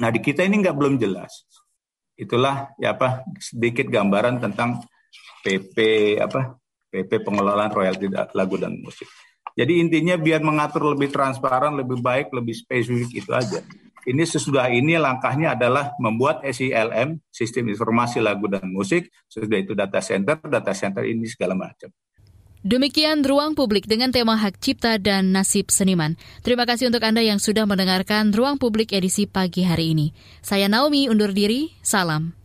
Nah 0.00 0.08
di 0.12 0.20
kita 0.20 0.44
ini 0.44 0.60
nggak 0.60 0.76
belum 0.76 1.00
jelas. 1.00 1.48
Itulah 2.16 2.72
ya 2.76 2.96
apa 2.96 3.24
sedikit 3.40 3.88
gambaran 3.88 4.40
tentang 4.40 4.84
PP 5.40 5.76
apa 6.20 6.56
PP 6.92 7.24
pengelolaan 7.24 7.72
royalti 7.72 8.08
lagu 8.12 8.56
dan 8.60 8.76
musik. 8.80 9.08
Jadi 9.56 9.80
intinya 9.80 10.20
biar 10.20 10.44
mengatur 10.44 10.92
lebih 10.92 11.08
transparan, 11.08 11.72
lebih 11.80 12.04
baik, 12.04 12.28
lebih 12.28 12.52
spesifik 12.52 13.24
itu 13.24 13.32
aja. 13.32 13.64
Ini 14.06 14.22
sesudah 14.22 14.70
ini 14.70 14.94
langkahnya 15.00 15.58
adalah 15.58 15.96
membuat 15.98 16.44
SILM, 16.46 17.18
Sistem 17.26 17.74
Informasi 17.74 18.22
Lagu 18.22 18.46
dan 18.46 18.70
Musik, 18.70 19.10
sesudah 19.26 19.58
itu 19.58 19.74
data 19.74 19.98
center, 19.98 20.38
data 20.46 20.70
center 20.70 21.02
ini 21.02 21.26
segala 21.26 21.58
macam. 21.58 21.90
Demikian 22.64 23.22
ruang 23.22 23.52
publik 23.52 23.84
dengan 23.84 24.10
tema 24.10 24.38
hak 24.38 24.60
cipta 24.60 24.96
dan 24.96 25.32
nasib 25.34 25.68
seniman. 25.68 26.16
Terima 26.40 26.64
kasih 26.64 26.88
untuk 26.88 27.04
Anda 27.04 27.22
yang 27.22 27.40
sudah 27.42 27.68
mendengarkan 27.68 28.32
ruang 28.32 28.56
publik 28.56 28.94
edisi 28.96 29.28
pagi 29.28 29.62
hari 29.62 29.92
ini. 29.92 30.10
Saya 30.40 30.66
Naomi 30.66 31.06
undur 31.10 31.30
diri, 31.34 31.72
salam. 31.84 32.36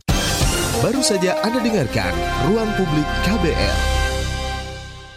Baru 0.82 1.02
saja 1.02 1.38
Anda 1.42 1.62
dengarkan 1.62 2.12
ruang 2.50 2.70
publik 2.74 3.08
KBR. 3.28 3.76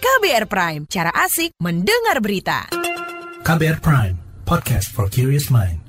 KBR 0.01 0.45
Prime, 0.45 0.83
cara 0.89 1.11
asik 1.13 1.53
mendengar 1.61 2.21
berita. 2.21 2.69
KBR 3.45 3.77
Prime, 3.81 4.17
podcast 4.45 4.89
for 4.89 5.05
curious 5.09 5.53
mind. 5.53 5.84